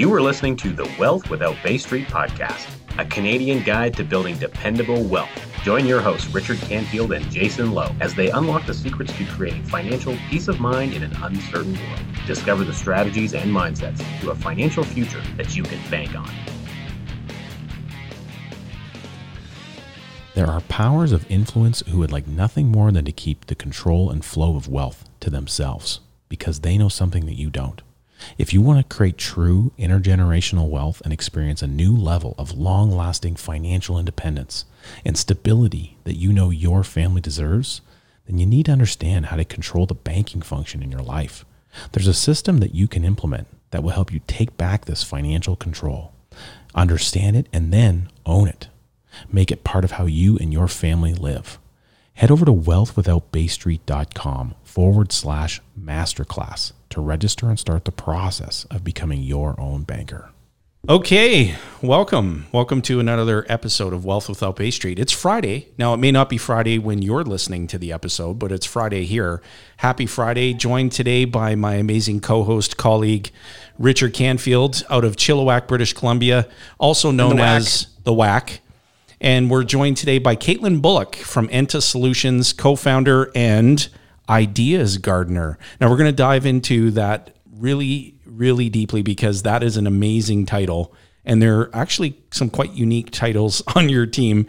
You 0.00 0.10
are 0.14 0.22
listening 0.22 0.56
to 0.56 0.72
the 0.72 0.90
Wealth 0.98 1.28
Without 1.28 1.56
Bay 1.62 1.76
Street 1.76 2.08
podcast, 2.08 2.66
a 2.98 3.04
Canadian 3.04 3.62
guide 3.62 3.92
to 3.98 4.02
building 4.02 4.38
dependable 4.38 5.02
wealth. 5.04 5.28
Join 5.62 5.84
your 5.84 6.00
hosts, 6.00 6.32
Richard 6.32 6.56
Canfield 6.60 7.12
and 7.12 7.30
Jason 7.30 7.72
Lowe, 7.72 7.94
as 8.00 8.14
they 8.14 8.30
unlock 8.30 8.64
the 8.64 8.72
secrets 8.72 9.14
to 9.18 9.26
creating 9.26 9.62
financial 9.64 10.16
peace 10.30 10.48
of 10.48 10.58
mind 10.58 10.94
in 10.94 11.02
an 11.02 11.14
uncertain 11.22 11.74
world. 11.74 12.00
Discover 12.26 12.64
the 12.64 12.72
strategies 12.72 13.34
and 13.34 13.50
mindsets 13.50 14.02
to 14.22 14.30
a 14.30 14.34
financial 14.34 14.84
future 14.84 15.20
that 15.36 15.54
you 15.54 15.64
can 15.64 15.78
bank 15.90 16.14
on. 16.14 16.32
There 20.34 20.46
are 20.46 20.62
powers 20.62 21.12
of 21.12 21.30
influence 21.30 21.80
who 21.86 21.98
would 21.98 22.10
like 22.10 22.26
nothing 22.26 22.68
more 22.68 22.90
than 22.90 23.04
to 23.04 23.12
keep 23.12 23.48
the 23.48 23.54
control 23.54 24.08
and 24.08 24.24
flow 24.24 24.56
of 24.56 24.66
wealth 24.66 25.04
to 25.20 25.28
themselves 25.28 26.00
because 26.30 26.60
they 26.60 26.78
know 26.78 26.88
something 26.88 27.26
that 27.26 27.36
you 27.36 27.50
don't. 27.50 27.82
If 28.38 28.52
you 28.52 28.60
want 28.60 28.78
to 28.78 28.96
create 28.96 29.18
true 29.18 29.72
intergenerational 29.78 30.68
wealth 30.68 31.00
and 31.04 31.12
experience 31.12 31.62
a 31.62 31.66
new 31.66 31.96
level 31.96 32.34
of 32.38 32.56
long 32.56 32.90
lasting 32.90 33.36
financial 33.36 33.98
independence 33.98 34.64
and 35.04 35.16
stability 35.16 35.96
that 36.04 36.16
you 36.16 36.32
know 36.32 36.50
your 36.50 36.84
family 36.84 37.20
deserves, 37.20 37.80
then 38.26 38.38
you 38.38 38.46
need 38.46 38.66
to 38.66 38.72
understand 38.72 39.26
how 39.26 39.36
to 39.36 39.44
control 39.44 39.86
the 39.86 39.94
banking 39.94 40.42
function 40.42 40.82
in 40.82 40.90
your 40.90 41.02
life. 41.02 41.44
There's 41.92 42.06
a 42.06 42.14
system 42.14 42.58
that 42.58 42.74
you 42.74 42.88
can 42.88 43.04
implement 43.04 43.48
that 43.70 43.82
will 43.82 43.90
help 43.90 44.12
you 44.12 44.20
take 44.26 44.56
back 44.56 44.84
this 44.84 45.02
financial 45.02 45.56
control, 45.56 46.12
understand 46.74 47.36
it, 47.36 47.46
and 47.52 47.72
then 47.72 48.10
own 48.26 48.48
it. 48.48 48.68
Make 49.30 49.50
it 49.50 49.64
part 49.64 49.84
of 49.84 49.92
how 49.92 50.06
you 50.06 50.36
and 50.38 50.52
your 50.52 50.68
family 50.68 51.14
live. 51.14 51.58
Head 52.20 52.30
over 52.30 52.44
to 52.44 52.52
wealthwithoutbaystreet.com 52.52 54.54
forward 54.62 55.10
slash 55.10 55.62
masterclass 55.82 56.74
to 56.90 57.00
register 57.00 57.48
and 57.48 57.58
start 57.58 57.86
the 57.86 57.92
process 57.92 58.66
of 58.70 58.84
becoming 58.84 59.22
your 59.22 59.58
own 59.58 59.84
banker. 59.84 60.28
Okay, 60.86 61.54
welcome. 61.80 62.44
Welcome 62.52 62.82
to 62.82 63.00
another 63.00 63.46
episode 63.48 63.94
of 63.94 64.04
Wealth 64.04 64.28
Without 64.28 64.56
Bay 64.56 64.70
Street. 64.70 64.98
It's 64.98 65.12
Friday. 65.12 65.68
Now, 65.78 65.94
it 65.94 65.96
may 65.96 66.12
not 66.12 66.28
be 66.28 66.36
Friday 66.36 66.78
when 66.78 67.00
you're 67.00 67.24
listening 67.24 67.66
to 67.68 67.78
the 67.78 67.90
episode, 67.90 68.38
but 68.38 68.52
it's 68.52 68.66
Friday 68.66 69.06
here. 69.06 69.40
Happy 69.78 70.04
Friday. 70.04 70.52
Joined 70.52 70.92
today 70.92 71.24
by 71.24 71.54
my 71.54 71.76
amazing 71.76 72.20
co 72.20 72.44
host, 72.44 72.76
colleague, 72.76 73.30
Richard 73.78 74.12
Canfield 74.12 74.82
out 74.90 75.06
of 75.06 75.16
Chilliwack, 75.16 75.66
British 75.66 75.94
Columbia, 75.94 76.46
also 76.76 77.10
known 77.10 77.36
the 77.36 77.44
as 77.44 77.86
The 78.04 78.12
Whack. 78.12 78.60
And 79.20 79.50
we're 79.50 79.64
joined 79.64 79.98
today 79.98 80.18
by 80.18 80.34
Caitlin 80.34 80.80
Bullock 80.80 81.14
from 81.14 81.48
Enta 81.48 81.82
Solutions, 81.82 82.54
co 82.54 82.74
founder 82.74 83.30
and 83.34 83.86
ideas 84.30 84.96
gardener. 84.96 85.58
Now, 85.78 85.90
we're 85.90 85.98
going 85.98 86.10
to 86.10 86.16
dive 86.16 86.46
into 86.46 86.90
that 86.92 87.36
really, 87.52 88.14
really 88.24 88.70
deeply 88.70 89.02
because 89.02 89.42
that 89.42 89.62
is 89.62 89.76
an 89.76 89.86
amazing 89.86 90.46
title. 90.46 90.94
And 91.26 91.42
there 91.42 91.60
are 91.60 91.70
actually 91.76 92.18
some 92.30 92.48
quite 92.48 92.72
unique 92.72 93.10
titles 93.10 93.62
on 93.76 93.90
your 93.90 94.06
team. 94.06 94.46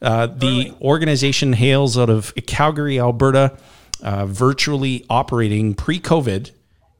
Uh, 0.00 0.26
the 0.26 0.72
organization 0.80 1.52
hails 1.52 1.98
out 1.98 2.08
of 2.08 2.34
Calgary, 2.46 2.98
Alberta, 2.98 3.58
uh, 4.02 4.24
virtually 4.24 5.04
operating 5.10 5.74
pre 5.74 6.00
COVID. 6.00 6.50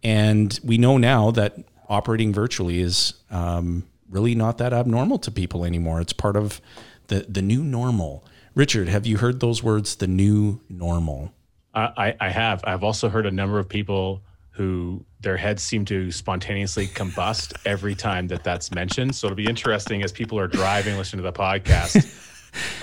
And 0.03 0.61
we 0.63 0.77
know 0.77 0.99
now 0.99 1.31
that 1.31 1.57
operating 1.89 2.35
virtually 2.35 2.81
is 2.81 3.15
um, 3.31 3.85
really 4.11 4.35
not 4.35 4.59
that 4.59 4.75
abnormal 4.75 5.19
to 5.21 5.31
people 5.31 5.65
anymore. 5.65 6.03
It's 6.03 6.13
part 6.13 6.37
of 6.37 6.61
the 7.09 7.27
the 7.29 7.43
new 7.43 7.63
normal. 7.63 8.25
Richard, 8.55 8.89
have 8.89 9.07
you 9.07 9.19
heard 9.19 9.41
those 9.41 9.63
words? 9.63 9.97
The 9.97 10.07
new 10.07 10.61
normal. 10.69 11.33
I, 11.75 12.15
I 12.21 12.29
have. 12.29 12.63
I've 12.65 12.85
also 12.85 13.09
heard 13.09 13.27
a 13.27 13.31
number 13.33 13.59
of 13.59 13.69
people 13.69 14.23
who 14.51 15.05
their 15.21 15.37
heads 15.37 15.63
seem 15.63 15.85
to 15.87 16.13
spontaneously 16.13 16.87
combust 16.87 17.55
every 17.67 17.97
time 17.97 18.29
that 18.29 18.45
that's 18.45 18.73
mentioned. 18.73 19.17
So 19.17 19.27
it'll 19.27 19.37
be 19.37 19.47
interesting 19.49 20.05
as 20.05 20.13
people 20.13 20.39
are 20.39 20.47
driving, 20.47 20.97
listening 20.97 21.25
to 21.25 21.31
the 21.31 21.37
podcast. 21.37 22.21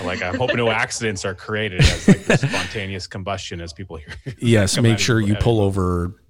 like 0.04 0.20
I 0.20 0.36
hope 0.36 0.54
no 0.54 0.68
accidents 0.70 1.24
are 1.24 1.34
created 1.34 1.80
as 1.80 2.06
like 2.06 2.24
the 2.24 2.36
spontaneous 2.36 3.06
combustion 3.06 3.62
as 3.62 3.72
people 3.72 3.96
hear. 3.96 4.34
Yes, 4.38 4.78
make 4.78 4.98
sure 4.98 5.20
you 5.20 5.36
pull 5.36 5.60
over 5.60 6.22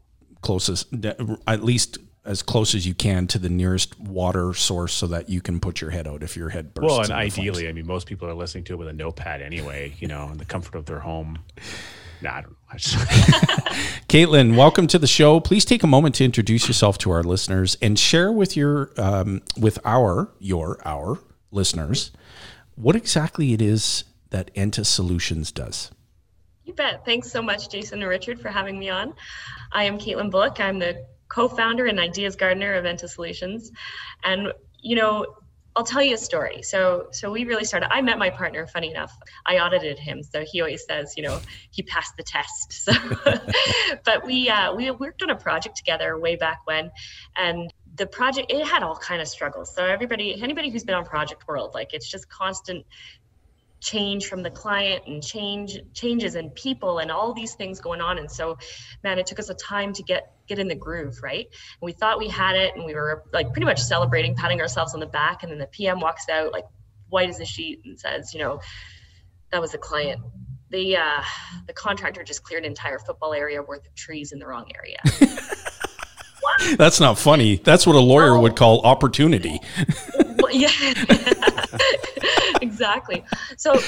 closest, 0.43 0.95
at 1.49 1.65
least 1.65 1.99
as 2.25 2.43
close 2.43 2.75
as 2.75 2.87
you 2.87 2.95
can 2.95 3.27
to 3.29 3.39
the 3.39 3.49
nearest 3.49 3.99
water 3.99 4.55
source, 4.55 4.93
so 4.95 5.07
that 5.09 5.29
you 5.29 5.41
can 5.41 5.59
put 5.61 5.81
your 5.81 5.91
head 5.91 6.07
out 6.07 6.23
if 6.23 6.37
your 6.37 6.49
head 6.51 6.73
bursts. 6.75 6.87
Well, 6.89 7.01
and 7.01 7.11
into 7.11 7.15
flames. 7.35 7.39
ideally, 7.39 7.69
I 7.69 7.73
mean, 7.73 7.87
most 7.87 8.07
people 8.07 8.29
are 8.29 8.35
listening 8.35 8.65
to 8.65 8.75
it 8.75 8.77
with 8.77 8.89
a 8.89 8.93
notepad 8.93 9.43
anyway, 9.43 9.95
you 9.99 10.09
know, 10.09 10.29
in 10.31 10.39
the 10.39 10.45
comfort 10.45 10.77
of 10.77 10.87
their 10.87 11.01
home. 11.01 11.39
Nah, 12.21 12.31
I 12.37 12.41
don't 12.43 12.51
know. 12.51 12.57
I 12.73 12.77
just- 12.77 12.97
Caitlin, 14.09 14.57
welcome 14.57 14.87
to 14.89 14.99
the 14.99 15.07
show. 15.07 15.41
Please 15.41 15.65
take 15.65 15.83
a 15.83 15.87
moment 15.87 16.15
to 16.17 16.25
introduce 16.25 16.69
yourself 16.69 16.99
to 16.99 17.11
our 17.11 17.23
listeners 17.23 17.77
and 17.83 17.99
share 17.99 18.31
with 18.31 18.57
your 18.57 18.91
um, 18.97 19.43
with 19.59 19.79
our 19.85 20.31
your 20.39 20.79
our 20.85 21.19
listeners 21.51 22.13
what 22.77 22.95
exactly 22.97 23.53
it 23.53 23.61
is 23.61 24.05
that 24.31 24.55
Enta 24.55 24.87
Solutions 24.87 25.51
does. 25.53 25.91
You 26.65 26.73
bet. 26.75 27.05
Thanks 27.05 27.31
so 27.31 27.43
much, 27.43 27.69
Jason 27.69 28.01
and 28.01 28.09
Richard, 28.09 28.41
for 28.41 28.49
having 28.49 28.79
me 28.79 28.89
on. 28.89 29.15
I 29.73 29.85
am 29.85 29.99
Caitlin 29.99 30.31
Bullock. 30.31 30.61
I'm 30.61 30.79
the 30.79 31.05
co-founder 31.33 31.87
and 31.87 31.99
ideas 31.99 32.37
gardener 32.37 32.75
of 32.75 32.85
Enta 32.85 33.09
Solutions. 33.09 33.73
And 34.23 34.53
you 34.81 34.97
know, 34.97 35.27
I'll 35.75 35.85
tell 35.85 36.03
you 36.03 36.15
a 36.15 36.19
story. 36.19 36.63
So 36.63 37.09
so 37.13 37.31
we 37.31 37.45
really 37.45 37.65
started. 37.65 37.89
I 37.91 38.03
met 38.03 38.19
my 38.19 38.29
partner, 38.29 38.67
funny 38.67 38.91
enough. 38.91 39.17
I 39.47 39.59
audited 39.59 39.99
him. 39.99 40.23
So 40.23 40.45
he 40.45 40.61
always 40.61 40.85
says, 40.85 41.15
you 41.17 41.23
know, 41.23 41.41
he 41.71 41.83
passed 41.83 42.17
the 42.17 42.23
test. 42.23 42.89
So 42.93 42.93
but 44.05 44.27
we 44.27 44.51
uh, 44.51 44.75
we 44.75 44.91
worked 44.91 45.23
on 45.23 45.31
a 45.31 45.37
project 45.37 45.77
together 45.77 46.19
way 46.19 46.37
back 46.37 46.61
when 46.65 46.91
and 47.37 47.73
the 47.95 48.07
project 48.07 48.51
it 48.51 48.67
had 48.67 48.83
all 48.83 48.97
kind 48.97 49.23
of 49.23 49.29
struggles. 49.29 49.75
So 49.75 49.85
everybody 49.85 50.43
anybody 50.43 50.71
who's 50.71 50.85
been 50.85 50.95
on 50.95 51.05
Project 51.05 51.47
World, 51.49 51.73
like 51.75 51.95
it's 51.95 52.11
just 52.11 52.29
constant 52.29 52.85
change 53.83 54.27
from 54.27 54.45
the 54.45 54.51
client 54.51 55.03
and 55.09 55.23
change 55.23 55.77
changes 55.93 56.37
in 56.37 56.49
people 56.51 57.01
and 57.01 57.11
all 57.11 57.35
these 57.35 57.55
things 57.55 57.81
going 57.81 58.01
on. 58.01 58.17
And 58.17 58.31
so 58.31 58.57
man 59.03 59.19
it 59.19 59.27
took 59.27 59.41
us 59.41 59.51
a 59.51 59.55
time 59.55 59.93
to 59.95 60.05
get 60.05 60.33
get 60.47 60.61
in 60.61 60.69
the 60.69 60.75
groove 60.77 61.21
right? 61.21 61.47
And 61.47 61.83
we 61.83 61.93
thought 61.93 62.21
we 62.21 62.29
had 62.29 62.55
it 62.55 62.77
and 62.77 62.85
we 62.85 62.95
were 62.95 63.25
like 63.33 63.53
pretty 63.53 63.67
much 63.67 63.81
celebrating 63.81 64.37
patting 64.37 64.61
ourselves 64.61 64.95
on 64.95 65.01
the 65.01 65.07
back. 65.07 65.43
And 65.43 65.51
then 65.51 65.59
the 65.59 65.67
pm 65.67 65.99
walks 65.99 66.29
out 66.29 66.53
like 66.53 66.65
white 67.09 67.29
as 67.29 67.41
a 67.41 67.45
sheet 67.45 67.81
and 67.85 67.99
says 67.99 68.33
you 68.33 68.39
know 68.39 68.61
that 69.51 69.61
was 69.61 69.75
a 69.75 69.79
client. 69.79 70.23
The 70.71 70.97
uh 70.97 71.23
the 71.67 71.73
contractor 71.73 72.23
just 72.23 72.45
cleared 72.45 72.63
an 72.63 72.71
entire 72.71 73.01
football 73.01 73.35
area 73.35 73.61
worth 73.63 73.85
of 73.85 73.95
trees 73.97 74.31
in 74.31 74.39
the 74.39 74.47
wrong 74.47 74.71
area. 74.77 74.99
That's 76.77 77.01
not 77.01 77.19
funny. 77.19 77.57
That's 77.57 77.85
what 77.85 77.97
a 77.97 78.01
lawyer 78.01 78.39
would 78.39 78.55
call 78.55 78.81
opportunity. 78.83 79.59
Yeah, 80.53 80.69
exactly. 82.61 83.25
So, 83.57 83.79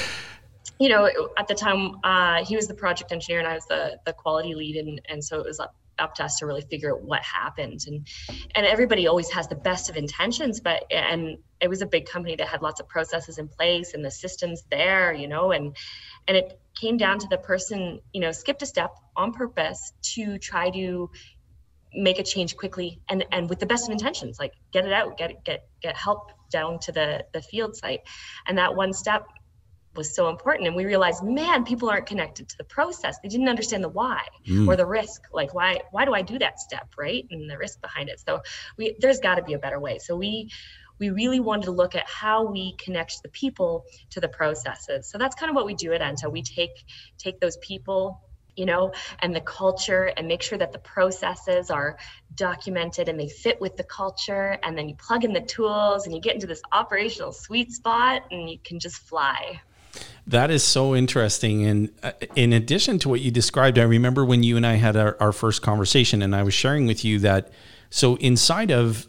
you 0.78 0.88
know, 0.88 1.08
at 1.36 1.48
the 1.48 1.54
time, 1.54 1.96
uh, 2.02 2.44
he 2.44 2.56
was 2.56 2.66
the 2.66 2.74
project 2.74 3.12
engineer 3.12 3.38
and 3.38 3.48
I 3.48 3.54
was 3.54 3.66
the 3.66 3.98
the 4.06 4.12
quality 4.12 4.54
lead, 4.54 4.76
and 4.76 5.00
and 5.08 5.24
so 5.24 5.38
it 5.40 5.46
was 5.46 5.60
up 5.60 5.74
up 5.98 6.14
to 6.14 6.24
us 6.24 6.38
to 6.38 6.46
really 6.46 6.62
figure 6.62 6.92
out 6.94 7.02
what 7.02 7.22
happened. 7.22 7.84
And 7.86 8.06
and 8.54 8.66
everybody 8.66 9.06
always 9.06 9.30
has 9.30 9.48
the 9.48 9.54
best 9.54 9.88
of 9.88 9.96
intentions, 9.96 10.60
but 10.60 10.84
and 10.90 11.38
it 11.60 11.68
was 11.68 11.82
a 11.82 11.86
big 11.86 12.06
company 12.06 12.36
that 12.36 12.48
had 12.48 12.62
lots 12.62 12.80
of 12.80 12.88
processes 12.88 13.38
in 13.38 13.48
place 13.48 13.94
and 13.94 14.04
the 14.04 14.10
systems 14.10 14.64
there, 14.70 15.12
you 15.12 15.28
know, 15.28 15.52
and 15.52 15.76
and 16.26 16.36
it 16.36 16.58
came 16.80 16.96
down 16.96 17.18
to 17.20 17.28
the 17.28 17.38
person, 17.38 18.00
you 18.12 18.20
know, 18.20 18.32
skipped 18.32 18.62
a 18.62 18.66
step 18.66 18.90
on 19.16 19.32
purpose 19.32 19.92
to 20.02 20.38
try 20.38 20.70
to 20.70 21.10
make 21.96 22.18
a 22.18 22.24
change 22.24 22.56
quickly 22.56 23.00
and 23.08 23.24
and 23.30 23.48
with 23.48 23.60
the 23.60 23.66
best 23.66 23.86
of 23.86 23.92
intentions 23.92 24.36
like 24.40 24.52
get 24.72 24.84
it 24.84 24.92
out 24.92 25.16
get 25.16 25.30
it 25.30 25.44
get 25.44 25.68
get 25.80 25.96
help 25.96 26.32
down 26.58 26.78
to 26.86 26.92
the 26.92 27.08
the 27.34 27.42
field 27.42 27.76
site. 27.76 28.00
And 28.46 28.56
that 28.58 28.74
one 28.74 28.92
step 28.92 29.26
was 29.96 30.14
so 30.14 30.28
important. 30.28 30.66
And 30.66 30.76
we 30.76 30.84
realized 30.84 31.22
man 31.22 31.64
people 31.64 31.90
aren't 31.90 32.06
connected 32.06 32.48
to 32.48 32.56
the 32.56 32.68
process. 32.76 33.18
They 33.22 33.28
didn't 33.28 33.48
understand 33.48 33.82
the 33.84 33.94
why 34.00 34.22
hmm. 34.46 34.68
or 34.68 34.76
the 34.76 34.86
risk. 34.86 35.20
Like 35.32 35.52
why 35.58 35.80
why 35.90 36.04
do 36.04 36.14
i 36.14 36.22
do 36.22 36.38
that 36.38 36.60
step 36.60 36.86
right? 36.96 37.24
And 37.30 37.50
the 37.50 37.58
risk 37.58 37.80
behind 37.80 38.08
it. 38.08 38.20
So 38.26 38.40
we 38.78 38.96
there's 39.00 39.20
got 39.20 39.36
to 39.36 39.42
be 39.42 39.54
a 39.54 39.58
better 39.58 39.80
way. 39.80 39.98
So 39.98 40.16
we 40.16 40.50
we 41.00 41.10
really 41.10 41.40
wanted 41.40 41.64
to 41.64 41.72
look 41.72 41.94
at 41.96 42.08
how 42.08 42.46
we 42.46 42.76
connect 42.84 43.22
the 43.22 43.28
people 43.28 43.84
to 44.10 44.20
the 44.20 44.28
processes. 44.28 45.10
So 45.10 45.18
that's 45.18 45.34
kind 45.34 45.50
of 45.50 45.56
what 45.56 45.66
we 45.66 45.74
do 45.74 45.92
at 45.92 46.00
enta. 46.00 46.30
We 46.30 46.42
take 46.42 46.84
take 47.18 47.40
those 47.40 47.56
people 47.58 48.20
you 48.56 48.66
know, 48.66 48.92
and 49.20 49.34
the 49.34 49.40
culture 49.40 50.12
and 50.16 50.28
make 50.28 50.42
sure 50.42 50.58
that 50.58 50.72
the 50.72 50.78
processes 50.78 51.70
are 51.70 51.96
documented 52.34 53.08
and 53.08 53.18
they 53.18 53.28
fit 53.28 53.60
with 53.60 53.76
the 53.76 53.84
culture. 53.84 54.58
And 54.62 54.76
then 54.76 54.88
you 54.88 54.94
plug 54.96 55.24
in 55.24 55.32
the 55.32 55.40
tools 55.40 56.06
and 56.06 56.14
you 56.14 56.20
get 56.20 56.34
into 56.34 56.46
this 56.46 56.62
operational 56.72 57.32
sweet 57.32 57.72
spot 57.72 58.22
and 58.30 58.48
you 58.50 58.58
can 58.64 58.78
just 58.78 58.96
fly. 58.96 59.60
That 60.26 60.50
is 60.50 60.64
so 60.64 60.94
interesting. 60.94 61.64
And 61.64 61.90
uh, 62.02 62.12
in 62.34 62.52
addition 62.52 62.98
to 63.00 63.08
what 63.08 63.20
you 63.20 63.30
described, 63.30 63.78
I 63.78 63.82
remember 63.82 64.24
when 64.24 64.42
you 64.42 64.56
and 64.56 64.66
I 64.66 64.74
had 64.74 64.96
our, 64.96 65.16
our 65.20 65.32
first 65.32 65.62
conversation, 65.62 66.22
and 66.22 66.34
I 66.34 66.42
was 66.42 66.54
sharing 66.54 66.86
with 66.86 67.04
you 67.04 67.18
that 67.20 67.50
so 67.90 68.16
inside 68.16 68.72
of 68.72 69.06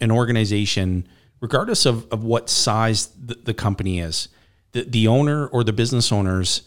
an 0.00 0.10
organization, 0.10 1.08
regardless 1.40 1.86
of, 1.86 2.06
of 2.12 2.22
what 2.22 2.48
size 2.48 3.06
the, 3.06 3.34
the 3.34 3.54
company 3.54 3.98
is, 3.98 4.28
the, 4.72 4.82
the 4.82 5.08
owner 5.08 5.46
or 5.46 5.64
the 5.64 5.72
business 5.72 6.12
owners 6.12 6.62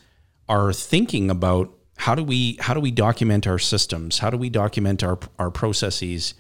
are 0.49 0.73
thinking 0.73 1.29
about 1.29 1.73
how 2.03 2.15
do 2.15 2.23
we 2.23 2.57
how 2.59 2.73
do 2.73 2.81
we 2.81 2.91
document 2.91 3.47
our 3.47 3.57
systems? 3.57 4.19
How 4.19 4.29
do 4.29 4.35
we 4.35 4.49
document 4.49 5.05
our 5.05 5.17
our 5.39 5.49
processes? 5.49 6.33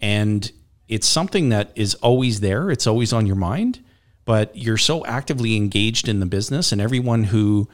And 0.00 0.50
it's 0.88 1.06
something 1.06 1.50
that 1.50 1.70
is 1.74 1.94
always 1.96 2.40
there. 2.40 2.70
It's 2.70 2.86
always 2.86 3.12
on 3.12 3.26
your 3.26 3.36
mind, 3.36 3.84
but 4.24 4.56
you're 4.56 4.78
so 4.78 5.04
actively 5.04 5.54
engaged 5.54 6.08
in 6.08 6.20
the 6.20 6.24
business 6.24 6.72
and 6.72 6.80
everyone 6.80 7.24
who 7.24 7.68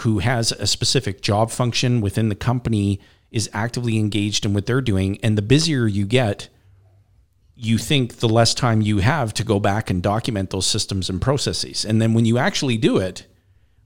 who 0.00 0.18
has 0.18 0.52
a 0.52 0.66
specific 0.66 1.22
job 1.22 1.50
function 1.50 2.02
within 2.02 2.28
the 2.28 2.34
company 2.34 3.00
is 3.30 3.48
actively 3.54 3.96
engaged 3.96 4.44
in 4.44 4.52
what 4.52 4.66
they're 4.66 4.82
doing 4.82 5.18
and 5.22 5.38
the 5.38 5.48
busier 5.54 5.86
you 5.86 6.04
get, 6.04 6.50
you 7.56 7.78
think 7.78 8.16
the 8.16 8.28
less 8.28 8.52
time 8.52 8.82
you 8.82 8.98
have 8.98 9.32
to 9.32 9.44
go 9.44 9.58
back 9.58 9.88
and 9.88 10.02
document 10.02 10.50
those 10.50 10.66
systems 10.66 11.08
and 11.08 11.22
processes. 11.22 11.86
And 11.86 12.02
then 12.02 12.12
when 12.12 12.26
you 12.26 12.36
actually 12.36 12.76
do 12.76 12.98
it, 12.98 13.26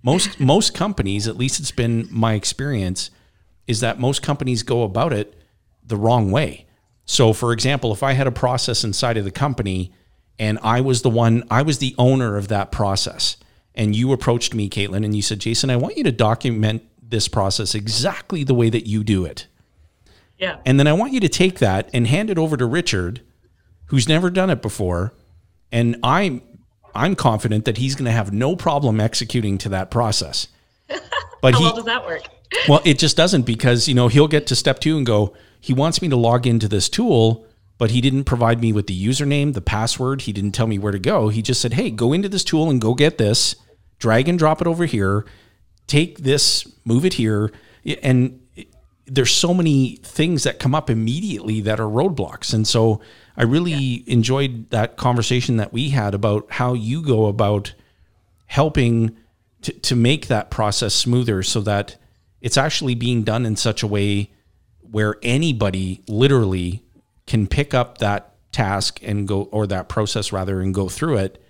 most 0.07 0.39
most 0.39 0.73
companies, 0.73 1.27
at 1.27 1.37
least 1.37 1.59
it's 1.59 1.73
been 1.73 2.09
my 2.11 2.35
experience, 2.35 3.11
is 3.67 3.81
that 3.81 3.99
most 3.99 4.23
companies 4.23 4.63
go 4.63 4.85
about 4.85 5.13
it 5.13 5.35
the 5.85 5.97
wrong 5.97 6.31
way. 6.31 6.65
So 7.05 7.33
for 7.33 7.53
example, 7.53 7.93
if 7.93 8.05
I 8.05 8.13
had 8.13 8.29
a 8.29 8.33
process 8.33 8.85
inside 8.85 9.17
of 9.17 9.25
the 9.25 9.33
company 9.33 9.93
and 10.39 10.61
I 10.63 10.81
was 10.81 11.03
the 11.03 11.11
one, 11.11 11.43
I 11.51 11.63
was 11.63 11.79
the 11.79 11.95
owner 11.99 12.37
of 12.37 12.47
that 12.49 12.71
process, 12.71 13.37
and 13.75 13.97
you 13.97 14.13
approached 14.13 14.55
me, 14.55 14.71
Caitlin, 14.71 15.05
and 15.05 15.15
you 15.15 15.23
said, 15.23 15.41
Jason, 15.41 15.71
I 15.71 15.77
want 15.77 15.97
you 15.97 16.05
to 16.05 16.13
document 16.13 16.85
this 17.03 17.27
process 17.27 17.75
exactly 17.75 18.45
the 18.45 18.55
way 18.55 18.71
that 18.71 18.87
you 18.87 19.03
do 19.03 19.25
it. 19.25 19.49
Yeah. 20.39 20.59
And 20.65 20.79
then 20.79 20.87
I 20.87 20.93
want 20.93 21.13
you 21.13 21.21
to 21.21 21.29
take 21.29 21.59
that 21.59 21.91
and 21.93 22.07
hand 22.07 22.31
it 22.31 22.39
over 22.39 22.57
to 22.57 22.67
Richard, 22.67 23.23
who's 23.87 24.09
never 24.09 24.31
done 24.31 24.51
it 24.51 24.63
before. 24.63 25.15
And 25.73 25.97
I'm 26.05 26.43
I'm 26.97 27.15
confident 27.15 27.65
that 27.67 27.79
he's 27.79 27.95
going 27.95 28.07
to 28.07 28.13
have 28.13 28.33
no 28.33 28.57
problem 28.57 29.01
executing 29.01 29.59
to 29.59 29.69
that 29.71 29.91
process. 29.91 30.49
But 31.43 31.55
How 31.55 31.59
he, 31.61 31.65
well 31.67 31.75
does 31.77 31.85
that 31.85 32.07
work? 32.07 32.23
well, 32.69 32.81
it 32.85 32.99
just 32.99 33.17
doesn't 33.17 33.43
because 33.43 33.89
you 33.89 33.95
know 33.95 34.09
he'll 34.09 34.29
get 34.29 34.47
to 34.49 34.57
step 34.57 34.81
two 34.81 34.97
and 34.97 35.07
go. 35.07 35.35
He 35.61 35.73
wants 35.73 36.01
me 36.01 36.09
to 36.09 36.17
log 36.17 36.47
into 36.47 36.69
this 36.69 36.89
tool, 36.89 37.47
but 37.79 37.91
he 37.91 38.01
didn't 38.01 38.25
provide 38.25 38.61
me 38.61 38.73
with 38.73 38.87
the 38.87 39.07
username, 39.07 39.53
the 39.53 39.61
password. 39.61 40.23
He 40.23 40.33
didn't 40.33 40.53
tell 40.53 40.67
me 40.67 40.79
where 40.79 40.93
to 40.93 40.99
go. 40.99 41.29
He 41.29 41.43
just 41.43 41.61
said, 41.61 41.75
"Hey, 41.75 41.91
go 41.91 42.13
into 42.13 42.29
this 42.29 42.45
tool 42.45 42.71
and 42.71 42.81
go 42.81 42.95
get 42.95 43.19
this. 43.19 43.57
Drag 43.99 44.29
and 44.29 44.39
drop 44.39 44.61
it 44.61 44.67
over 44.67 44.87
here. 44.87 45.25
Take 45.87 46.19
this, 46.19 46.67
move 46.85 47.05
it 47.05 47.15
here." 47.15 47.53
And 48.03 48.41
eh, 48.57 48.65
there's 49.07 49.33
so 49.33 49.55
many 49.55 50.01
things 50.03 50.43
that 50.45 50.59
come 50.59 50.75
up 50.75 50.91
immediately 50.91 51.61
that 51.61 51.81
are 51.81 51.89
roadblocks. 51.89 52.53
And 52.55 52.67
so 52.67 53.01
I 53.37 53.43
really 53.43 53.73
yeah. 53.73 54.03
enjoyed 54.07 54.71
that 54.71 54.97
conversation 54.97 55.57
that 55.59 55.73
we 55.73 55.91
had 55.91 56.15
about 56.15 56.47
how 56.51 56.75
you 56.75 57.03
go 57.03 57.27
about 57.27 57.75
helping 58.47 59.17
to, 59.63 59.73
to 59.73 59.97
make 59.97 60.29
that 60.29 60.51
process 60.51 60.95
smoother 60.95 61.43
so 61.43 61.61
that 61.63 61.97
it's 62.41 62.57
actually 62.57 62.95
being 62.95 63.25
done 63.25 63.45
in 63.45 63.57
such 63.57 63.83
a 63.83 63.87
way 63.87 64.31
where 64.81 65.17
anybody 65.23 66.03
literally 66.09 66.83
can 67.27 67.47
pick 67.47 67.75
up 67.75 67.99
that 67.99 68.35
task 68.53 69.01
and 69.03 69.27
go 69.27 69.43
or 69.45 69.67
that 69.67 69.89
process 69.89 70.33
rather 70.33 70.61
and 70.61 70.73
go 70.73 70.89
through 70.89 71.19
it 71.19 71.43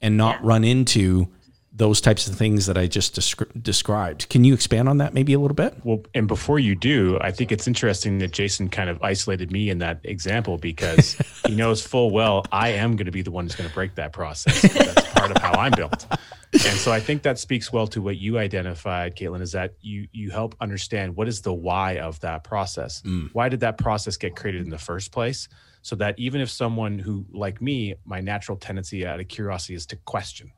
and 0.00 0.16
not 0.16 0.36
yeah. 0.36 0.48
run 0.48 0.64
into 0.64 1.28
those 1.76 2.00
types 2.00 2.28
of 2.28 2.36
things 2.36 2.66
that 2.66 2.78
I 2.78 2.86
just 2.86 3.16
descri- 3.16 3.50
described. 3.60 4.28
Can 4.28 4.44
you 4.44 4.54
expand 4.54 4.88
on 4.88 4.98
that 4.98 5.12
maybe 5.12 5.32
a 5.32 5.40
little 5.40 5.56
bit? 5.56 5.74
Well, 5.82 6.02
and 6.14 6.28
before 6.28 6.60
you 6.60 6.76
do, 6.76 7.18
I 7.20 7.32
think 7.32 7.50
it's 7.50 7.66
interesting 7.66 8.18
that 8.18 8.30
Jason 8.30 8.68
kind 8.68 8.88
of 8.88 9.02
isolated 9.02 9.50
me 9.50 9.70
in 9.70 9.78
that 9.78 9.98
example 10.04 10.56
because 10.56 11.14
he 11.44 11.54
knows 11.56 11.84
full 11.84 12.10
well 12.10 12.44
I 12.52 12.70
am 12.70 12.94
going 12.94 13.06
to 13.06 13.12
be 13.12 13.22
the 13.22 13.32
one 13.32 13.44
who's 13.44 13.56
going 13.56 13.68
to 13.68 13.74
break 13.74 13.96
that 13.96 14.12
process. 14.12 14.62
That's 14.62 15.12
part 15.12 15.32
of 15.32 15.38
how 15.38 15.52
I'm 15.54 15.72
built. 15.72 16.06
And 16.52 16.78
so 16.78 16.92
I 16.92 17.00
think 17.00 17.22
that 17.22 17.40
speaks 17.40 17.72
well 17.72 17.88
to 17.88 18.00
what 18.00 18.18
you 18.18 18.38
identified, 18.38 19.16
Caitlin, 19.16 19.40
is 19.40 19.50
that 19.52 19.74
you 19.80 20.06
you 20.12 20.30
help 20.30 20.54
understand 20.60 21.16
what 21.16 21.26
is 21.26 21.40
the 21.40 21.52
why 21.52 21.98
of 21.98 22.20
that 22.20 22.44
process. 22.44 23.02
Mm. 23.02 23.30
Why 23.32 23.48
did 23.48 23.58
that 23.60 23.76
process 23.78 24.16
get 24.16 24.36
created 24.36 24.62
in 24.62 24.70
the 24.70 24.78
first 24.78 25.10
place? 25.10 25.48
So 25.82 25.96
that 25.96 26.16
even 26.16 26.40
if 26.40 26.48
someone 26.48 27.00
who, 27.00 27.26
like 27.32 27.60
me, 27.60 27.96
my 28.04 28.20
natural 28.20 28.56
tendency 28.56 29.04
out 29.04 29.18
of 29.18 29.26
curiosity 29.26 29.74
is 29.74 29.84
to 29.86 29.96
question 29.96 30.52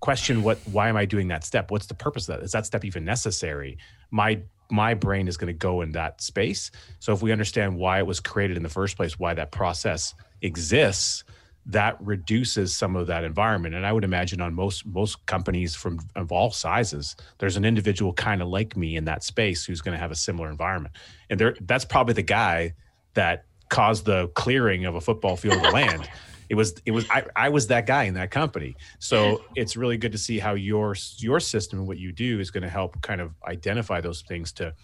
question 0.00 0.42
what 0.42 0.58
why 0.70 0.88
am 0.88 0.96
i 0.96 1.04
doing 1.04 1.28
that 1.28 1.44
step? 1.44 1.70
What's 1.70 1.86
the 1.86 1.94
purpose 1.94 2.28
of 2.28 2.36
that? 2.38 2.44
Is 2.44 2.52
that 2.52 2.66
step 2.66 2.84
even 2.84 3.04
necessary? 3.04 3.78
My 4.10 4.40
my 4.70 4.94
brain 4.94 5.28
is 5.28 5.36
going 5.36 5.48
to 5.48 5.58
go 5.58 5.80
in 5.80 5.92
that 5.92 6.20
space. 6.20 6.70
So 7.00 7.12
if 7.12 7.22
we 7.22 7.32
understand 7.32 7.76
why 7.76 7.98
it 7.98 8.06
was 8.06 8.20
created 8.20 8.56
in 8.56 8.62
the 8.62 8.68
first 8.68 8.96
place 8.96 9.18
why 9.18 9.34
that 9.34 9.50
process 9.50 10.14
exists 10.42 11.24
that 11.66 12.00
reduces 12.00 12.74
some 12.74 12.96
of 12.96 13.06
that 13.08 13.24
environment. 13.24 13.74
And 13.74 13.84
i 13.84 13.92
would 13.92 14.04
imagine 14.04 14.40
on 14.40 14.54
most 14.54 14.86
most 14.86 15.24
companies 15.26 15.74
from 15.74 16.00
of 16.16 16.32
all 16.32 16.50
sizes 16.50 17.16
there's 17.38 17.56
an 17.56 17.64
individual 17.64 18.12
kind 18.12 18.40
of 18.42 18.48
like 18.48 18.76
me 18.76 18.96
in 18.96 19.04
that 19.04 19.22
space 19.24 19.64
who's 19.64 19.80
going 19.80 19.94
to 19.94 20.00
have 20.00 20.10
a 20.10 20.16
similar 20.16 20.50
environment. 20.50 20.94
And 21.30 21.40
there 21.40 21.56
that's 21.60 21.84
probably 21.84 22.14
the 22.14 22.22
guy 22.22 22.74
that 23.14 23.44
caused 23.68 24.04
the 24.06 24.28
clearing 24.28 24.86
of 24.86 24.94
a 24.94 25.00
football 25.00 25.36
field 25.36 25.64
of 25.64 25.72
land 25.72 26.08
it 26.48 26.54
was 26.54 26.74
it 26.86 26.92
was 26.92 27.08
I, 27.10 27.24
I 27.36 27.48
was 27.50 27.66
that 27.68 27.86
guy 27.86 28.04
in 28.04 28.14
that 28.14 28.30
company. 28.30 28.76
So 28.98 29.42
it's 29.54 29.76
really 29.76 29.96
good 29.96 30.12
to 30.12 30.18
see 30.18 30.38
how 30.38 30.54
your 30.54 30.96
your 31.18 31.40
system 31.40 31.80
and 31.80 31.88
what 31.88 31.98
you 31.98 32.12
do 32.12 32.40
is 32.40 32.50
going 32.50 32.62
to 32.62 32.68
help 32.68 33.00
kind 33.02 33.20
of 33.20 33.34
identify 33.46 34.00
those 34.00 34.22
things 34.22 34.52
to 34.52 34.74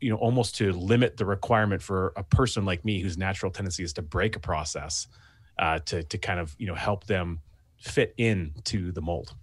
you 0.00 0.10
know 0.10 0.16
almost 0.16 0.56
to 0.56 0.72
limit 0.72 1.16
the 1.16 1.26
requirement 1.26 1.82
for 1.82 2.12
a 2.16 2.22
person 2.22 2.64
like 2.64 2.84
me 2.84 3.00
whose 3.00 3.16
natural 3.16 3.52
tendency 3.52 3.84
is 3.84 3.92
to 3.92 4.02
break 4.02 4.36
a 4.36 4.40
process 4.40 5.06
uh, 5.58 5.78
to 5.80 6.02
to 6.04 6.18
kind 6.18 6.40
of 6.40 6.54
you 6.58 6.66
know 6.66 6.74
help 6.74 7.06
them 7.06 7.40
fit 7.78 8.14
into 8.16 8.92
the 8.92 9.00
mold 9.00 9.34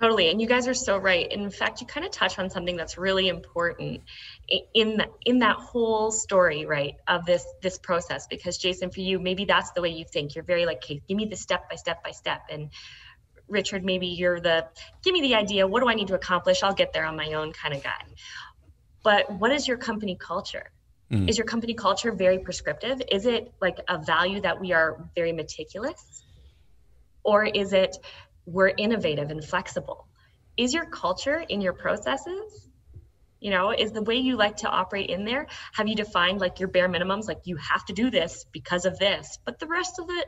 Totally. 0.00 0.30
And 0.30 0.40
you 0.40 0.46
guys 0.46 0.66
are 0.66 0.74
so 0.74 0.96
right. 0.96 1.30
In 1.30 1.50
fact, 1.50 1.82
you 1.82 1.86
kind 1.86 2.06
of 2.06 2.12
touch 2.12 2.38
on 2.38 2.48
something 2.48 2.74
that's 2.74 2.96
really 2.96 3.28
important 3.28 4.00
in 4.72 4.96
that 4.96 5.10
in 5.26 5.40
that 5.40 5.56
whole 5.56 6.10
story, 6.10 6.64
right, 6.64 6.94
of 7.06 7.26
this 7.26 7.44
this 7.60 7.78
process. 7.78 8.26
Because 8.26 8.56
Jason, 8.56 8.90
for 8.90 9.00
you, 9.00 9.18
maybe 9.18 9.44
that's 9.44 9.72
the 9.72 9.82
way 9.82 9.90
you 9.90 10.06
think. 10.10 10.34
You're 10.34 10.44
very 10.44 10.64
like, 10.64 10.78
okay, 10.78 11.02
give 11.06 11.16
me 11.16 11.26
the 11.26 11.36
step 11.36 11.68
by 11.68 11.76
step 11.76 12.02
by 12.02 12.12
step. 12.12 12.40
And 12.48 12.70
Richard, 13.46 13.84
maybe 13.84 14.06
you're 14.06 14.40
the 14.40 14.66
give 15.04 15.12
me 15.12 15.20
the 15.20 15.34
idea. 15.34 15.66
What 15.66 15.80
do 15.80 15.88
I 15.90 15.94
need 15.94 16.08
to 16.08 16.14
accomplish? 16.14 16.62
I'll 16.62 16.74
get 16.74 16.94
there 16.94 17.04
on 17.04 17.14
my 17.14 17.34
own 17.34 17.52
kind 17.52 17.74
of 17.74 17.82
guy. 17.82 18.02
But 19.02 19.30
what 19.30 19.52
is 19.52 19.68
your 19.68 19.76
company 19.76 20.16
culture? 20.18 20.70
Mm. 21.12 21.28
Is 21.28 21.36
your 21.36 21.46
company 21.46 21.74
culture 21.74 22.12
very 22.12 22.38
prescriptive? 22.38 23.02
Is 23.10 23.26
it 23.26 23.52
like 23.60 23.78
a 23.86 23.98
value 23.98 24.40
that 24.40 24.58
we 24.58 24.72
are 24.72 25.04
very 25.14 25.32
meticulous? 25.32 26.22
Or 27.22 27.44
is 27.44 27.74
it 27.74 27.98
we're 28.50 28.72
innovative 28.76 29.30
and 29.30 29.44
flexible. 29.44 30.08
Is 30.56 30.74
your 30.74 30.86
culture 30.86 31.38
in 31.38 31.60
your 31.60 31.72
processes? 31.72 32.68
You 33.40 33.50
know, 33.50 33.70
is 33.70 33.92
the 33.92 34.02
way 34.02 34.16
you 34.16 34.36
like 34.36 34.58
to 34.58 34.68
operate 34.68 35.08
in 35.08 35.24
there? 35.24 35.46
Have 35.72 35.88
you 35.88 35.94
defined 35.94 36.40
like 36.40 36.60
your 36.60 36.68
bare 36.68 36.88
minimums? 36.88 37.26
Like 37.26 37.38
you 37.44 37.56
have 37.56 37.84
to 37.86 37.92
do 37.92 38.10
this 38.10 38.44
because 38.52 38.84
of 38.84 38.98
this, 38.98 39.38
but 39.44 39.58
the 39.58 39.66
rest 39.66 39.98
of 39.98 40.06
it, 40.10 40.26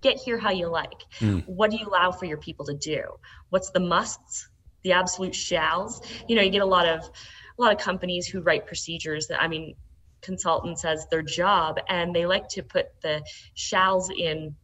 get 0.00 0.16
here 0.16 0.38
how 0.38 0.50
you 0.50 0.68
like. 0.68 1.04
Mm. 1.20 1.46
What 1.46 1.70
do 1.70 1.76
you 1.76 1.86
allow 1.86 2.10
for 2.10 2.24
your 2.24 2.38
people 2.38 2.66
to 2.66 2.74
do? 2.74 3.02
What's 3.50 3.70
the 3.70 3.80
musts, 3.80 4.48
the 4.82 4.92
absolute 4.92 5.34
shalls? 5.34 6.00
You 6.26 6.36
know, 6.36 6.42
you 6.42 6.50
get 6.50 6.62
a 6.62 6.66
lot 6.66 6.88
of 6.88 7.00
a 7.00 7.62
lot 7.62 7.72
of 7.72 7.78
companies 7.78 8.26
who 8.26 8.40
write 8.40 8.66
procedures 8.66 9.26
that 9.28 9.42
I 9.42 9.48
mean, 9.48 9.74
consultants 10.20 10.84
as 10.84 11.06
their 11.10 11.22
job, 11.22 11.78
and 11.88 12.14
they 12.14 12.26
like 12.26 12.48
to 12.50 12.62
put 12.62 12.86
the 13.02 13.22
shalls 13.54 14.10
in 14.10 14.56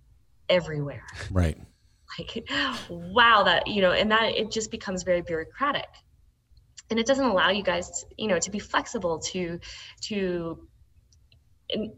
everywhere. 0.49 1.04
Right 1.30 1.58
like 2.18 2.49
wow 2.88 3.42
that 3.44 3.66
you 3.66 3.83
know 3.83 3.92
and 3.92 4.11
that 4.11 4.35
it 4.35 4.50
just 4.50 4.71
becomes 4.71 5.02
very 5.02 5.23
bureaucratic. 5.23 5.88
And 6.90 7.00
it 7.00 7.06
doesn't 7.06 7.25
allow 7.25 7.50
you 7.50 7.62
guys 7.62 8.04
you 8.16 8.28
know 8.28 8.38
to 8.38 8.50
be 8.50 8.59
flexible 8.59 9.18
to 9.30 9.59
to 10.02 10.68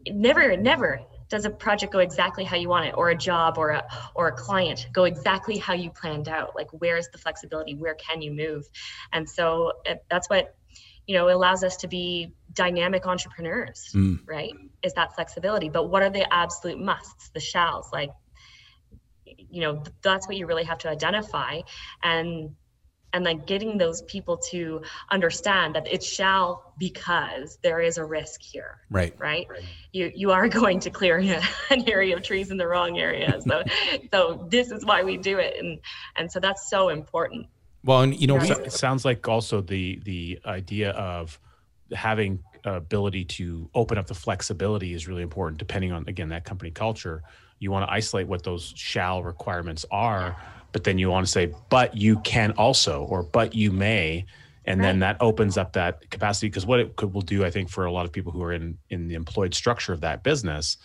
never 0.07 0.55
never 0.57 1.01
does 1.29 1.45
a 1.45 1.49
project 1.49 1.91
go 1.91 1.99
exactly 1.99 2.43
how 2.43 2.55
you 2.55 2.69
want 2.69 2.85
it 2.85 2.95
or 2.95 3.09
a 3.09 3.15
job 3.15 3.57
or 3.57 3.71
a 3.71 3.85
or 4.15 4.29
a 4.29 4.31
client 4.31 4.87
go 4.93 5.03
exactly 5.03 5.57
how 5.57 5.73
you 5.73 5.89
planned 5.89 6.29
out. 6.29 6.55
Like 6.55 6.69
where's 6.71 7.09
the 7.09 7.17
flexibility? 7.17 7.75
Where 7.75 7.95
can 7.95 8.21
you 8.21 8.31
move? 8.31 8.65
And 9.11 9.29
so 9.29 9.73
it, 9.85 10.05
that's 10.09 10.29
what 10.29 10.55
you 11.05 11.15
know 11.15 11.29
allows 11.29 11.63
us 11.63 11.77
to 11.77 11.87
be 11.87 12.33
dynamic 12.53 13.05
entrepreneurs 13.05 13.91
mm. 13.93 14.19
right 14.25 14.53
is 14.83 14.93
that 14.93 15.15
flexibility. 15.15 15.69
But 15.69 15.89
what 15.89 16.01
are 16.01 16.09
the 16.09 16.31
absolute 16.33 16.79
musts 16.79 17.29
the 17.33 17.39
shalls? 17.39 17.89
Like 17.91 18.11
you 19.37 19.61
know 19.61 19.83
that's 20.01 20.27
what 20.27 20.37
you 20.37 20.45
really 20.45 20.63
have 20.63 20.77
to 20.79 20.89
identify 20.89 21.61
and 22.03 22.51
and 23.13 23.25
then 23.25 23.41
getting 23.45 23.77
those 23.77 24.01
people 24.03 24.37
to 24.37 24.81
understand 25.09 25.75
that 25.75 25.91
it 25.91 26.03
shall 26.03 26.73
because 26.77 27.57
there 27.63 27.79
is 27.79 27.97
a 27.97 28.05
risk 28.05 28.41
here. 28.41 28.81
Right. 28.89 29.15
Right, 29.17 29.47
right. 29.49 29.63
you 29.91 30.11
you 30.13 30.31
are 30.31 30.47
going 30.59 30.79
to 30.81 30.89
clear 30.89 31.17
an 31.17 31.89
area 31.89 32.15
of 32.15 32.23
trees 32.23 32.51
in 32.51 32.57
the 32.57 32.67
wrong 32.67 32.99
area. 32.99 33.39
So 33.41 33.63
so 34.13 34.47
this 34.49 34.71
is 34.71 34.85
why 34.85 35.03
we 35.03 35.17
do 35.17 35.39
it. 35.39 35.55
And 35.59 35.79
and 36.15 36.31
so 36.31 36.39
that's 36.39 36.69
so 36.69 36.89
important. 36.89 37.47
Well 37.83 38.01
and 38.01 38.19
you 38.19 38.27
know 38.27 38.37
it 38.37 38.71
sounds 38.71 39.05
like 39.05 39.27
also 39.27 39.61
the 39.61 39.99
the 40.03 40.39
idea 40.45 40.91
of 40.91 41.39
having 41.93 42.43
uh, 42.65 42.73
ability 42.73 43.23
to 43.23 43.69
open 43.73 43.97
up 43.97 44.07
the 44.07 44.15
flexibility 44.15 44.93
is 44.93 45.07
really 45.07 45.21
important 45.21 45.57
depending 45.57 45.93
on 45.93 46.03
again 46.07 46.29
that 46.29 46.43
company 46.43 46.69
culture 46.69 47.23
you 47.59 47.71
want 47.71 47.87
to 47.87 47.91
isolate 47.91 48.27
what 48.27 48.43
those 48.43 48.73
shall 48.75 49.23
requirements 49.23 49.85
are 49.91 50.35
but 50.71 50.83
then 50.83 50.97
you 50.97 51.09
want 51.09 51.25
to 51.25 51.31
say 51.31 51.53
but 51.69 51.95
you 51.95 52.19
can 52.19 52.51
also 52.51 53.03
or 53.03 53.23
but 53.23 53.55
you 53.55 53.71
may 53.71 54.25
and 54.65 54.81
right. 54.81 54.85
then 54.85 54.99
that 54.99 55.17
opens 55.21 55.57
up 55.57 55.73
that 55.73 56.09
capacity 56.09 56.47
because 56.47 56.65
what 56.65 56.79
it 56.79 56.95
could 56.95 57.13
will 57.13 57.21
do 57.21 57.45
i 57.45 57.49
think 57.49 57.69
for 57.69 57.85
a 57.85 57.91
lot 57.91 58.05
of 58.05 58.11
people 58.11 58.31
who 58.31 58.43
are 58.43 58.53
in 58.53 58.77
in 58.89 59.07
the 59.07 59.15
employed 59.15 59.53
structure 59.53 59.93
of 59.93 60.01
that 60.01 60.23
business 60.23 60.77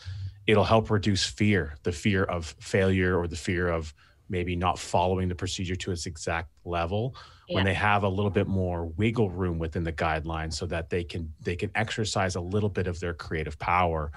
it'll 0.47 0.65
help 0.65 0.91
reduce 0.91 1.25
fear, 1.25 1.77
the 1.83 1.93
fear 1.93 2.25
of 2.25 2.55
failure 2.59 3.19
or 3.19 3.27
the 3.27 3.37
fear 3.37 3.69
of 3.69 3.95
maybe 4.29 4.57
not 4.57 4.79
following 4.79 5.29
the 5.29 5.35
procedure 5.35 5.77
to 5.77 5.91
its 5.93 6.07
exact 6.07 6.49
level 6.65 7.15
when 7.51 7.67
they 7.67 7.75
have 7.75 8.03
a 8.03 8.09
little 8.09 8.31
bit 8.31 8.47
more 8.47 8.87
wiggle 8.87 9.29
room 9.29 9.59
within 9.59 9.85
the 9.85 9.93
guidelines 9.93 10.55
so 10.55 10.65
that 10.65 10.89
they 10.89 11.05
can 11.05 11.31
they 11.43 11.55
can 11.55 11.71
exercise 11.75 12.35
a 12.35 12.41
little 12.41 12.71
bit 12.71 12.87
of 12.87 12.99
their 12.99 13.13
creative 13.13 13.59
power 13.59 14.11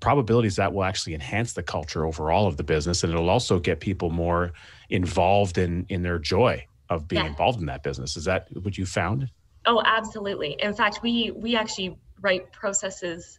probabilities 0.00 0.56
that 0.56 0.72
will 0.72 0.84
actually 0.84 1.14
enhance 1.14 1.52
the 1.52 1.62
culture 1.62 2.04
overall 2.06 2.46
of 2.46 2.56
the 2.56 2.64
business 2.64 3.04
and 3.04 3.12
it'll 3.12 3.30
also 3.30 3.58
get 3.58 3.80
people 3.80 4.10
more 4.10 4.52
involved 4.88 5.58
in 5.58 5.86
in 5.88 6.02
their 6.02 6.18
joy 6.18 6.64
of 6.88 7.06
being 7.06 7.22
yeah. 7.22 7.30
involved 7.30 7.60
in 7.60 7.66
that 7.66 7.82
business. 7.82 8.16
Is 8.16 8.24
that 8.24 8.48
what 8.62 8.76
you 8.76 8.86
found? 8.86 9.30
Oh 9.66 9.82
absolutely. 9.84 10.56
In 10.58 10.74
fact 10.74 11.00
we 11.02 11.30
we 11.30 11.56
actually 11.56 11.98
write 12.20 12.52
processes 12.52 13.38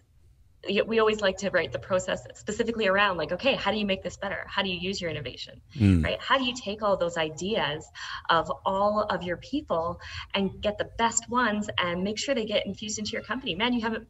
we 0.86 1.00
always 1.00 1.22
like 1.22 1.38
to 1.38 1.50
write 1.50 1.72
the 1.72 1.80
process 1.80 2.22
specifically 2.36 2.88
around 2.88 3.18
like 3.18 3.32
okay 3.32 3.56
how 3.56 3.72
do 3.72 3.78
you 3.78 3.86
make 3.86 4.04
this 4.04 4.18
better? 4.18 4.46
How 4.48 4.62
do 4.62 4.70
you 4.70 4.78
use 4.78 5.02
your 5.02 5.10
innovation 5.10 5.60
mm. 5.76 6.04
right? 6.04 6.22
How 6.22 6.38
do 6.38 6.44
you 6.44 6.54
take 6.54 6.84
all 6.84 6.96
those 6.96 7.18
ideas 7.18 7.88
of 8.30 8.52
all 8.64 9.02
of 9.10 9.24
your 9.24 9.38
people 9.38 10.00
and 10.36 10.62
get 10.62 10.78
the 10.78 10.90
best 11.00 11.28
ones 11.30 11.68
and 11.80 12.04
make 12.04 12.20
sure 12.20 12.36
they 12.36 12.46
get 12.46 12.68
infused 12.68 13.00
into 13.00 13.12
your 13.14 13.24
company? 13.24 13.56
Man 13.56 13.74
you 13.74 13.82
have 13.82 14.06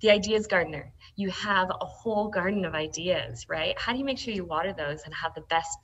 the 0.00 0.10
ideas 0.10 0.46
gardener 0.46 0.92
you 1.16 1.30
have 1.30 1.70
a 1.70 1.86
whole 1.86 2.28
garden 2.28 2.64
of 2.64 2.74
ideas 2.74 3.46
right 3.48 3.78
how 3.78 3.92
do 3.92 3.98
you 3.98 4.04
make 4.04 4.18
sure 4.18 4.34
you 4.34 4.44
water 4.44 4.72
those 4.72 5.02
and 5.04 5.14
have 5.14 5.34
the 5.34 5.42
best 5.42 5.78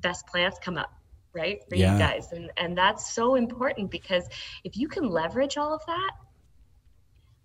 best 0.00 0.26
plants 0.26 0.58
come 0.62 0.76
up 0.76 0.92
right 1.32 1.60
for 1.68 1.76
yeah. 1.76 1.92
you 1.92 1.98
guys 1.98 2.32
and 2.32 2.50
and 2.56 2.76
that's 2.76 3.12
so 3.12 3.34
important 3.34 3.90
because 3.90 4.28
if 4.64 4.76
you 4.76 4.88
can 4.88 5.08
leverage 5.08 5.56
all 5.56 5.72
of 5.72 5.80
that 5.86 6.12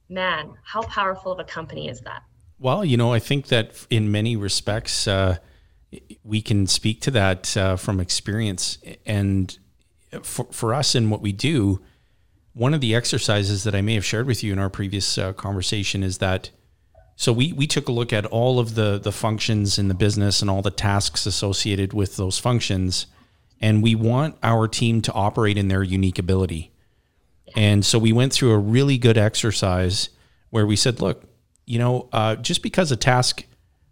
man, 0.10 0.54
how 0.64 0.82
powerful 0.84 1.32
of 1.32 1.40
a 1.40 1.44
company 1.44 1.90
is 1.90 2.02
that? 2.02 2.24
Well, 2.60 2.84
you 2.84 2.98
know, 2.98 3.14
I 3.14 3.20
think 3.20 3.48
that 3.48 3.86
in 3.90 4.12
many 4.12 4.36
respects, 4.36 5.08
uh, 5.08 5.38
we 6.24 6.42
can 6.42 6.68
speak 6.68 7.02
to 7.02 7.12
that 7.12 7.56
uh, 7.56 7.76
from 7.76 8.00
experience. 8.00 8.80
And 9.06 9.58
for, 10.24 10.48
for 10.52 10.74
us 10.74 10.96
and 10.96 11.12
what 11.12 11.22
we 11.22 11.32
do, 11.32 11.82
one 12.58 12.74
of 12.74 12.82
the 12.82 12.96
exercises 12.96 13.64
that 13.64 13.76
I 13.76 13.82
may 13.82 13.94
have 13.94 14.06
shared 14.06 14.26
with 14.26 14.44
you 14.44 14.52
in 14.52 14.60
our 14.60 14.70
previous 14.70 15.18
uh, 15.18 15.34
conversation 15.34 16.04
is 16.04 16.18
that 16.18 16.50
so 17.16 17.32
we 17.32 17.54
we 17.54 17.68
took 17.68 17.88
a 17.88 17.92
look 17.92 18.12
at 18.12 18.26
all 18.26 18.60
of 18.60 18.76
the 18.76 19.00
the 19.00 19.12
functions 19.12 19.78
in 19.78 19.88
the 19.88 19.94
business 19.94 20.42
and 20.42 20.50
all 20.50 20.62
the 20.62 20.72
tasks 20.72 21.26
associated 21.26 21.94
with 21.94 22.16
those 22.18 22.40
functions 22.40 23.08
and 23.60 23.82
we 23.82 23.96
want 23.96 24.36
our 24.44 24.68
team 24.68 25.02
to 25.02 25.14
operate 25.14 25.58
in 25.58 25.68
their 25.68 25.84
unique 25.84 26.20
ability. 26.20 26.72
And 27.56 27.86
so 27.86 27.98
we 27.98 28.14
went 28.14 28.34
through 28.34 28.52
a 28.52 28.58
really 28.58 28.98
good 28.98 29.18
exercise 29.18 30.10
where 30.50 30.66
we 30.66 30.76
said, 30.76 31.02
look, 31.02 31.24
you 31.66 31.80
know, 31.80 32.08
uh, 32.12 32.36
just 32.36 32.62
because 32.62 32.92
a 32.92 32.96
task 32.96 33.46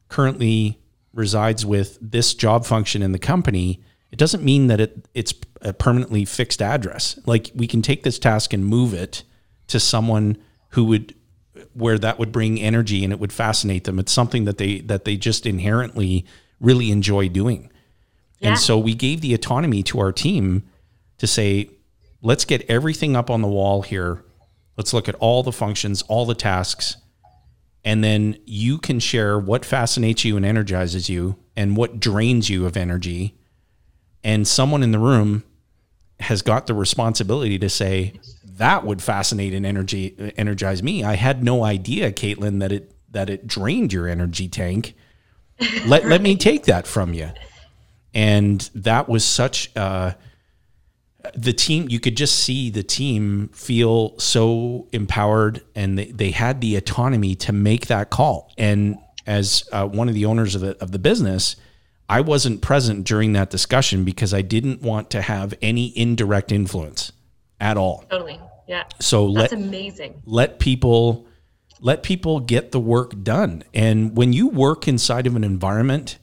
currently 0.08 0.80
resides 1.14 1.66
with 1.66 1.98
this 2.02 2.34
job 2.34 2.66
function 2.66 3.02
in 3.02 3.12
the 3.12 3.20
company, 3.20 3.82
it 4.16 4.18
doesn't 4.18 4.46
mean 4.46 4.68
that 4.68 4.80
it 4.80 5.10
it's 5.14 5.34
a 5.60 5.74
permanently 5.74 6.24
fixed 6.24 6.62
address. 6.62 7.20
Like 7.26 7.52
we 7.54 7.68
can 7.68 7.82
take 7.82 8.04
this 8.04 8.18
task 8.18 8.54
and 8.54 8.66
move 8.66 8.94
it 8.94 9.24
to 9.68 9.78
someone 9.78 10.38
who 10.70 10.86
would 10.86 11.14
where 11.74 12.00
that 12.00 12.18
would 12.18 12.32
bring 12.32 12.58
energy 12.58 13.04
and 13.04 13.12
it 13.12 13.20
would 13.20 13.34
fascinate 13.34 13.84
them. 13.84 14.00
It's 14.00 14.14
something 14.14 14.46
that 14.46 14.58
they 14.58 14.80
that 14.80 15.04
they 15.04 15.18
just 15.18 15.46
inherently 15.46 16.26
really 16.62 16.92
enjoy 16.92 17.28
doing. 17.28 17.70
Yeah. 18.40 18.52
And 18.52 18.58
so 18.58 18.80
we 18.80 18.94
gave 18.96 19.20
the 19.20 19.34
autonomy 19.34 19.84
to 19.84 20.00
our 20.00 20.14
team 20.14 20.64
to 21.18 21.28
say, 21.28 21.70
let's 22.22 22.46
get 22.46 22.62
everything 22.70 23.18
up 23.18 23.30
on 23.30 23.42
the 23.42 23.50
wall 23.50 23.82
here. 23.82 24.24
Let's 24.78 24.94
look 24.94 25.10
at 25.10 25.16
all 25.16 25.44
the 25.44 25.52
functions, 25.52 26.04
all 26.04 26.26
the 26.26 26.36
tasks, 26.36 26.96
and 27.84 28.02
then 28.02 28.38
you 28.46 28.78
can 28.78 29.02
share 29.02 29.38
what 29.38 29.66
fascinates 29.66 30.24
you 30.24 30.38
and 30.38 30.46
energizes 30.46 31.10
you 31.10 31.36
and 31.58 31.76
what 31.76 32.00
drains 32.00 32.50
you 32.50 32.66
of 32.66 32.78
energy. 32.78 33.36
And 34.26 34.48
someone 34.48 34.82
in 34.82 34.92
the 34.92 35.00
room 35.00 35.44
has 36.20 36.42
got 36.42 36.66
the 36.66 36.74
responsibility 36.74 37.60
to 37.60 37.70
say, 37.70 38.14
that 38.44 38.84
would 38.84 39.02
fascinate 39.02 39.54
and 39.54 39.66
energy 39.66 40.34
energize 40.36 40.82
me. 40.82 41.04
I 41.04 41.16
had 41.16 41.44
no 41.44 41.64
idea, 41.64 42.12
Caitlin, 42.12 42.60
that 42.60 42.72
it 42.72 42.92
that 43.12 43.30
it 43.30 43.46
drained 43.46 43.94
your 43.94 44.08
energy 44.08 44.48
tank. 44.48 44.96
Let 45.86 46.02
right. 46.02 46.06
let 46.06 46.22
me 46.22 46.36
take 46.36 46.64
that 46.64 46.88
from 46.88 47.14
you. 47.14 47.30
And 48.16 48.68
that 48.74 49.08
was 49.08 49.24
such 49.24 49.70
uh, 49.76 50.14
the 51.36 51.54
team 51.54 51.88
you 51.90 52.00
could 52.00 52.18
just 52.18 52.40
see 52.40 52.70
the 52.72 52.84
team 52.84 53.50
feel 53.50 54.18
so 54.18 54.88
empowered 54.92 55.62
and 55.76 55.98
they, 55.98 56.06
they 56.06 56.32
had 56.32 56.62
the 56.62 56.78
autonomy 56.78 57.36
to 57.36 57.52
make 57.52 57.88
that 57.88 58.10
call 58.10 58.52
and 58.58 58.98
as 59.28 59.68
uh, 59.72 59.86
one 59.88 60.08
of 60.08 60.14
the 60.14 60.26
owners 60.26 60.56
of 60.56 60.62
the, 60.62 60.78
of 60.82 60.92
the 60.92 61.00
business 61.00 61.56
i 62.10 62.22
wasn't 62.22 62.62
present 62.62 63.06
during 63.06 63.34
that 63.34 63.50
discussion 63.50 64.04
because 64.04 64.34
i 64.34 64.42
didn't 64.42 64.82
want 64.82 65.10
to 65.10 65.22
have 65.22 65.54
any 65.62 65.98
indirect 65.98 66.52
influence 66.52 67.12
at 67.60 67.78
all. 67.78 68.04
Totally. 68.10 68.40
Yeah. 68.68 68.84
So 69.00 69.32
that's 69.32 69.54
let, 69.54 69.62
amazing. 69.62 70.22
let 70.26 70.60
people 70.60 71.28
let 71.82 72.04
people 72.04 72.40
get 72.40 72.72
the 72.72 72.80
work 72.80 73.22
done. 73.22 73.64
And 73.74 74.16
when 74.18 74.34
you 74.34 74.48
work 74.48 74.88
inside 74.88 75.28
of 75.28 75.36
an 75.36 75.44
environment 75.44 76.18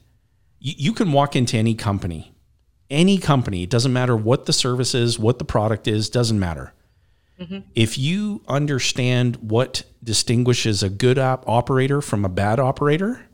you, 0.59 0.73
you 0.77 0.93
can 0.93 1.11
walk 1.11 1.35
into 1.35 1.57
any 1.57 1.75
company 1.75 2.33
any 2.89 3.17
company, 3.17 3.63
it 3.63 3.69
doesn't 3.69 3.91
matter 3.91 4.15
what 4.15 4.45
the 4.45 4.53
service 4.53 4.93
is, 4.93 5.17
what 5.17 5.39
the 5.39 5.45
product 5.45 5.87
is, 5.87 6.09
doesn't 6.09 6.39
matter. 6.39 6.73
Mm-hmm. 7.39 7.59
If 7.73 7.97
you 7.97 8.43
understand 8.47 9.37
what 9.37 9.83
distinguishes 10.03 10.83
a 10.83 10.89
good 10.89 11.17
op- 11.17 11.47
operator 11.49 12.01
from 12.01 12.23
a 12.23 12.29
bad 12.29 12.59
operator, 12.59 13.25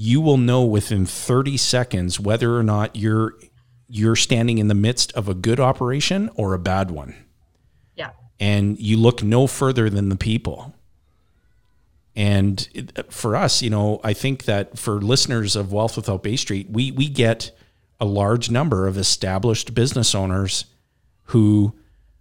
you 0.00 0.20
will 0.20 0.36
know 0.36 0.64
within 0.64 1.04
30 1.04 1.56
seconds 1.56 2.20
whether 2.20 2.56
or 2.56 2.62
not 2.62 2.94
you're 2.94 3.34
you're 3.88 4.14
standing 4.14 4.58
in 4.58 4.68
the 4.68 4.74
midst 4.74 5.10
of 5.12 5.28
a 5.28 5.34
good 5.34 5.58
operation 5.58 6.30
or 6.36 6.54
a 6.54 6.58
bad 6.58 6.92
one. 6.92 7.16
Yeah. 7.96 8.10
And 8.38 8.78
you 8.78 8.96
look 8.96 9.24
no 9.24 9.48
further 9.48 9.90
than 9.90 10.08
the 10.08 10.16
people. 10.16 10.72
And 12.14 12.68
it, 12.72 13.12
for 13.12 13.34
us, 13.34 13.60
you 13.60 13.70
know, 13.70 14.00
I 14.04 14.12
think 14.12 14.44
that 14.44 14.78
for 14.78 15.00
listeners 15.00 15.56
of 15.56 15.72
Wealth 15.72 15.96
Without 15.96 16.22
Bay 16.22 16.36
Street, 16.36 16.68
we 16.70 16.92
we 16.92 17.08
get 17.08 17.50
a 17.98 18.04
large 18.04 18.52
number 18.52 18.86
of 18.86 18.96
established 18.98 19.74
business 19.74 20.14
owners 20.14 20.66
who 21.24 21.74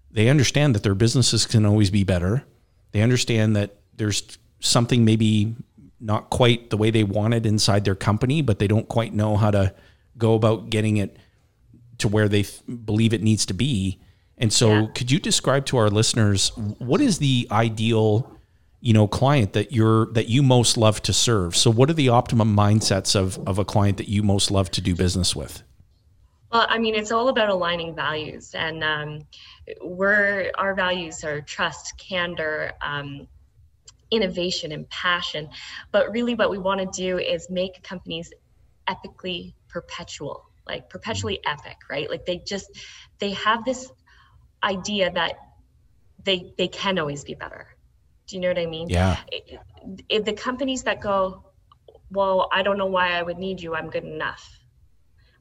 they 0.09 0.29
understand 0.29 0.73
that 0.73 0.81
their 0.81 0.95
businesses 0.95 1.45
can 1.45 1.63
always 1.63 1.91
be 1.91 2.03
better. 2.03 2.43
They 2.91 3.01
understand 3.03 3.55
that 3.55 3.75
there's 3.95 4.39
something 4.61 5.05
maybe 5.05 5.55
not 5.99 6.29
quite 6.29 6.69
the 6.69 6.77
way 6.77 6.91
they 6.91 7.03
want 7.03 7.33
it 7.33 7.45
inside 7.45 7.85
their 7.85 7.95
company, 7.95 8.41
but 8.41 8.59
they 8.59 8.67
don't 8.67 8.87
quite 8.87 9.13
know 9.13 9.35
how 9.37 9.51
to 9.51 9.73
go 10.17 10.33
about 10.33 10.69
getting 10.69 10.97
it 10.97 11.17
to 11.99 12.07
where 12.07 12.29
they 12.29 12.43
th- 12.43 12.61
believe 12.85 13.13
it 13.13 13.21
needs 13.21 13.45
to 13.47 13.53
be. 13.53 13.99
And 14.37 14.53
so, 14.53 14.71
yeah. 14.71 14.87
could 14.93 15.11
you 15.11 15.19
describe 15.19 15.65
to 15.67 15.77
our 15.77 15.89
listeners 15.89 16.51
what 16.55 17.01
is 17.01 17.17
the 17.17 17.47
ideal, 17.51 18.31
you 18.81 18.93
know, 18.93 19.07
client 19.07 19.53
that 19.53 19.71
you're 19.71 20.07
that 20.13 20.27
you 20.27 20.43
most 20.43 20.77
love 20.77 21.01
to 21.03 21.13
serve? 21.13 21.55
So, 21.55 21.71
what 21.71 21.89
are 21.89 21.93
the 21.93 22.09
optimum 22.09 22.55
mindsets 22.55 23.15
of 23.15 23.39
of 23.47 23.57
a 23.57 23.65
client 23.65 23.97
that 23.97 24.07
you 24.07 24.21
most 24.21 24.51
love 24.51 24.69
to 24.71 24.81
do 24.81 24.95
business 24.95 25.35
with? 25.35 25.63
Well, 26.51 26.65
I 26.69 26.77
mean, 26.77 26.95
it's 26.95 27.11
all 27.11 27.29
about 27.29 27.49
aligning 27.49 27.95
values, 27.95 28.53
and 28.53 28.83
um, 28.83 29.21
we're 29.81 30.51
our 30.57 30.75
values 30.75 31.23
are 31.23 31.41
trust, 31.41 31.97
candor, 31.97 32.73
um, 32.81 33.27
innovation, 34.11 34.71
and 34.71 34.89
passion. 34.89 35.49
But 35.91 36.11
really, 36.11 36.35
what 36.35 36.49
we 36.49 36.57
want 36.57 36.79
to 36.81 37.01
do 37.01 37.17
is 37.17 37.49
make 37.49 37.83
companies 37.83 38.31
epically 38.87 39.53
perpetual, 39.67 40.49
like 40.65 40.89
perpetually 40.89 41.39
mm-hmm. 41.45 41.59
epic, 41.59 41.77
right? 41.89 42.09
Like 42.09 42.25
they 42.25 42.37
just 42.37 42.69
they 43.19 43.31
have 43.31 43.65
this 43.65 43.91
idea 44.63 45.11
that 45.11 45.33
they 46.23 46.53
they 46.57 46.67
can 46.67 46.99
always 46.99 47.23
be 47.23 47.35
better. 47.35 47.67
Do 48.27 48.35
you 48.35 48.41
know 48.41 48.49
what 48.49 48.59
I 48.59 48.65
mean? 48.65 48.89
Yeah. 48.89 49.17
If 50.09 50.25
the 50.25 50.33
companies 50.33 50.83
that 50.83 50.99
go, 50.99 51.45
well, 52.11 52.49
I 52.51 52.61
don't 52.61 52.77
know 52.77 52.87
why 52.87 53.11
I 53.11 53.23
would 53.23 53.37
need 53.37 53.61
you. 53.61 53.73
I'm 53.73 53.89
good 53.89 54.03
enough 54.03 54.57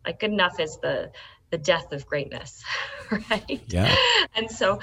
like 0.06 0.20
good 0.20 0.30
enough 0.30 0.58
is 0.60 0.78
the 0.78 1.10
the 1.50 1.58
death 1.58 1.92
of 1.92 2.06
greatness 2.06 2.64
right 3.10 3.62
yeah 3.68 3.94
and 4.34 4.50
so 4.50 4.78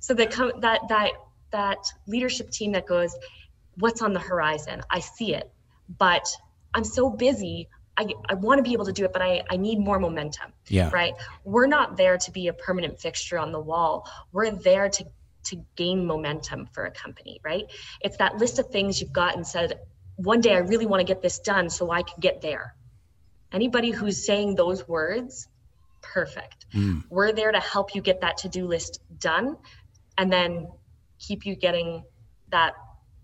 so 0.00 0.14
the 0.14 0.26
that 0.60 0.80
that 0.88 1.12
that 1.56 1.78
leadership 2.06 2.50
team 2.50 2.72
that 2.72 2.86
goes 2.86 3.16
what's 3.78 4.02
on 4.02 4.12
the 4.12 4.20
horizon 4.20 4.82
i 4.90 5.00
see 5.00 5.34
it 5.34 5.50
but 5.98 6.26
i'm 6.74 6.84
so 6.84 7.08
busy 7.10 7.68
I, 7.98 8.08
I 8.28 8.34
want 8.34 8.58
to 8.58 8.62
be 8.62 8.74
able 8.74 8.84
to 8.84 8.92
do 8.92 9.06
it, 9.06 9.12
but 9.14 9.22
I, 9.22 9.42
I 9.48 9.56
need 9.56 9.78
more 9.78 9.98
momentum. 9.98 10.52
Yeah. 10.68 10.90
Right. 10.92 11.14
We're 11.44 11.66
not 11.66 11.96
there 11.96 12.18
to 12.18 12.30
be 12.30 12.48
a 12.48 12.52
permanent 12.52 13.00
fixture 13.00 13.38
on 13.38 13.52
the 13.52 13.58
wall. 13.58 14.06
We're 14.32 14.50
there 14.50 14.90
to 14.90 15.06
to 15.46 15.64
gain 15.76 16.04
momentum 16.04 16.68
for 16.72 16.84
a 16.84 16.90
company, 16.90 17.40
right? 17.44 17.64
It's 18.00 18.16
that 18.16 18.36
list 18.36 18.58
of 18.58 18.68
things 18.68 19.00
you've 19.00 19.12
got 19.12 19.36
and 19.36 19.46
said, 19.46 19.78
one 20.16 20.40
day 20.40 20.54
I 20.54 20.58
really 20.58 20.86
want 20.86 21.00
to 21.00 21.04
get 21.04 21.22
this 21.22 21.38
done 21.38 21.70
so 21.70 21.90
I 21.90 22.02
can 22.02 22.18
get 22.20 22.40
there. 22.40 22.74
Anybody 23.52 23.90
who's 23.92 24.26
saying 24.26 24.56
those 24.56 24.88
words, 24.88 25.46
perfect. 26.02 26.66
Mm. 26.74 27.04
We're 27.08 27.32
there 27.32 27.52
to 27.52 27.60
help 27.60 27.94
you 27.94 28.02
get 28.02 28.22
that 28.22 28.38
to 28.38 28.48
do 28.48 28.66
list 28.66 29.00
done 29.20 29.56
and 30.18 30.32
then 30.32 30.68
keep 31.18 31.46
you 31.46 31.54
getting 31.56 32.04
that 32.50 32.74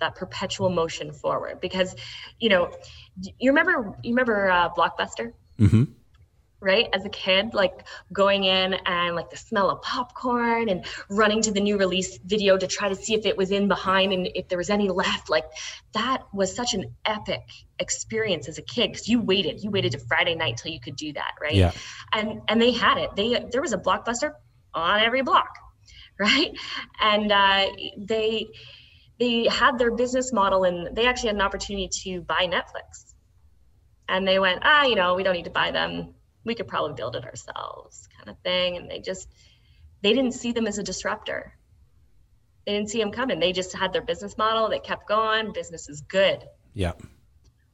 that 0.02 0.16
perpetual 0.16 0.68
motion 0.68 1.12
forward. 1.12 1.60
Because 1.60 1.94
you 2.38 2.50
know 2.50 2.70
you 3.38 3.50
remember 3.50 3.96
you 4.02 4.10
remember 4.10 4.50
uh, 4.50 4.68
blockbuster? 4.70 5.32
Mm-hmm. 5.58 5.84
right? 6.60 6.88
As 6.92 7.04
a 7.04 7.08
kid 7.08 7.54
like 7.54 7.86
going 8.12 8.44
in 8.44 8.74
and 8.74 9.14
like 9.14 9.30
the 9.30 9.36
smell 9.36 9.70
of 9.70 9.82
popcorn 9.82 10.68
and 10.70 10.84
running 11.08 11.42
to 11.42 11.52
the 11.52 11.60
new 11.60 11.78
release 11.78 12.18
video 12.24 12.56
to 12.56 12.66
try 12.66 12.88
to 12.88 12.96
see 12.96 13.14
if 13.14 13.26
it 13.26 13.36
was 13.36 13.50
in 13.52 13.68
behind 13.68 14.12
and 14.12 14.28
if 14.34 14.48
there 14.48 14.58
was 14.58 14.70
any 14.70 14.88
left. 14.88 15.30
Like 15.30 15.44
that 15.92 16.22
was 16.32 16.54
such 16.54 16.74
an 16.74 16.94
epic 17.04 17.42
experience 17.78 18.48
as 18.48 18.58
a 18.58 18.62
kid 18.62 18.90
because 18.90 19.08
you 19.08 19.20
waited 19.20 19.62
you 19.62 19.70
waited 19.70 19.92
to 19.92 19.98
friday 19.98 20.34
night 20.34 20.56
till 20.56 20.72
you 20.72 20.80
could 20.80 20.96
do 20.96 21.12
that 21.12 21.32
right? 21.40 21.54
Yeah. 21.54 21.72
and 22.12 22.40
and 22.48 22.60
they 22.60 22.72
had 22.72 22.98
it. 22.98 23.14
They 23.14 23.46
there 23.52 23.62
was 23.62 23.72
a 23.72 23.78
blockbuster 23.78 24.32
on 24.74 25.00
every 25.00 25.22
block 25.22 25.54
right? 26.18 26.50
And 27.00 27.32
uh, 27.32 27.66
they 27.96 28.48
they 29.18 29.46
had 29.46 29.78
their 29.78 29.92
business 29.94 30.32
model 30.32 30.64
and 30.64 30.96
they 30.96 31.06
actually 31.06 31.28
had 31.28 31.36
an 31.36 31.42
opportunity 31.42 31.88
to 31.88 32.22
buy 32.22 32.46
netflix. 32.46 33.14
And 34.08 34.26
they 34.26 34.38
went 34.38 34.60
ah 34.62 34.84
you 34.84 34.94
know 34.94 35.14
we 35.14 35.22
don't 35.22 35.34
need 35.34 35.44
to 35.44 35.50
buy 35.50 35.70
them. 35.70 36.14
We 36.44 36.54
could 36.54 36.68
probably 36.68 36.94
build 36.94 37.16
it 37.16 37.24
ourselves 37.24 38.08
kind 38.16 38.28
of 38.28 38.36
thing. 38.42 38.76
And 38.76 38.90
they 38.90 39.00
just 39.00 39.28
they 40.02 40.12
didn't 40.12 40.32
see 40.32 40.52
them 40.52 40.66
as 40.66 40.78
a 40.78 40.82
disruptor. 40.82 41.54
They 42.66 42.72
didn't 42.72 42.90
see 42.90 42.98
them 43.00 43.12
coming. 43.12 43.40
They 43.40 43.52
just 43.52 43.74
had 43.74 43.92
their 43.92 44.02
business 44.02 44.36
model. 44.36 44.68
They 44.68 44.78
kept 44.78 45.08
going. 45.08 45.52
Business 45.52 45.88
is 45.88 46.00
good. 46.02 46.44
Yeah. 46.74 46.92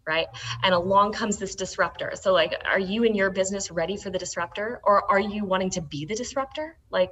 right? 0.07 0.26
And 0.62 0.75
along 0.75 1.12
comes 1.12 1.37
this 1.38 1.54
disruptor. 1.54 2.12
So 2.14 2.33
like 2.33 2.54
are 2.64 2.78
you 2.78 3.04
in 3.04 3.14
your 3.14 3.30
business 3.30 3.71
ready 3.71 3.97
for 3.97 4.11
the 4.11 4.18
disruptor? 4.18 4.80
Or 4.85 5.11
are 5.11 5.21
you 5.21 5.45
wanting 5.45 5.71
to 5.71 5.83
be 5.83 6.04
the 6.07 6.14
disruptor? 6.14 6.78
Like 6.90 7.11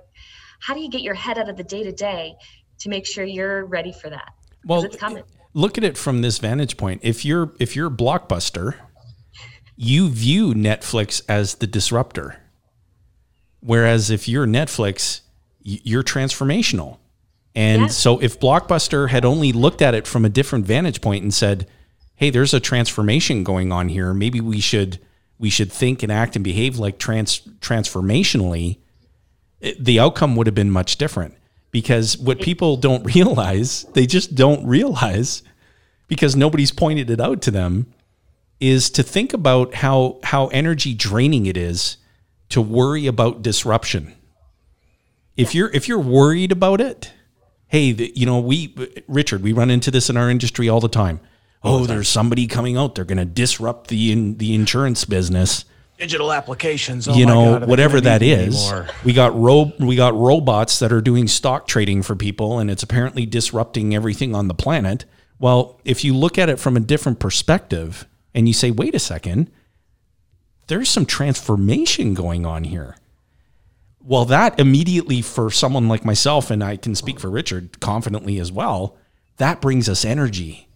how 0.61 0.75
do 0.75 0.81
you 0.81 0.91
get 0.91 1.03
your 1.03 1.15
head 1.15 1.39
out 1.39 1.49
of 1.49 1.57
the 1.57 1.65
day 1.65 1.83
to 1.83 1.93
day 1.93 2.35
to 2.81 2.89
make 2.89 3.07
sure 3.07 3.25
you're 3.25 3.65
ready 3.65 3.93
for 3.93 4.11
that? 4.11 4.33
Well, 4.65 4.83
it's 4.85 4.97
coming 4.97 5.23
look 5.57 5.79
at 5.79 5.85
it 5.85 5.97
from 5.97 6.21
this 6.21 6.39
vantage 6.39 6.77
point. 6.77 7.01
If 7.03 7.25
you're 7.25 7.53
if 7.59 7.75
you're 7.75 7.91
Blockbuster, 7.91 8.75
you 9.75 10.09
view 10.11 10.55
Netflix 10.55 11.23
as 11.29 11.57
the 11.57 11.67
disruptor. 11.67 12.37
Whereas 13.61 14.11
if 14.11 14.29
you're 14.29 14.47
Netflix, 14.47 15.23
you're 15.63 16.05
transformational. 16.05 16.99
And 17.55 17.83
Yeah. 17.83 17.89
so 17.89 18.19
if 18.19 18.39
Blockbuster 18.39 19.09
had 19.09 19.25
only 19.25 19.51
looked 19.51 19.81
at 19.81 19.95
it 19.95 20.07
from 20.07 20.25
a 20.25 20.29
different 20.29 20.67
vantage 20.67 21.01
point 21.01 21.23
and 21.23 21.33
said, 21.33 21.67
"Hey, 22.15 22.29
there's 22.29 22.53
a 22.53 22.61
transformation 22.61 23.43
going 23.43 23.73
on 23.73 23.89
here. 23.89 24.13
Maybe 24.13 24.41
we 24.41 24.61
should 24.61 25.01
we 25.39 25.51
should 25.51 25.73
think 25.73 26.03
and 26.03 26.13
act 26.13 26.37
and 26.37 26.45
behave 26.45 26.79
like 26.79 26.99
trans 26.99 27.41
transformationally," 27.61 28.79
it- 29.61 29.85
the 29.85 29.99
outcome 30.01 30.37
would 30.37 30.47
have 30.47 30.55
been 30.55 30.71
much 30.71 30.97
different. 30.97 31.35
Because 31.71 32.17
what 32.17 32.41
people 32.41 32.77
don't 32.77 33.05
realize, 33.15 33.85
they 33.93 34.07
just 34.07 34.35
don't 34.35 34.65
realize 34.67 35.43
because 36.09 36.37
nobody's 36.37 36.71
pointed 36.73 37.11
it 37.11 37.21
out 37.21 37.43
to 37.43 37.51
them 37.51 37.93
is 38.61 38.89
to 38.91 39.03
think 39.03 39.35
about 39.35 39.75
how 39.75 40.19
how 40.23 40.47
energy 40.49 40.95
draining 40.95 41.45
it 41.47 41.57
is 41.57 41.99
to 42.49 42.63
worry 42.63 43.07
about 43.07 43.43
disruption. 43.43 44.15
If 45.37 45.55
you're 45.55 45.71
if 45.75 45.89
you're 45.89 45.99
worried 45.99 46.53
about 46.53 46.81
it, 46.81 47.13
hey, 47.69 47.93
the, 47.93 48.11
you 48.17 48.25
know, 48.25 48.39
we 48.39 48.75
Richard, 49.07 49.43
we 49.43 49.53
run 49.53 49.71
into 49.71 49.91
this 49.91 50.09
in 50.09 50.17
our 50.17 50.31
industry 50.31 50.69
all 50.69 50.81
the 50.81 50.89
time. 50.89 51.21
Oh, 51.63 51.85
there's 51.85 52.09
somebody 52.09 52.47
coming 52.47 52.77
out. 52.77 52.95
They're 52.95 53.05
going 53.05 53.19
to 53.19 53.25
disrupt 53.25 53.89
the 53.89 54.13
in, 54.13 54.39
the 54.39 54.55
insurance 54.55 55.05
business. 55.05 55.65
Digital 55.99 56.33
applications. 56.33 57.07
you 57.07 57.25
know, 57.25 57.59
whatever 57.61 58.01
that 58.03 58.23
is. 58.23 58.73
We 59.05 59.13
got 59.13 59.39
ro- 59.39 59.73
we 59.79 59.97
got 59.97 60.15
robots 60.15 60.79
that 60.81 60.93
are 60.93 61.01
doing 61.01 61.27
stock 61.27 61.67
trading 61.67 62.03
for 62.03 62.15
people, 62.15 62.59
and 62.59 62.71
it's 62.71 62.83
apparently 62.83 63.25
disrupting 63.25 63.95
everything 63.95 64.35
on 64.35 64.49
the 64.49 64.55
planet. 64.55 65.07
Well, 65.39 65.81
if 65.85 66.05
you 66.05 66.15
look 66.15 66.39
at 66.39 66.49
it 66.49 66.59
from 66.59 66.77
a 66.77 66.81
different 66.81 67.19
perspective, 67.19 68.07
and 68.35 68.47
you 68.47 68.53
say, 68.55 68.71
"Wait 68.71 68.95
a 68.95 68.99
second, 68.99 69.51
there's 70.67 70.89
some 70.91 71.07
transformation 71.07 72.13
going 72.15 72.45
on 72.45 72.65
here." 72.65 72.97
Well, 74.05 74.25
that 74.27 74.61
immediately 74.61 75.21
for 75.23 75.51
someone 75.51 75.89
like 75.89 76.05
myself, 76.05 76.51
and 76.51 76.63
I 76.63 76.77
can 76.77 76.95
speak 76.95 77.19
for 77.19 77.29
Richard 77.31 77.81
confidently 77.81 78.39
as 78.39 78.53
well, 78.53 78.97
that 79.39 79.61
brings 79.61 79.89
us 79.89 80.05
energy. 80.05 80.69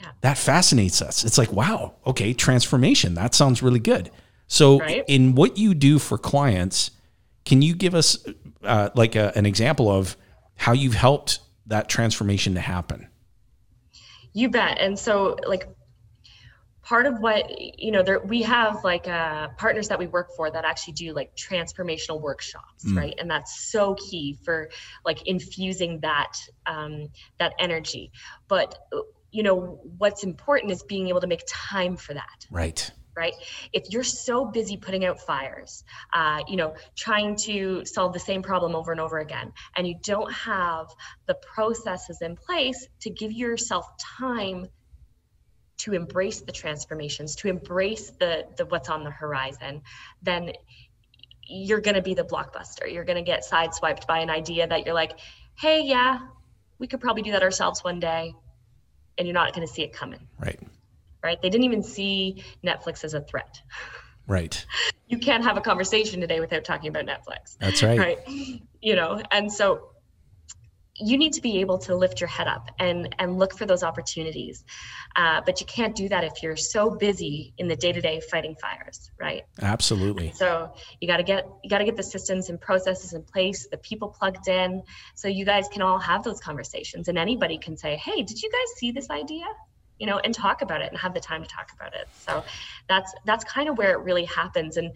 Yeah. 0.00 0.08
That 0.22 0.38
fascinates 0.38 1.02
us. 1.02 1.22
It's 1.24 1.36
like, 1.36 1.52
wow, 1.52 1.94
okay, 2.06 2.32
transformation. 2.32 3.14
That 3.14 3.34
sounds 3.34 3.62
really 3.62 3.78
good. 3.78 4.10
So, 4.52 4.80
Right. 4.80 5.02
in 5.06 5.34
what 5.34 5.56
you 5.56 5.72
do 5.72 5.98
for 5.98 6.18
clients, 6.18 6.90
can 7.46 7.62
you 7.62 7.74
give 7.74 7.94
us 7.94 8.18
uh, 8.62 8.90
like 8.94 9.16
a, 9.16 9.32
an 9.34 9.46
example 9.46 9.90
of 9.90 10.14
how 10.56 10.72
you've 10.72 10.92
helped 10.92 11.38
that 11.68 11.88
transformation 11.88 12.52
to 12.52 12.60
happen? 12.60 13.08
You 14.34 14.50
bet. 14.50 14.76
And 14.78 14.98
so, 14.98 15.38
like, 15.46 15.66
part 16.82 17.06
of 17.06 17.18
what 17.20 17.50
you 17.80 17.92
know, 17.92 18.02
there 18.02 18.20
we 18.20 18.42
have 18.42 18.84
like 18.84 19.08
uh, 19.08 19.48
partners 19.56 19.88
that 19.88 19.98
we 19.98 20.06
work 20.06 20.28
for 20.36 20.50
that 20.50 20.66
actually 20.66 20.92
do 20.92 21.14
like 21.14 21.34
transformational 21.34 22.20
workshops, 22.20 22.84
right? 22.92 23.14
And 23.18 23.30
that's 23.30 23.70
so 23.70 23.94
key 23.94 24.38
for 24.44 24.68
like 25.02 25.26
infusing 25.26 26.00
that 26.00 26.34
um, 26.66 27.08
that 27.38 27.54
energy. 27.58 28.12
But 28.48 28.78
you 29.30 29.42
know, 29.42 29.80
what's 29.96 30.24
important 30.24 30.72
is 30.72 30.82
being 30.82 31.08
able 31.08 31.22
to 31.22 31.26
make 31.26 31.42
time 31.48 31.96
for 31.96 32.12
that 32.12 32.46
Right. 32.50 32.90
Right? 33.16 33.34
If 33.72 33.90
you're 33.90 34.02
so 34.02 34.44
busy 34.44 34.76
putting 34.76 35.04
out 35.04 35.20
fires, 35.20 35.84
uh, 36.12 36.40
you 36.48 36.56
know, 36.56 36.74
trying 36.96 37.36
to 37.36 37.84
solve 37.84 38.12
the 38.12 38.20
same 38.20 38.42
problem 38.42 38.74
over 38.74 38.92
and 38.92 39.00
over 39.00 39.18
again, 39.18 39.52
and 39.76 39.86
you 39.86 39.96
don't 40.02 40.32
have 40.32 40.86
the 41.26 41.34
processes 41.34 42.18
in 42.22 42.36
place 42.36 42.86
to 43.00 43.10
give 43.10 43.32
yourself 43.32 43.86
time 44.18 44.66
to 45.78 45.92
embrace 45.94 46.40
the 46.42 46.52
transformations, 46.52 47.34
to 47.36 47.48
embrace 47.48 48.10
the 48.20 48.44
the 48.56 48.66
what's 48.66 48.88
on 48.88 49.04
the 49.04 49.10
horizon, 49.10 49.82
then 50.22 50.52
you're 51.48 51.80
going 51.80 51.96
to 51.96 52.02
be 52.02 52.14
the 52.14 52.24
blockbuster. 52.24 52.90
You're 52.90 53.04
going 53.04 53.16
to 53.16 53.22
get 53.22 53.44
sideswiped 53.44 54.06
by 54.06 54.20
an 54.20 54.30
idea 54.30 54.66
that 54.66 54.86
you're 54.86 54.94
like, 54.94 55.18
"Hey, 55.58 55.82
yeah, 55.82 56.20
we 56.78 56.86
could 56.86 57.00
probably 57.00 57.22
do 57.22 57.32
that 57.32 57.42
ourselves 57.42 57.82
one 57.82 58.00
day." 58.00 58.32
And 59.18 59.26
you're 59.26 59.34
not 59.34 59.54
going 59.54 59.66
to 59.66 59.72
see 59.72 59.82
it 59.82 59.92
coming 59.92 60.26
Right. 60.38 60.58
Right? 61.22 61.40
They 61.40 61.50
didn't 61.50 61.64
even 61.64 61.82
see 61.82 62.44
Netflix 62.64 63.04
as 63.04 63.14
a 63.14 63.20
threat. 63.20 63.60
Right. 64.26 64.64
You 65.08 65.18
can't 65.18 65.44
have 65.44 65.58
a 65.58 65.60
conversation 65.60 66.22
today 66.22 66.40
without 66.40 66.64
talking 66.64 66.88
about 66.88 67.04
Netflix, 67.04 67.58
That's 67.58 67.82
right. 67.82 67.98
right? 67.98 68.18
You 68.80 68.96
know, 68.96 69.20
and 69.30 69.52
so 69.52 69.90
you 70.96 71.16
need 71.18 71.32
to 71.32 71.40
be 71.40 71.60
able 71.60 71.78
to 71.78 71.94
lift 71.96 72.20
your 72.20 72.28
head 72.28 72.46
up 72.46 72.70
and 72.78 73.14
and 73.18 73.38
look 73.38 73.56
for 73.56 73.66
those 73.66 73.82
opportunities, 73.82 74.64
uh, 75.16 75.40
but 75.44 75.60
you 75.60 75.66
can't 75.66 75.96
do 75.96 76.08
that 76.08 76.24
if 76.24 76.42
you're 76.42 76.56
so 76.56 76.90
busy 76.90 77.54
in 77.58 77.68
the 77.68 77.76
day 77.76 77.92
to 77.92 78.00
day 78.00 78.20
fighting 78.30 78.54
fires, 78.60 79.10
right? 79.18 79.42
Absolutely. 79.60 80.32
So 80.32 80.74
you 81.00 81.08
got 81.08 81.16
to 81.16 81.22
get 81.22 81.46
you 81.62 81.70
got 81.70 81.78
to 81.78 81.84
get 81.84 81.96
the 81.96 82.02
systems 82.02 82.50
and 82.50 82.60
processes 82.60 83.12
in 83.14 83.22
place, 83.22 83.68
the 83.70 83.78
people 83.78 84.08
plugged 84.08 84.48
in, 84.48 84.82
so 85.14 85.28
you 85.28 85.44
guys 85.44 85.68
can 85.68 85.82
all 85.82 85.98
have 85.98 86.22
those 86.24 86.40
conversations, 86.40 87.08
and 87.08 87.18
anybody 87.18 87.58
can 87.58 87.76
say, 87.76 87.96
"Hey, 87.96 88.22
did 88.22 88.40
you 88.40 88.50
guys 88.50 88.78
see 88.78 88.92
this 88.92 89.10
idea?" 89.10 89.44
You 90.02 90.08
know, 90.08 90.18
and 90.24 90.34
talk 90.34 90.62
about 90.66 90.80
it 90.84 90.88
and 90.90 90.98
have 90.98 91.14
the 91.14 91.20
time 91.30 91.42
to 91.44 91.48
talk 91.48 91.68
about 91.76 91.92
it. 91.94 92.08
So 92.26 92.42
that's 92.88 93.10
that's 93.24 93.44
kind 93.44 93.68
of 93.68 93.78
where 93.78 93.92
it 93.92 94.00
really 94.08 94.24
happens, 94.24 94.76
and 94.76 94.88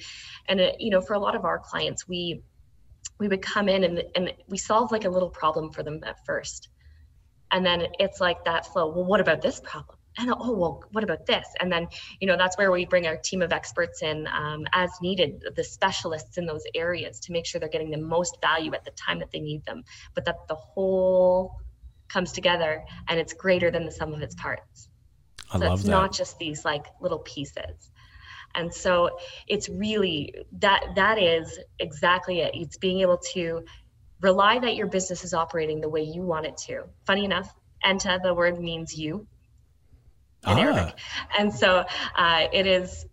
and 0.49 0.59
it, 0.61 0.81
you 0.81 0.91
know, 0.91 1.01
for 1.01 1.15
a 1.15 1.21
lot 1.27 1.37
of 1.37 1.45
our 1.45 1.61
clients, 1.61 2.09
we 2.09 2.43
we 3.21 3.29
would 3.29 3.41
come 3.41 3.69
in 3.69 3.85
and 3.85 4.03
and 4.17 4.33
we 4.49 4.59
solve 4.59 4.91
like 4.91 5.05
a 5.05 5.13
little 5.17 5.31
problem 5.31 5.71
for 5.71 5.85
them 5.85 6.01
at 6.05 6.17
first, 6.27 6.71
and 7.53 7.65
then 7.65 7.87
it's 8.01 8.21
like 8.21 8.45
that 8.47 8.67
flow. 8.67 8.87
Well, 8.93 9.05
what 9.05 9.21
about 9.21 9.41
this 9.43 9.61
problem? 9.61 9.97
And 10.19 10.33
oh 10.33 10.53
well, 10.57 10.83
what 10.93 11.05
about 11.05 11.25
this? 11.27 11.47
And 11.61 11.71
then 11.71 11.87
you 12.21 12.27
know 12.27 12.37
that's 12.37 12.59
where 12.59 12.73
we 12.73 12.85
bring 12.85 13.07
our 13.07 13.17
team 13.17 13.43
of 13.43 13.53
experts 13.53 14.03
in 14.03 14.27
um, 14.27 14.67
as 14.73 14.91
needed, 15.01 15.45
the 15.55 15.63
specialists 15.63 16.37
in 16.37 16.47
those 16.47 16.65
areas 16.75 17.21
to 17.21 17.33
make 17.33 17.47
sure 17.47 17.61
they're 17.61 17.77
getting 17.77 17.93
the 17.93 18.05
most 18.17 18.39
value 18.41 18.75
at 18.75 18.85
the 18.85 18.93
time 18.93 19.21
that 19.21 19.31
they 19.31 19.41
need 19.41 19.65
them, 19.67 19.85
but 20.15 20.25
that 20.25 20.49
the 20.49 20.57
whole 20.57 21.53
comes 22.09 22.33
together 22.33 22.85
and 23.09 23.21
it's 23.21 23.33
greater 23.33 23.71
than 23.71 23.85
the 23.85 23.93
sum 23.93 24.15
of 24.15 24.23
its 24.23 24.35
parts. 24.35 24.89
I 25.51 25.59
So 25.59 25.67
love 25.67 25.79
it's 25.79 25.85
that. 25.85 25.91
not 25.91 26.13
just 26.13 26.39
these 26.39 26.65
like 26.65 26.87
little 27.01 27.21
pieces. 27.21 27.91
And 28.55 28.73
so 28.73 29.19
it's 29.49 29.69
really 29.69 30.35
that 30.61 30.83
that 30.97 31.19
is 31.19 31.59
exactly 31.79 32.41
it. 32.41 32.53
It's 32.55 32.79
being 32.79 33.01
able 33.01 33.19
to 33.35 33.63
rely 34.21 34.59
that 34.59 34.77
your 34.77 34.87
business 34.87 35.25
is 35.25 35.35
operating 35.35 35.81
the 35.81 35.89
way 35.89 36.03
you 36.03 36.23
want 36.23 36.47
it 36.47 36.57
to. 36.69 36.85
Funny 37.07 37.25
enough, 37.25 37.53
enta 37.85 38.23
the 38.23 38.35
word 38.35 38.59
means 38.61 38.97
you 38.97 39.27
in 40.47 40.59
Ah, 40.59 40.61
Arabic. 40.61 40.95
And 41.39 41.53
so 41.53 41.85
uh, 42.17 42.47
it 42.53 42.67
is 42.67 43.07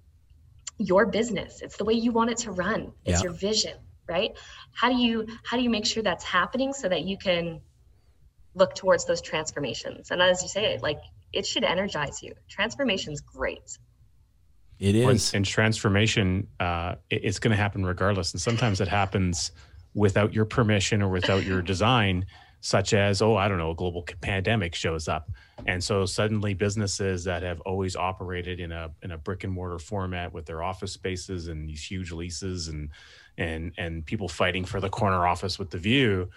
your 0.78 1.06
business. 1.08 1.62
It's 1.62 1.78
the 1.78 1.86
way 1.86 1.94
you 1.94 2.12
want 2.12 2.32
it 2.32 2.38
to 2.40 2.52
run. 2.52 2.94
It's 3.06 3.22
Yeah. 3.22 3.24
your 3.24 3.34
vision, 3.34 3.78
right? 4.08 4.32
How 4.74 4.90
do 4.90 4.96
you 4.98 5.28
how 5.46 5.58
do 5.58 5.64
you 5.64 5.70
make 5.70 5.86
sure 5.86 6.04
that's 6.04 6.24
happening 6.24 6.74
so 6.74 6.90
that 6.90 7.04
you 7.06 7.18
can 7.18 7.62
look 8.56 8.76
towards 8.76 9.06
those 9.06 9.22
transformations? 9.22 10.12
And 10.12 10.22
as 10.22 10.42
you 10.42 10.50
say, 10.50 10.78
like 10.82 11.00
it 11.32 11.46
should 11.46 11.64
energize 11.64 12.22
you. 12.22 12.34
Transformation's 12.50 13.22
great. 13.22 13.78
It 14.80 14.96
is. 14.96 15.06
When- 15.06 15.16
is. 15.16 15.34
and 15.34 15.46
transformation 15.46 16.48
uh, 16.60 16.96
it- 17.10 17.22
it's 17.24 17.40
going 17.40 17.52
to 17.52 17.58
happen 17.58 17.86
regardless 17.86 18.34
and 18.34 18.42
sometimes 18.42 18.82
it 18.82 18.88
happens 18.88 19.52
without 19.94 20.34
your 20.34 20.46
permission 20.46 21.02
or 21.02 21.10
without 21.10 21.44
your 21.46 21.62
design 21.62 22.26
such 22.62 22.94
as 22.94 23.22
oh 23.22 23.36
i 23.36 23.48
don't 23.48 23.58
know 23.60 23.72
a 23.72 23.76
global 23.76 24.04
pandemic 24.22 24.74
shows 24.74 25.08
up 25.08 25.30
and 25.68 25.84
so 25.84 26.06
suddenly 26.06 26.54
businesses 26.54 27.26
that 27.26 27.44
have 27.44 27.60
always 27.62 27.96
operated 27.96 28.60
in 28.60 28.72
a 28.72 28.90
in 29.04 29.12
a 29.12 29.18
brick 29.18 29.44
and 29.44 29.54
mortar 29.54 29.78
format 29.78 30.34
with 30.34 30.46
their 30.46 30.64
office 30.64 30.94
spaces 30.94 31.48
and 31.48 31.70
these 31.70 31.84
huge 31.84 32.12
leases 32.12 32.70
and 32.70 32.90
and 33.38 33.74
and 33.78 34.06
people 34.06 34.28
fighting 34.28 34.66
for 34.66 34.80
the 34.80 34.90
corner 34.90 35.28
office 35.28 35.60
with 35.60 35.70
the 35.70 35.78
view 35.78 36.30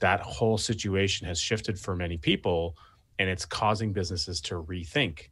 that 0.00 0.20
whole 0.20 0.58
situation 0.58 1.26
has 1.26 1.38
shifted 1.38 1.78
for 1.78 1.94
many 1.96 2.16
people 2.16 2.76
and 3.18 3.28
it's 3.28 3.44
causing 3.44 3.92
businesses 3.92 4.40
to 4.40 4.62
rethink 4.62 5.28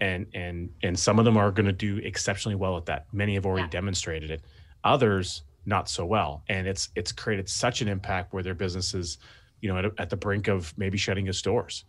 and 0.00 0.26
and 0.34 0.70
and 0.82 0.98
some 0.98 1.18
of 1.18 1.24
them 1.24 1.36
are 1.36 1.50
going 1.50 1.66
to 1.66 1.72
do 1.72 1.98
exceptionally 1.98 2.56
well 2.56 2.76
at 2.76 2.86
that 2.86 3.06
many 3.12 3.34
have 3.34 3.46
already 3.46 3.62
yeah. 3.62 3.68
demonstrated 3.68 4.30
it 4.30 4.42
others 4.84 5.42
not 5.66 5.88
so 5.88 6.04
well 6.04 6.42
and 6.48 6.66
it's 6.66 6.88
it's 6.96 7.12
created 7.12 7.48
such 7.48 7.82
an 7.82 7.88
impact 7.88 8.32
where 8.32 8.42
their 8.42 8.54
businesses 8.54 9.18
you 9.62 9.68
know, 9.68 9.78
at, 9.78 9.84
at 9.96 10.10
the 10.10 10.16
brink 10.16 10.48
of 10.48 10.76
maybe 10.76 10.98
shutting 10.98 11.24
his 11.24 11.40
doors. 11.40 11.84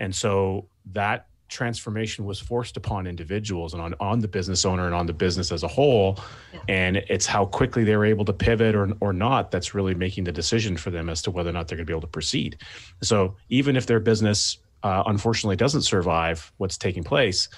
And 0.00 0.12
so 0.12 0.66
that 0.92 1.26
transformation 1.48 2.24
was 2.24 2.38
forced 2.38 2.76
upon 2.76 3.06
individuals 3.06 3.72
and 3.72 3.82
on, 3.82 3.94
on 4.00 4.20
the 4.20 4.28
business 4.28 4.64
owner 4.64 4.86
and 4.86 4.94
on 4.94 5.06
the 5.06 5.12
business 5.12 5.50
as 5.50 5.62
a 5.62 5.68
whole. 5.68 6.18
Yeah. 6.52 6.60
And 6.68 6.96
it's 7.08 7.26
how 7.26 7.46
quickly 7.46 7.84
they're 7.84 8.04
able 8.04 8.24
to 8.26 8.32
pivot 8.32 8.74
or, 8.74 8.92
or 9.00 9.12
not 9.12 9.50
that's 9.50 9.74
really 9.74 9.94
making 9.94 10.24
the 10.24 10.32
decision 10.32 10.76
for 10.76 10.90
them 10.90 11.08
as 11.08 11.22
to 11.22 11.30
whether 11.30 11.50
or 11.50 11.52
not 11.52 11.68
they're 11.68 11.76
going 11.76 11.86
to 11.86 11.90
be 11.90 11.94
able 11.94 12.02
to 12.02 12.06
proceed. 12.06 12.58
So 13.02 13.36
even 13.48 13.76
if 13.76 13.86
their 13.86 14.00
business 14.00 14.58
uh, 14.82 15.02
unfortunately 15.06 15.56
doesn't 15.56 15.82
survive 15.82 16.52
what's 16.58 16.78
taking 16.78 17.04
place, 17.04 17.48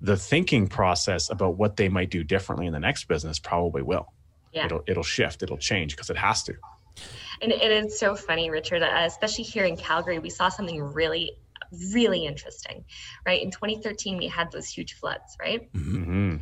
the 0.00 0.16
thinking 0.16 0.66
process 0.66 1.30
about 1.30 1.56
what 1.56 1.76
they 1.76 1.88
might 1.88 2.10
do 2.10 2.24
differently 2.24 2.66
in 2.66 2.72
the 2.72 2.80
next 2.80 3.08
business 3.08 3.38
probably 3.38 3.82
will. 3.82 4.12
Yeah. 4.52 4.66
It'll 4.66 4.82
it'll 4.86 5.02
shift, 5.02 5.42
it'll 5.42 5.58
change 5.58 5.96
because 5.96 6.10
it 6.10 6.16
has 6.16 6.42
to. 6.44 6.54
And 7.42 7.50
it 7.50 7.70
is 7.70 7.98
so 7.98 8.14
funny, 8.14 8.50
Richard, 8.50 8.82
uh, 8.82 9.02
especially 9.04 9.44
here 9.44 9.64
in 9.64 9.76
Calgary, 9.76 10.18
we 10.18 10.30
saw 10.30 10.48
something 10.48 10.80
really, 10.80 11.32
really 11.92 12.26
interesting, 12.26 12.84
right? 13.26 13.42
In 13.42 13.50
2013, 13.50 14.18
we 14.18 14.28
had 14.28 14.50
those 14.52 14.68
huge 14.68 14.94
floods, 14.94 15.36
right? 15.40 15.72
Mm-hmm. 15.72 16.36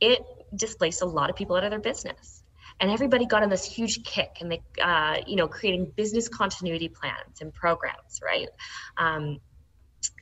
It 0.00 0.22
displaced 0.54 1.02
a 1.02 1.06
lot 1.06 1.30
of 1.30 1.36
people 1.36 1.56
out 1.56 1.64
of 1.64 1.70
their 1.70 1.80
business. 1.80 2.42
And 2.80 2.90
everybody 2.90 3.26
got 3.26 3.42
on 3.42 3.50
this 3.50 3.64
huge 3.64 4.02
kick 4.02 4.38
and 4.40 4.50
they, 4.50 4.62
uh, 4.82 5.18
you 5.26 5.36
know, 5.36 5.46
creating 5.46 5.92
business 5.94 6.28
continuity 6.28 6.88
plans 6.88 7.40
and 7.40 7.52
programs, 7.54 8.20
right? 8.22 8.48
Um, 8.96 9.38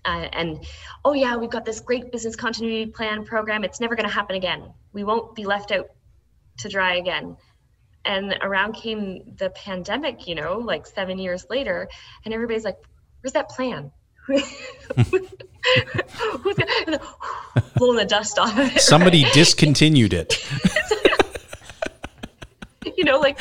uh, 0.04 0.28
and 0.32 0.64
oh 1.04 1.14
yeah, 1.14 1.36
we've 1.36 1.50
got 1.50 1.64
this 1.64 1.80
great 1.80 2.12
business 2.12 2.36
continuity 2.36 2.90
plan 2.90 3.24
program. 3.24 3.64
It's 3.64 3.80
never 3.80 3.96
going 3.96 4.08
to 4.08 4.14
happen 4.14 4.36
again. 4.36 4.74
We 4.92 5.02
won't 5.02 5.34
be 5.34 5.46
left 5.46 5.72
out 5.72 5.86
to 6.58 6.68
dry 6.68 6.96
again 6.96 7.36
and 8.04 8.36
around 8.42 8.74
came 8.74 9.34
the 9.36 9.50
pandemic 9.50 10.26
you 10.26 10.34
know 10.34 10.58
like 10.58 10.86
seven 10.86 11.18
years 11.18 11.46
later 11.48 11.88
and 12.24 12.34
everybody's 12.34 12.64
like 12.64 12.78
where's 13.20 13.32
that 13.32 13.48
plan 13.48 13.92
who's 14.26 14.46
blowing 17.76 17.96
the 17.96 18.04
dust 18.06 18.38
off 18.38 18.58
of 18.58 18.76
it 18.76 18.80
somebody 18.80 19.24
right? 19.24 19.32
discontinued 19.32 20.12
it. 20.12 20.44
You 22.96 23.04
know 23.04 23.18
like 23.18 23.38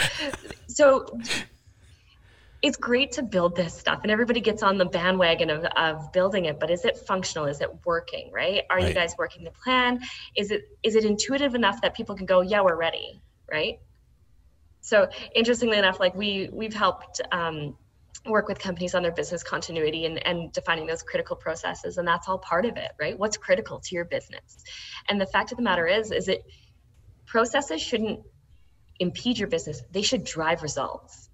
so 0.67 1.19
it's 2.61 2.77
great 2.77 3.11
to 3.13 3.23
build 3.23 3.55
this 3.55 3.73
stuff 3.73 3.99
and 4.03 4.11
everybody 4.11 4.39
gets 4.39 4.63
on 4.63 4.77
the 4.77 4.85
bandwagon 4.85 5.49
of, 5.49 5.65
of 5.75 6.11
building 6.13 6.45
it 6.45 6.59
but 6.59 6.71
is 6.71 6.85
it 6.85 6.97
functional? 6.97 7.47
Is 7.47 7.59
it 7.61 7.69
working 7.85 8.31
right? 8.33 8.61
Are 8.69 8.77
right. 8.77 8.87
you 8.87 8.93
guys 8.93 9.13
working 9.17 9.43
the 9.43 9.51
plan? 9.51 9.99
Is 10.35 10.51
it 10.51 10.63
is 10.83 10.95
it 10.95 11.05
intuitive 11.05 11.53
enough 11.53 11.81
that 11.81 11.95
people 11.95 12.15
can 12.15 12.25
go 12.25 12.41
yeah 12.41 12.61
we're 12.61 12.77
ready 12.77 13.21
right? 13.51 13.79
So 14.81 15.07
interestingly 15.35 15.77
enough, 15.77 15.99
like 15.99 16.15
we 16.15 16.49
we've 16.51 16.73
helped 16.73 17.21
um, 17.31 17.77
work 18.25 18.47
with 18.47 18.59
companies 18.59 18.93
on 18.93 19.03
their 19.03 19.11
business 19.11 19.43
continuity 19.43 20.05
and, 20.05 20.25
and 20.25 20.51
defining 20.51 20.85
those 20.85 21.01
critical 21.01 21.35
processes, 21.35 21.97
and 21.97 22.07
that's 22.07 22.27
all 22.27 22.37
part 22.37 22.65
of 22.65 22.77
it, 22.77 22.91
right? 22.99 23.17
What's 23.17 23.37
critical 23.37 23.79
to 23.79 23.95
your 23.95 24.05
business? 24.05 24.63
And 25.09 25.19
the 25.19 25.25
fact 25.25 25.51
of 25.51 25.57
the 25.57 25.63
matter 25.63 25.87
is, 25.87 26.11
is 26.11 26.27
it 26.27 26.43
processes 27.25 27.81
shouldn't 27.81 28.21
impede 28.99 29.39
your 29.39 29.47
business; 29.47 29.81
they 29.91 30.01
should 30.01 30.23
drive 30.23 30.63
results 30.63 31.27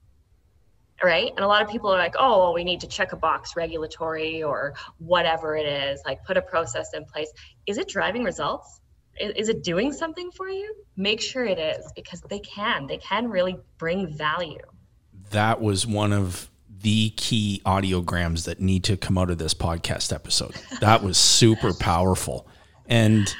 right 1.03 1.29
and 1.35 1.45
a 1.45 1.47
lot 1.47 1.61
of 1.61 1.69
people 1.69 1.93
are 1.93 1.97
like 1.99 2.15
oh 2.17 2.39
well, 2.39 2.53
we 2.55 2.63
need 2.63 2.79
to 2.79 2.87
check 2.87 3.13
a 3.13 3.15
box 3.15 3.55
regulatory 3.55 4.41
or 4.41 4.73
whatever 4.97 5.55
it 5.55 5.67
is 5.67 6.01
like 6.07 6.25
put 6.25 6.37
a 6.37 6.41
process 6.41 6.87
in 6.95 7.05
place 7.05 7.31
is 7.67 7.77
it 7.77 7.87
driving 7.87 8.23
results 8.23 8.81
is 9.19 9.49
it 9.49 9.63
doing 9.63 9.93
something 9.93 10.31
for 10.31 10.47
you? 10.49 10.75
Make 10.95 11.21
sure 11.21 11.43
it 11.43 11.59
is 11.59 11.91
because 11.95 12.21
they 12.21 12.39
can. 12.39 12.87
They 12.87 12.97
can 12.97 13.29
really 13.29 13.57
bring 13.77 14.15
value. 14.15 14.61
That 15.31 15.61
was 15.61 15.85
one 15.85 16.13
of 16.13 16.49
the 16.81 17.11
key 17.11 17.61
audiograms 17.65 18.45
that 18.45 18.59
need 18.59 18.83
to 18.85 18.97
come 18.97 19.17
out 19.17 19.29
of 19.29 19.37
this 19.37 19.53
podcast 19.53 20.13
episode. 20.13 20.55
That 20.81 21.03
was 21.03 21.17
super 21.17 21.73
powerful. 21.73 22.47
And 22.87 23.33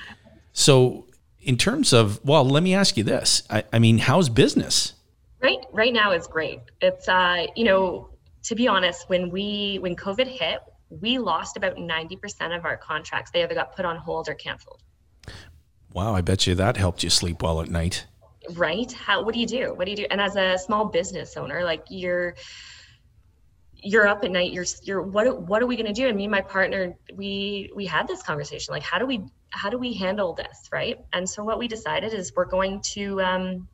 so, 0.54 1.06
in 1.41 1.58
terms 1.58 1.93
of, 1.93 2.23
well, 2.26 2.43
let 2.43 2.63
me 2.63 2.73
ask 2.73 2.97
you 2.97 3.04
this. 3.04 3.43
I, 3.50 3.63
I 3.71 3.80
mean, 3.80 4.00
how's 4.00 4.28
business? 4.28 4.93
Right, 5.41 5.60
right 5.71 5.93
now 5.93 6.12
is 6.12 6.28
great. 6.28 6.60
It's, 6.82 7.08
uh, 7.08 7.45
you 7.56 7.63
know, 7.63 8.10
to 8.43 8.56
be 8.56 8.67
honest, 8.67 9.10
when 9.10 9.30
we 9.30 9.78
when 9.82 9.95
COVID 9.95 10.28
hit, 10.28 10.60
we 10.89 11.17
lost 11.17 11.58
about 11.58 11.78
ninety 11.78 12.15
percent 12.15 12.54
of 12.54 12.63
our 12.65 12.78
contracts. 12.78 13.30
They 13.32 13.43
either 13.43 13.54
got 13.54 13.76
put 13.76 13.86
on 13.86 13.97
hold 13.97 14.30
or 14.30 14.36
canceled. 14.36 14.82
Wow, 15.93 16.15
I 16.15 16.21
bet 16.21 16.47
you 16.47 16.56
that 16.56 16.78
helped 16.78 17.04
you 17.04 17.10
sleep 17.10 17.41
well 17.41 17.62
at 17.62 17.69
night. 17.69 18.06
Right? 18.54 18.91
How 18.91 19.23
what 19.23 19.34
do 19.34 19.39
you 19.39 19.45
do? 19.45 19.73
What 19.73 19.86
do 19.86 19.91
you 19.91 19.97
do? 19.97 20.08
And 20.10 20.21
as 20.21 20.38
a 20.38 20.58
small 20.58 20.86
business 20.86 21.36
owner, 21.36 21.63
like 21.63 21.84
you're 21.89 22.36
you're 23.84 24.08
up 24.08 24.24
at 24.24 24.32
night, 24.32 24.52
you're 24.52 24.66
you're 24.84 25.02
what 25.02 25.42
what 25.42 25.62
are 25.62 25.68
we 25.68 25.76
going 25.76 25.88
to 25.88 25.94
do? 25.94 26.08
And 26.08 26.18
me 26.18 26.26
and 26.26 26.32
my 26.32 26.42
partner, 26.42 26.96
we 27.13 27.72
we 27.76 27.86
had 27.86 28.08
this 28.08 28.24
conversation 28.24 28.74
like 28.74 28.84
how 28.84 29.00
do 29.00 29.06
we 29.06 29.24
how 29.50 29.70
do 29.70 29.78
we 29.78 29.94
handle 29.94 30.34
this, 30.34 30.70
right? 30.72 31.00
And 31.13 31.30
so 31.30 31.44
what 31.44 31.60
we 31.60 31.68
decided 31.68 32.13
is 32.13 32.34
we're 32.36 32.46
going 32.46 32.82
to 32.94 33.22
um 33.22 33.68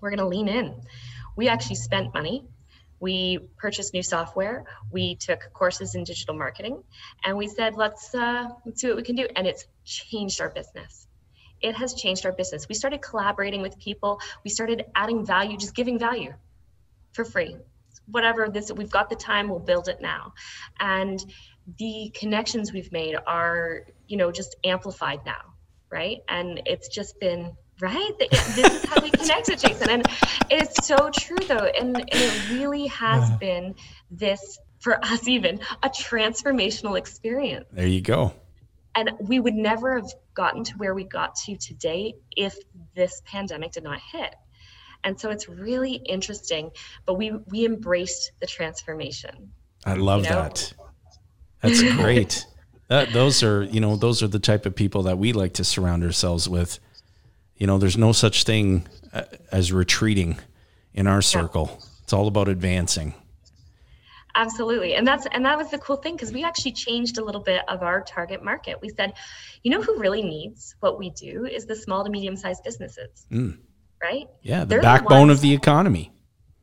we're 0.00 0.10
going 0.10 0.18
to 0.18 0.26
lean 0.26 0.48
in. 0.48 0.80
We 1.36 1.48
actually 1.48 1.76
spent 1.76 2.14
money 2.14 2.44
we 3.00 3.36
purchased 3.58 3.92
new 3.92 4.02
software 4.02 4.64
we 4.92 5.16
took 5.16 5.52
courses 5.52 5.96
in 5.96 6.04
digital 6.04 6.36
marketing 6.36 6.80
and 7.24 7.36
we 7.36 7.48
said 7.48 7.74
let's 7.74 8.14
uh, 8.14 8.48
let's 8.64 8.80
see 8.80 8.86
what 8.86 8.96
we 8.96 9.02
can 9.02 9.16
do 9.16 9.26
and 9.34 9.44
it's 9.44 9.66
changed 9.84 10.40
our 10.40 10.50
business 10.50 11.08
it 11.62 11.76
has 11.76 11.94
changed 11.94 12.26
our 12.26 12.32
business. 12.32 12.68
We 12.68 12.74
started 12.74 13.00
collaborating 13.00 13.62
with 13.62 13.78
people. 13.78 14.20
We 14.44 14.50
started 14.50 14.84
adding 14.94 15.24
value, 15.24 15.56
just 15.56 15.74
giving 15.74 15.98
value 15.98 16.34
for 17.12 17.24
free. 17.24 17.56
Whatever 18.06 18.48
this, 18.48 18.70
we've 18.72 18.90
got 18.90 19.10
the 19.10 19.16
time, 19.16 19.48
we'll 19.48 19.58
build 19.58 19.88
it 19.88 20.00
now. 20.00 20.34
And 20.80 21.24
the 21.78 22.12
connections 22.14 22.72
we've 22.72 22.92
made 22.92 23.16
are, 23.26 23.86
you 24.08 24.16
know, 24.16 24.32
just 24.32 24.56
amplified 24.64 25.20
now, 25.24 25.54
right? 25.90 26.18
And 26.28 26.62
it's 26.66 26.88
just 26.88 27.18
been 27.20 27.56
right? 27.80 28.12
This 28.30 28.58
is 28.58 28.84
how 28.84 29.02
we 29.02 29.10
connected, 29.10 29.58
Jason. 29.58 29.90
And 29.90 30.06
it's 30.50 30.86
so 30.86 31.10
true, 31.10 31.44
though. 31.48 31.56
And, 31.56 31.96
and 31.96 32.06
it 32.12 32.50
really 32.52 32.86
has 32.86 33.28
yeah. 33.28 33.36
been 33.38 33.74
this, 34.08 34.58
for 34.78 35.04
us, 35.04 35.26
even 35.26 35.58
a 35.82 35.88
transformational 35.88 36.96
experience. 36.96 37.66
There 37.72 37.86
you 37.86 38.00
go 38.00 38.34
and 38.94 39.10
we 39.20 39.40
would 39.40 39.54
never 39.54 39.96
have 39.96 40.12
gotten 40.34 40.64
to 40.64 40.74
where 40.76 40.94
we 40.94 41.04
got 41.04 41.34
to 41.34 41.56
today 41.56 42.14
if 42.36 42.56
this 42.94 43.22
pandemic 43.24 43.72
did 43.72 43.84
not 43.84 44.00
hit 44.00 44.34
and 45.04 45.18
so 45.18 45.30
it's 45.30 45.48
really 45.48 45.94
interesting 45.94 46.70
but 47.06 47.14
we 47.14 47.32
we 47.48 47.64
embraced 47.64 48.32
the 48.40 48.46
transformation 48.46 49.50
i 49.84 49.94
love 49.94 50.24
you 50.24 50.30
know? 50.30 50.42
that 50.42 50.72
that's 51.60 51.82
great 51.96 52.46
that 52.88 53.12
those 53.12 53.42
are 53.42 53.64
you 53.64 53.80
know 53.80 53.96
those 53.96 54.22
are 54.22 54.28
the 54.28 54.38
type 54.38 54.66
of 54.66 54.74
people 54.74 55.02
that 55.02 55.18
we 55.18 55.32
like 55.32 55.54
to 55.54 55.64
surround 55.64 56.02
ourselves 56.04 56.48
with 56.48 56.78
you 57.56 57.66
know 57.66 57.78
there's 57.78 57.98
no 57.98 58.12
such 58.12 58.44
thing 58.44 58.86
uh, 59.12 59.22
as 59.50 59.72
retreating 59.72 60.38
in 60.94 61.06
our 61.06 61.22
circle 61.22 61.68
yeah. 61.70 61.86
it's 62.02 62.12
all 62.12 62.26
about 62.26 62.48
advancing 62.48 63.14
Absolutely. 64.34 64.94
And 64.94 65.06
that's 65.06 65.26
and 65.30 65.44
that 65.44 65.58
was 65.58 65.70
the 65.70 65.78
cool 65.78 65.96
thing 65.96 66.14
because 66.14 66.32
we 66.32 66.44
actually 66.44 66.72
changed 66.72 67.18
a 67.18 67.24
little 67.24 67.40
bit 67.40 67.62
of 67.68 67.82
our 67.82 68.00
target 68.00 68.42
market. 68.42 68.80
We 68.80 68.88
said, 68.88 69.12
you 69.62 69.70
know 69.70 69.82
who 69.82 69.98
really 69.98 70.22
needs 70.22 70.74
what 70.80 70.98
we 70.98 71.10
do 71.10 71.44
is 71.44 71.66
the 71.66 71.76
small 71.76 72.04
to 72.04 72.10
medium 72.10 72.36
sized 72.36 72.64
businesses. 72.64 73.26
Mm. 73.30 73.58
Right? 74.02 74.28
Yeah, 74.42 74.60
the 74.60 74.66
They're 74.66 74.82
backbone 74.82 75.28
the 75.28 75.34
of 75.34 75.40
the 75.40 75.54
economy. 75.54 76.10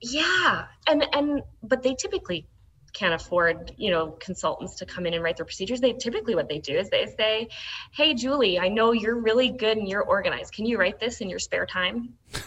Yeah. 0.02 0.65
And 0.88 1.06
and 1.13 1.41
but 1.63 1.84
they 1.84 1.95
typically 1.95 2.47
can't 2.91 3.13
afford, 3.13 3.73
you 3.78 3.91
know, 3.91 4.17
consultants 4.19 4.75
to 4.75 4.86
come 4.86 5.06
in 5.06 5.13
and 5.13 5.23
write 5.23 5.38
their 5.38 5.45
procedures. 5.45 5.80
They 5.80 5.93
typically 5.93 6.36
what 6.36 6.49
they 6.49 6.60
do 6.60 6.73
is 6.78 6.89
they 6.89 7.06
say, 7.17 7.47
"Hey 7.91 8.13
Julie, 8.13 8.60
I 8.60 8.67
know 8.67 8.91
you're 8.91 9.19
really 9.19 9.49
good 9.49 9.78
and 9.78 9.88
you're 9.88 10.04
organized. 10.04 10.54
Can 10.54 10.65
you 10.65 10.78
write 10.78 10.99
this 10.99 11.21
in 11.21 11.30
your 11.30 11.39
spare 11.39 11.65
time?" 11.65 12.13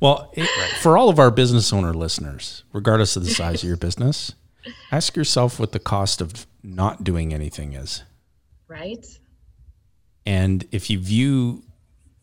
Well, 0.00 0.32
it, 0.32 0.48
for 0.80 0.96
all 0.96 1.10
of 1.10 1.18
our 1.18 1.30
business 1.30 1.72
owner 1.72 1.92
listeners, 1.92 2.64
regardless 2.72 3.16
of 3.16 3.24
the 3.24 3.30
size 3.30 3.62
of 3.62 3.68
your 3.68 3.76
business, 3.76 4.32
ask 4.92 5.14
yourself 5.14 5.60
what 5.60 5.72
the 5.72 5.78
cost 5.78 6.22
of 6.22 6.46
not 6.62 7.04
doing 7.04 7.34
anything 7.34 7.74
is. 7.74 8.02
Right. 8.66 9.06
And 10.24 10.66
if 10.72 10.88
you 10.88 10.98
view, 10.98 11.64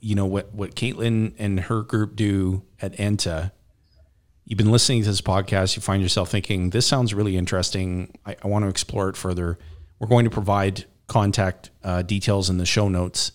you 0.08 0.16
know, 0.16 0.26
what, 0.26 0.54
what 0.54 0.74
Caitlin 0.74 1.34
and 1.38 1.60
her 1.60 1.82
group 1.82 2.16
do 2.16 2.64
at 2.82 2.98
ENTA, 2.98 3.52
you've 4.46 4.58
been 4.58 4.72
listening 4.72 5.02
to 5.02 5.10
this 5.10 5.20
podcast, 5.20 5.76
you 5.76 5.82
find 5.82 6.02
yourself 6.02 6.32
thinking, 6.32 6.70
this 6.70 6.88
sounds 6.88 7.14
really 7.14 7.36
interesting. 7.36 8.18
I, 8.26 8.38
I 8.42 8.48
want 8.48 8.64
to 8.64 8.70
explore 8.70 9.10
it 9.10 9.18
further. 9.18 9.60
We're 10.00 10.08
going 10.08 10.24
to 10.24 10.32
provide 10.32 10.86
contact 11.08 11.72
uh, 11.84 12.04
details 12.04 12.50
in 12.50 12.58
the 12.58 12.66
show 12.66 12.88
notes 12.88 13.34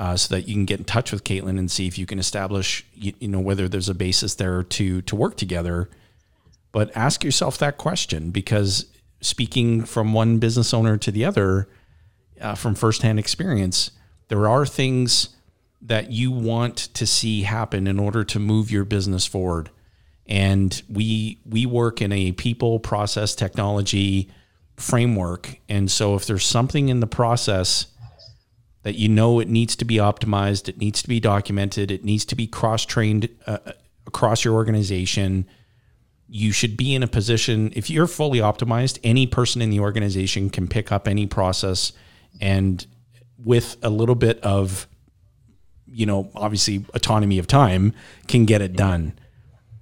uh, 0.00 0.16
so 0.16 0.34
that 0.34 0.48
you 0.48 0.54
can 0.54 0.64
get 0.64 0.80
in 0.80 0.84
touch 0.84 1.12
with 1.12 1.22
Caitlin 1.22 1.60
and 1.60 1.70
see 1.70 1.86
if 1.86 1.96
you 1.96 2.06
can 2.06 2.18
establish, 2.18 2.84
you, 2.92 3.12
you, 3.20 3.28
know, 3.28 3.38
whether 3.38 3.68
there's 3.68 3.88
a 3.88 3.94
basis 3.94 4.34
there 4.34 4.64
to 4.64 5.02
to 5.02 5.14
work 5.14 5.36
together. 5.36 5.88
But 6.72 6.90
ask 6.96 7.22
yourself 7.22 7.56
that 7.58 7.76
question 7.78 8.32
because 8.32 8.86
speaking 9.20 9.84
from 9.84 10.12
one 10.12 10.40
business 10.40 10.74
owner 10.74 10.96
to 10.96 11.12
the 11.12 11.24
other, 11.24 11.68
uh, 12.40 12.56
from 12.56 12.74
firsthand 12.74 13.20
experience, 13.20 13.92
there 14.26 14.48
are 14.48 14.66
things 14.66 15.36
that 15.82 16.10
you 16.10 16.30
want 16.30 16.76
to 16.94 17.06
see 17.06 17.42
happen 17.42 17.86
in 17.86 17.98
order 17.98 18.24
to 18.24 18.38
move 18.38 18.70
your 18.70 18.84
business 18.84 19.26
forward. 19.26 19.70
And 20.26 20.80
we 20.88 21.40
we 21.44 21.66
work 21.66 22.00
in 22.00 22.12
a 22.12 22.32
people, 22.32 22.78
process, 22.78 23.34
technology 23.34 24.30
framework. 24.76 25.58
And 25.68 25.90
so 25.90 26.14
if 26.14 26.26
there's 26.26 26.46
something 26.46 26.88
in 26.88 27.00
the 27.00 27.06
process 27.06 27.86
that 28.82 28.94
you 28.94 29.08
know 29.08 29.40
it 29.40 29.48
needs 29.48 29.76
to 29.76 29.84
be 29.84 29.96
optimized, 29.96 30.68
it 30.68 30.78
needs 30.78 31.02
to 31.02 31.08
be 31.08 31.20
documented, 31.20 31.90
it 31.90 32.04
needs 32.04 32.24
to 32.26 32.34
be 32.34 32.46
cross 32.46 32.86
trained 32.86 33.28
uh, 33.46 33.58
across 34.06 34.44
your 34.44 34.54
organization. 34.54 35.46
You 36.28 36.52
should 36.52 36.76
be 36.76 36.94
in 36.94 37.02
a 37.02 37.08
position, 37.08 37.72
if 37.74 37.90
you're 37.90 38.06
fully 38.06 38.38
optimized, 38.38 38.98
any 39.02 39.26
person 39.26 39.60
in 39.60 39.70
the 39.70 39.80
organization 39.80 40.48
can 40.48 40.68
pick 40.68 40.92
up 40.92 41.08
any 41.08 41.26
process 41.26 41.92
and 42.40 42.86
with 43.36 43.76
a 43.82 43.90
little 43.90 44.14
bit 44.14 44.40
of, 44.40 44.86
you 45.92 46.06
know, 46.06 46.30
obviously 46.34 46.84
autonomy 46.94 47.38
of 47.38 47.46
time, 47.46 47.92
can 48.28 48.44
get 48.44 48.62
it 48.62 48.74
done. 48.74 49.18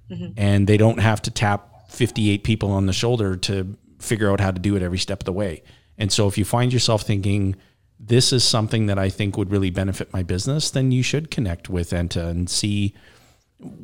Mm-hmm. 0.09 0.31
And 0.37 0.67
they 0.67 0.77
don't 0.77 0.99
have 0.99 1.21
to 1.23 1.31
tap 1.31 1.91
58 1.91 2.43
people 2.43 2.71
on 2.71 2.85
the 2.85 2.93
shoulder 2.93 3.35
to 3.37 3.77
figure 3.99 4.31
out 4.31 4.39
how 4.39 4.51
to 4.51 4.59
do 4.59 4.75
it 4.75 4.81
every 4.81 4.97
step 4.97 5.21
of 5.21 5.25
the 5.25 5.33
way. 5.33 5.63
And 5.97 6.11
so 6.11 6.27
if 6.27 6.37
you 6.37 6.45
find 6.45 6.71
yourself 6.71 7.03
thinking, 7.03 7.55
this 7.99 8.31
is 8.31 8.43
something 8.43 8.85
that 8.85 8.97
I 8.97 9.09
think 9.09 9.37
would 9.37 9.51
really 9.51 9.69
benefit 9.69 10.13
my 10.13 10.23
business, 10.23 10.71
then 10.71 10.91
you 10.91 11.03
should 11.03 11.29
connect 11.29 11.69
with 11.69 11.91
Enta 11.91 12.29
and 12.29 12.49
see 12.49 12.95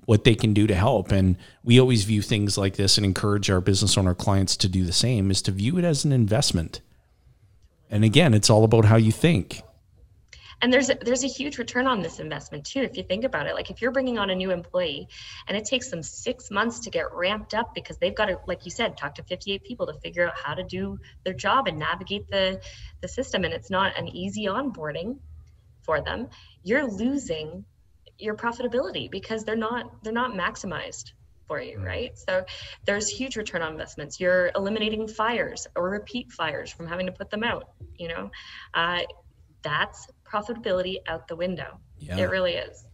what 0.05 0.23
they 0.23 0.35
can 0.35 0.53
do 0.53 0.67
to 0.67 0.75
help. 0.75 1.11
And 1.11 1.37
we 1.63 1.79
always 1.79 2.05
view 2.05 2.21
things 2.21 2.57
like 2.57 2.77
this 2.77 2.97
and 2.97 3.05
encourage 3.05 3.49
our 3.49 3.59
business 3.59 3.97
owner 3.97 4.15
clients 4.15 4.55
to 4.57 4.69
do 4.69 4.85
the 4.85 4.93
same 4.93 5.29
is 5.29 5.41
to 5.43 5.51
view 5.51 5.77
it 5.77 5.83
as 5.83 6.05
an 6.05 6.13
investment. 6.13 6.79
And 7.91 8.05
again, 8.05 8.33
it's 8.33 8.49
all 8.49 8.63
about 8.63 8.85
how 8.85 8.95
you 8.95 9.11
think 9.11 9.61
and 10.61 10.71
there's 10.71 10.89
a, 10.89 10.95
there's 11.01 11.23
a 11.23 11.27
huge 11.27 11.57
return 11.57 11.87
on 11.87 12.01
this 12.01 12.19
investment 12.19 12.65
too 12.65 12.81
if 12.81 12.97
you 12.97 13.03
think 13.03 13.23
about 13.23 13.47
it 13.47 13.55
like 13.55 13.69
if 13.69 13.81
you're 13.81 13.91
bringing 13.91 14.17
on 14.17 14.29
a 14.29 14.35
new 14.35 14.51
employee 14.51 15.07
and 15.47 15.57
it 15.57 15.65
takes 15.65 15.89
them 15.89 16.03
six 16.03 16.51
months 16.51 16.79
to 16.81 16.89
get 16.89 17.13
ramped 17.13 17.53
up 17.53 17.73
because 17.73 17.97
they've 17.97 18.15
got 18.15 18.25
to 18.25 18.39
like 18.47 18.65
you 18.65 18.71
said 18.71 18.97
talk 18.97 19.15
to 19.15 19.23
58 19.23 19.63
people 19.63 19.87
to 19.87 19.93
figure 19.99 20.27
out 20.27 20.33
how 20.37 20.53
to 20.53 20.63
do 20.63 20.99
their 21.23 21.33
job 21.33 21.67
and 21.67 21.79
navigate 21.79 22.27
the 22.29 22.61
the 23.01 23.07
system 23.07 23.43
and 23.43 23.53
it's 23.53 23.69
not 23.69 23.97
an 23.97 24.07
easy 24.07 24.45
onboarding 24.45 25.17
for 25.83 26.01
them 26.01 26.27
you're 26.63 26.85
losing 26.85 27.65
your 28.17 28.35
profitability 28.35 29.09
because 29.09 29.43
they're 29.43 29.55
not 29.55 30.03
they're 30.03 30.13
not 30.13 30.31
maximized 30.31 31.11
for 31.47 31.61
you, 31.61 31.77
mm. 31.77 31.85
right? 31.85 32.17
So 32.17 32.45
there's 32.85 33.07
huge 33.07 33.35
return 33.35 33.61
on 33.61 33.73
investments. 33.73 34.19
You're 34.19 34.51
eliminating 34.55 35.07
fires 35.07 35.67
or 35.75 35.89
repeat 35.89 36.31
fires 36.31 36.71
from 36.71 36.87
having 36.87 37.05
to 37.05 37.11
put 37.11 37.29
them 37.29 37.43
out. 37.43 37.69
You 37.97 38.09
know, 38.09 38.31
uh, 38.73 39.01
that's 39.61 40.07
profitability 40.31 40.97
out 41.07 41.27
the 41.27 41.35
window. 41.35 41.79
Yeah. 41.99 42.17
It 42.17 42.29
really 42.29 42.53
is. 42.53 42.85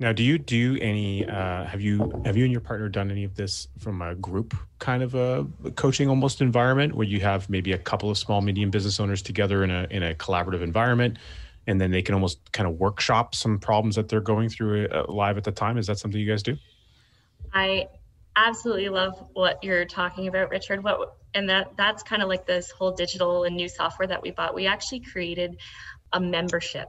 Now, 0.00 0.12
do 0.12 0.22
you 0.22 0.38
do 0.38 0.78
any? 0.80 1.26
Uh, 1.26 1.64
have 1.64 1.80
you 1.80 2.22
have 2.24 2.36
you 2.36 2.44
and 2.44 2.52
your 2.52 2.60
partner 2.60 2.88
done 2.88 3.10
any 3.10 3.24
of 3.24 3.34
this 3.34 3.68
from 3.78 4.00
a 4.00 4.14
group 4.14 4.54
kind 4.78 5.02
of 5.02 5.14
a 5.14 5.46
coaching 5.74 6.08
almost 6.08 6.40
environment 6.40 6.94
where 6.94 7.06
you 7.06 7.20
have 7.20 7.50
maybe 7.50 7.72
a 7.72 7.78
couple 7.78 8.08
of 8.08 8.16
small 8.16 8.40
medium 8.40 8.70
business 8.70 9.00
owners 9.00 9.22
together 9.22 9.64
in 9.64 9.70
a 9.70 9.86
in 9.90 10.02
a 10.02 10.14
collaborative 10.14 10.62
environment, 10.62 11.18
and 11.66 11.80
then 11.80 11.90
they 11.90 12.02
can 12.02 12.14
almost 12.14 12.52
kind 12.52 12.68
of 12.68 12.78
workshop 12.78 13.34
some 13.34 13.58
problems 13.58 13.96
that 13.96 14.08
they're 14.08 14.20
going 14.20 14.48
through 14.48 14.86
uh, 14.88 15.04
live 15.08 15.36
at 15.36 15.44
the 15.44 15.52
time? 15.52 15.76
Is 15.76 15.88
that 15.88 15.98
something 15.98 16.20
you 16.20 16.30
guys 16.30 16.42
do? 16.42 16.56
I 17.52 17.88
absolutely 18.36 18.88
love 18.88 19.28
what 19.32 19.62
you're 19.64 19.84
talking 19.84 20.28
about, 20.28 20.50
Richard. 20.50 20.84
What 20.84 21.16
and 21.34 21.48
that 21.50 21.76
that's 21.76 22.02
kind 22.02 22.22
of 22.22 22.28
like 22.28 22.46
this 22.46 22.70
whole 22.70 22.92
digital 22.92 23.44
and 23.44 23.56
new 23.56 23.68
software 23.68 24.06
that 24.06 24.22
we 24.22 24.30
bought. 24.30 24.54
We 24.54 24.66
actually 24.66 25.00
created 25.00 25.58
a 26.12 26.20
membership. 26.20 26.88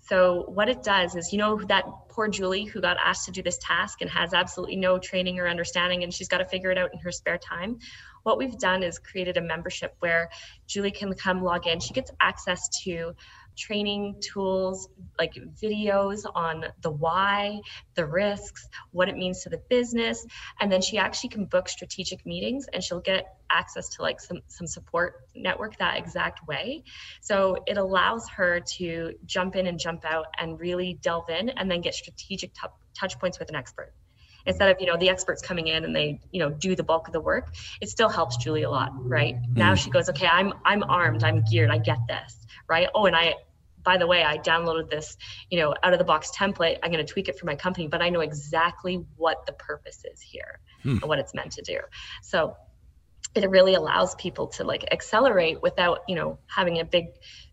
So 0.00 0.44
what 0.46 0.68
it 0.68 0.84
does 0.84 1.16
is, 1.16 1.32
you 1.32 1.38
know, 1.38 1.60
that 1.68 1.84
poor 2.08 2.28
Julie 2.28 2.64
who 2.64 2.80
got 2.80 2.96
asked 3.04 3.24
to 3.26 3.32
do 3.32 3.42
this 3.42 3.58
task 3.58 4.02
and 4.02 4.10
has 4.10 4.34
absolutely 4.34 4.76
no 4.76 4.98
training 4.98 5.40
or 5.40 5.48
understanding, 5.48 6.04
and 6.04 6.14
she's 6.14 6.28
got 6.28 6.38
to 6.38 6.44
figure 6.44 6.70
it 6.70 6.78
out 6.78 6.92
in 6.92 7.00
her 7.00 7.10
spare 7.10 7.38
time. 7.38 7.78
What 8.22 8.38
we've 8.38 8.56
done 8.56 8.84
is 8.84 8.98
created 9.00 9.36
a 9.36 9.40
membership 9.40 9.96
where 9.98 10.30
Julie 10.66 10.92
can 10.92 11.12
come 11.14 11.42
log 11.42 11.66
in. 11.66 11.80
She 11.80 11.92
gets 11.92 12.12
access 12.20 12.68
to 12.84 13.14
training 13.56 14.20
tools 14.20 14.88
like 15.18 15.34
videos 15.62 16.24
on 16.34 16.66
the 16.82 16.90
why, 16.90 17.60
the 17.94 18.04
risks, 18.04 18.68
what 18.92 19.08
it 19.08 19.16
means 19.16 19.42
to 19.42 19.48
the 19.48 19.60
business. 19.68 20.26
And 20.60 20.70
then 20.70 20.82
she 20.82 20.98
actually 20.98 21.30
can 21.30 21.46
book 21.46 21.68
strategic 21.68 22.24
meetings 22.26 22.66
and 22.72 22.82
she'll 22.82 23.00
get 23.00 23.26
access 23.50 23.88
to 23.90 24.02
like 24.02 24.20
some, 24.20 24.40
some 24.48 24.66
support 24.66 25.22
network 25.34 25.76
that 25.78 25.96
exact 25.98 26.46
way. 26.46 26.84
So 27.20 27.56
it 27.66 27.78
allows 27.78 28.28
her 28.30 28.60
to 28.78 29.12
jump 29.24 29.56
in 29.56 29.66
and 29.66 29.78
jump 29.78 30.04
out 30.04 30.26
and 30.38 30.60
really 30.60 30.98
delve 31.00 31.30
in 31.30 31.50
and 31.50 31.70
then 31.70 31.80
get 31.80 31.94
strategic 31.94 32.54
t- 32.54 32.68
touch 32.94 33.18
points 33.18 33.38
with 33.38 33.48
an 33.48 33.54
expert 33.54 33.92
instead 34.46 34.70
of 34.70 34.76
you 34.80 34.86
know 34.86 34.96
the 34.96 35.08
experts 35.08 35.42
coming 35.42 35.66
in 35.68 35.84
and 35.84 35.94
they 35.94 36.20
you 36.32 36.40
know 36.40 36.50
do 36.50 36.74
the 36.74 36.82
bulk 36.82 37.06
of 37.08 37.12
the 37.12 37.20
work 37.20 37.54
it 37.80 37.88
still 37.88 38.08
helps 38.08 38.36
julie 38.36 38.62
a 38.62 38.70
lot 38.70 38.90
right 39.08 39.34
mm. 39.34 39.56
now 39.56 39.74
she 39.74 39.90
goes 39.90 40.08
okay 40.08 40.26
i'm 40.26 40.52
i'm 40.64 40.82
armed 40.84 41.24
i'm 41.24 41.42
geared 41.50 41.70
i 41.70 41.78
get 41.78 41.98
this 42.08 42.46
right 42.68 42.88
oh 42.94 43.06
and 43.06 43.16
i 43.16 43.34
by 43.86 43.96
the 43.96 44.06
way, 44.06 44.24
I 44.24 44.36
downloaded 44.36 44.90
this, 44.90 45.16
you 45.48 45.60
know, 45.60 45.72
out 45.82 45.92
of 45.92 46.00
the 46.00 46.04
box 46.04 46.32
template. 46.36 46.78
I'm 46.82 46.90
going 46.90 47.06
to 47.06 47.10
tweak 47.10 47.28
it 47.28 47.38
for 47.38 47.46
my 47.46 47.54
company, 47.54 47.86
but 47.86 48.02
I 48.02 48.08
know 48.10 48.18
exactly 48.18 49.06
what 49.16 49.46
the 49.46 49.52
purpose 49.52 50.04
is 50.12 50.20
here 50.20 50.58
hmm. 50.82 50.98
and 51.00 51.02
what 51.02 51.20
it's 51.20 51.32
meant 51.32 51.52
to 51.52 51.62
do. 51.62 51.78
So 52.20 52.56
it 53.36 53.48
really 53.48 53.74
allows 53.74 54.16
people 54.16 54.48
to 54.48 54.64
like 54.64 54.92
accelerate 54.92 55.62
without, 55.62 56.00
you 56.08 56.16
know, 56.16 56.40
having 56.46 56.80
a 56.80 56.84
big 56.84 57.06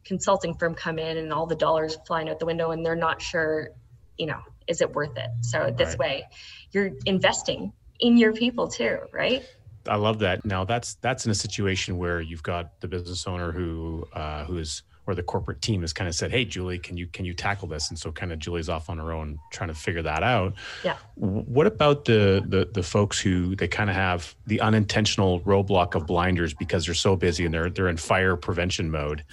consulting 0.06 0.56
firm 0.56 0.74
come 0.74 0.98
in 0.98 1.18
and 1.18 1.32
all 1.32 1.46
the 1.46 1.56
dollars 1.56 1.98
flying 2.08 2.30
out 2.30 2.40
the 2.40 2.48
window 2.48 2.72
and 2.72 2.84
they're 2.84 2.96
not 2.96 3.22
sure, 3.22 3.70
you 4.18 4.26
know, 4.26 4.40
is 4.68 4.82
it 4.82 4.92
worth 4.92 5.16
it? 5.18 5.30
So 5.42 5.72
this 5.78 5.90
right. 5.90 6.00
way 6.00 6.28
you're 6.74 6.92
investing 7.06 7.72
in 8.00 8.18
your 8.18 8.34
people 8.34 8.68
too, 8.68 8.98
right? 9.12 9.44
I 9.88 9.96
love 9.96 10.20
that. 10.20 10.46
Now 10.46 10.64
that's 10.64 10.96
that's 10.96 11.26
in 11.26 11.32
a 11.32 11.36
situation 11.36 11.98
where 11.98 12.22
you've 12.22 12.44
got 12.44 12.80
the 12.82 12.88
business 12.88 13.28
owner 13.28 13.52
who 13.52 14.08
uh, 14.14 14.46
who 14.46 14.58
is 14.58 14.84
or 15.06 15.16
the 15.16 15.24
corporate 15.24 15.62
team 15.62 15.82
has 15.82 15.92
kind 15.92 16.08
of 16.08 16.16
said, 16.16 16.32
"Hey, 16.32 16.46
Julie, 16.46 16.80
can 16.80 16.96
you 16.96 17.08
can 17.08 17.26
you 17.26 17.34
tackle 17.34 17.68
this?" 17.68 17.90
And 17.90 18.00
so 18.00 18.12
kind 18.12 18.32
of 18.32 18.40
Julie's 18.40 18.70
off 18.70 18.90
on 18.90 18.98
her 18.98 19.12
own 19.12 19.40
trying 19.52 19.68
to 19.70 19.74
figure 19.74 20.02
that 20.02 20.24
out. 20.24 20.54
Yeah. 20.84 20.98
What 21.16 21.68
about 21.68 22.06
the 22.06 22.44
the 22.48 22.70
the 22.72 22.84
folks 22.84 23.20
who 23.20 23.56
they 23.56 23.68
kind 23.68 23.90
of 23.90 23.96
have 23.96 24.36
the 24.48 24.62
unintentional 24.62 25.42
roadblock 25.42 25.96
of 25.96 26.08
blinders 26.08 26.54
because 26.54 26.86
they're 26.86 26.96
so 26.96 27.16
busy 27.16 27.46
and 27.46 27.54
they're 27.54 27.70
they're 27.70 27.90
in 27.90 27.98
fire 27.98 28.38
prevention 28.38 28.90
mode, 28.90 29.26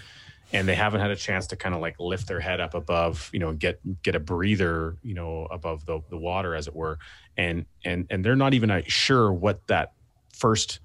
and 0.53 0.67
they 0.67 0.75
haven't 0.75 1.01
had 1.01 1.11
a 1.11 1.17
chance 1.17 1.47
to 1.49 1.57
kind 1.57 1.75
of 1.75 1.81
like 1.81 1.99
lift 2.01 2.27
their 2.27 2.41
head 2.41 2.61
up 2.61 2.75
above, 2.75 3.31
you 3.33 3.39
know, 3.39 3.53
get 3.53 3.81
get 4.03 4.15
a 4.15 4.21
breather, 4.21 4.97
you 5.03 5.15
know, 5.15 5.47
above 5.51 5.87
the 5.87 6.01
the 6.11 6.17
water 6.19 6.55
as 6.55 6.67
it 6.67 6.75
were, 6.75 6.99
and 7.37 7.67
and 7.85 8.07
and 8.11 8.25
they're 8.25 8.37
not 8.37 8.55
even 8.55 8.83
sure 8.87 9.33
what 9.33 9.67
that 9.69 9.93
first 10.33 10.81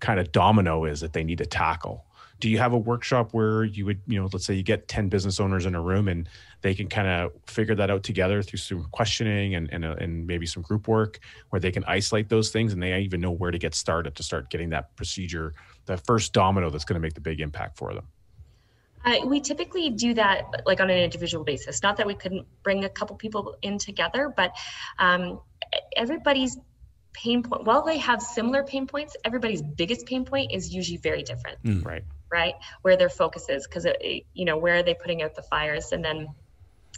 kind 0.00 0.18
of 0.18 0.32
domino 0.32 0.84
is 0.84 1.00
that 1.00 1.12
they 1.12 1.24
need 1.24 1.38
to 1.38 1.46
tackle. 1.46 2.04
Do 2.38 2.48
you 2.48 2.56
have 2.56 2.72
a 2.72 2.78
workshop 2.78 3.34
where 3.34 3.64
you 3.64 3.84
would 3.84 4.00
you 4.06 4.18
know 4.18 4.28
let's 4.32 4.46
say 4.46 4.54
you 4.54 4.62
get 4.62 4.88
10 4.88 5.10
business 5.10 5.38
owners 5.38 5.66
in 5.66 5.74
a 5.74 5.80
room 5.80 6.08
and 6.08 6.26
they 6.62 6.74
can 6.74 6.88
kind 6.88 7.06
of 7.06 7.32
figure 7.46 7.74
that 7.74 7.90
out 7.90 8.02
together 8.02 8.42
through 8.42 8.58
some 8.58 8.86
questioning 8.92 9.54
and 9.54 9.70
and, 9.70 9.84
uh, 9.84 9.96
and 9.98 10.26
maybe 10.26 10.46
some 10.46 10.62
group 10.62 10.88
work 10.88 11.20
where 11.50 11.60
they 11.60 11.70
can 11.70 11.84
isolate 11.84 12.30
those 12.30 12.48
things 12.48 12.72
and 12.72 12.82
they 12.82 12.98
even 13.00 13.20
know 13.20 13.30
where 13.30 13.50
to 13.50 13.58
get 13.58 13.74
started 13.74 14.14
to 14.14 14.22
start 14.22 14.48
getting 14.48 14.70
that 14.70 14.96
procedure 14.96 15.52
that 15.84 16.04
first 16.06 16.32
domino 16.32 16.70
that's 16.70 16.86
going 16.86 16.94
to 16.94 17.00
make 17.00 17.12
the 17.12 17.20
big 17.20 17.40
impact 17.40 17.76
for 17.76 17.92
them 17.92 18.06
uh, 19.04 19.26
we 19.26 19.40
typically 19.40 19.90
do 19.90 20.14
that 20.14 20.62
like 20.66 20.80
on 20.80 20.90
an 20.90 20.98
individual 20.98 21.44
basis. 21.44 21.82
Not 21.82 21.96
that 21.98 22.06
we 22.06 22.14
couldn't 22.14 22.46
bring 22.62 22.84
a 22.84 22.88
couple 22.88 23.16
people 23.16 23.56
in 23.62 23.78
together 23.78 24.32
but 24.34 24.52
um, 24.98 25.40
everybody's 25.96 26.56
pain 27.12 27.42
point 27.42 27.64
while 27.64 27.84
they 27.84 27.98
have 27.98 28.22
similar 28.22 28.62
pain 28.62 28.86
points 28.86 29.16
everybody's 29.24 29.62
biggest 29.62 30.06
pain 30.06 30.24
point 30.24 30.52
is 30.52 30.72
usually 30.72 30.98
very 30.98 31.22
different. 31.22 31.62
Mm, 31.64 31.84
right. 31.84 32.04
Right? 32.30 32.54
Where 32.82 32.96
their 32.96 33.08
focus 33.08 33.48
is 33.48 33.66
because 33.66 33.86
you 34.32 34.44
know 34.44 34.56
where 34.58 34.76
are 34.76 34.82
they 34.82 34.94
putting 34.94 35.22
out 35.22 35.34
the 35.34 35.42
fires? 35.42 35.92
And 35.92 36.04
then 36.04 36.28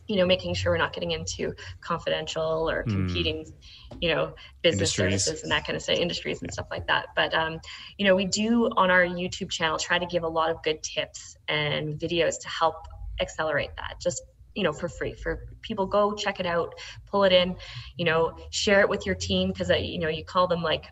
you 0.08 0.16
know 0.16 0.26
making 0.26 0.54
sure 0.54 0.72
we're 0.72 0.78
not 0.78 0.92
getting 0.92 1.12
into 1.12 1.54
confidential 1.80 2.68
or 2.68 2.82
hmm. 2.82 2.90
competing 2.90 3.44
mm. 3.44 3.52
you 4.00 4.14
know 4.14 4.34
business 4.62 4.98
industries. 4.98 5.24
services 5.24 5.42
and 5.42 5.52
that 5.52 5.66
kind 5.66 5.76
of 5.76 5.82
stuff 5.82 5.98
industries 5.98 6.42
and 6.42 6.52
stuff 6.52 6.66
like 6.70 6.86
that 6.86 7.06
but 7.14 7.32
um, 7.34 7.60
you 7.98 8.06
know 8.06 8.14
we 8.14 8.24
do 8.24 8.68
on 8.76 8.90
our 8.90 9.04
youtube 9.04 9.50
channel 9.50 9.78
try 9.78 9.98
to 9.98 10.06
give 10.06 10.22
a 10.22 10.28
lot 10.28 10.50
of 10.50 10.62
good 10.62 10.82
tips 10.82 11.36
and 11.48 11.98
videos 11.98 12.38
to 12.40 12.48
help 12.48 12.86
accelerate 13.20 13.70
that 13.76 13.94
just 14.00 14.22
you 14.54 14.62
know 14.62 14.72
for 14.72 14.88
free 14.88 15.14
for 15.14 15.46
people 15.62 15.86
go 15.86 16.14
check 16.14 16.40
it 16.40 16.46
out 16.46 16.74
pull 17.06 17.24
it 17.24 17.32
in 17.32 17.56
you 17.96 18.04
know 18.04 18.36
share 18.50 18.80
it 18.80 18.88
with 18.88 19.06
your 19.06 19.14
team 19.14 19.48
because 19.48 19.70
you 19.70 19.98
know 19.98 20.08
you 20.08 20.24
call 20.24 20.46
them 20.46 20.62
like 20.62 20.86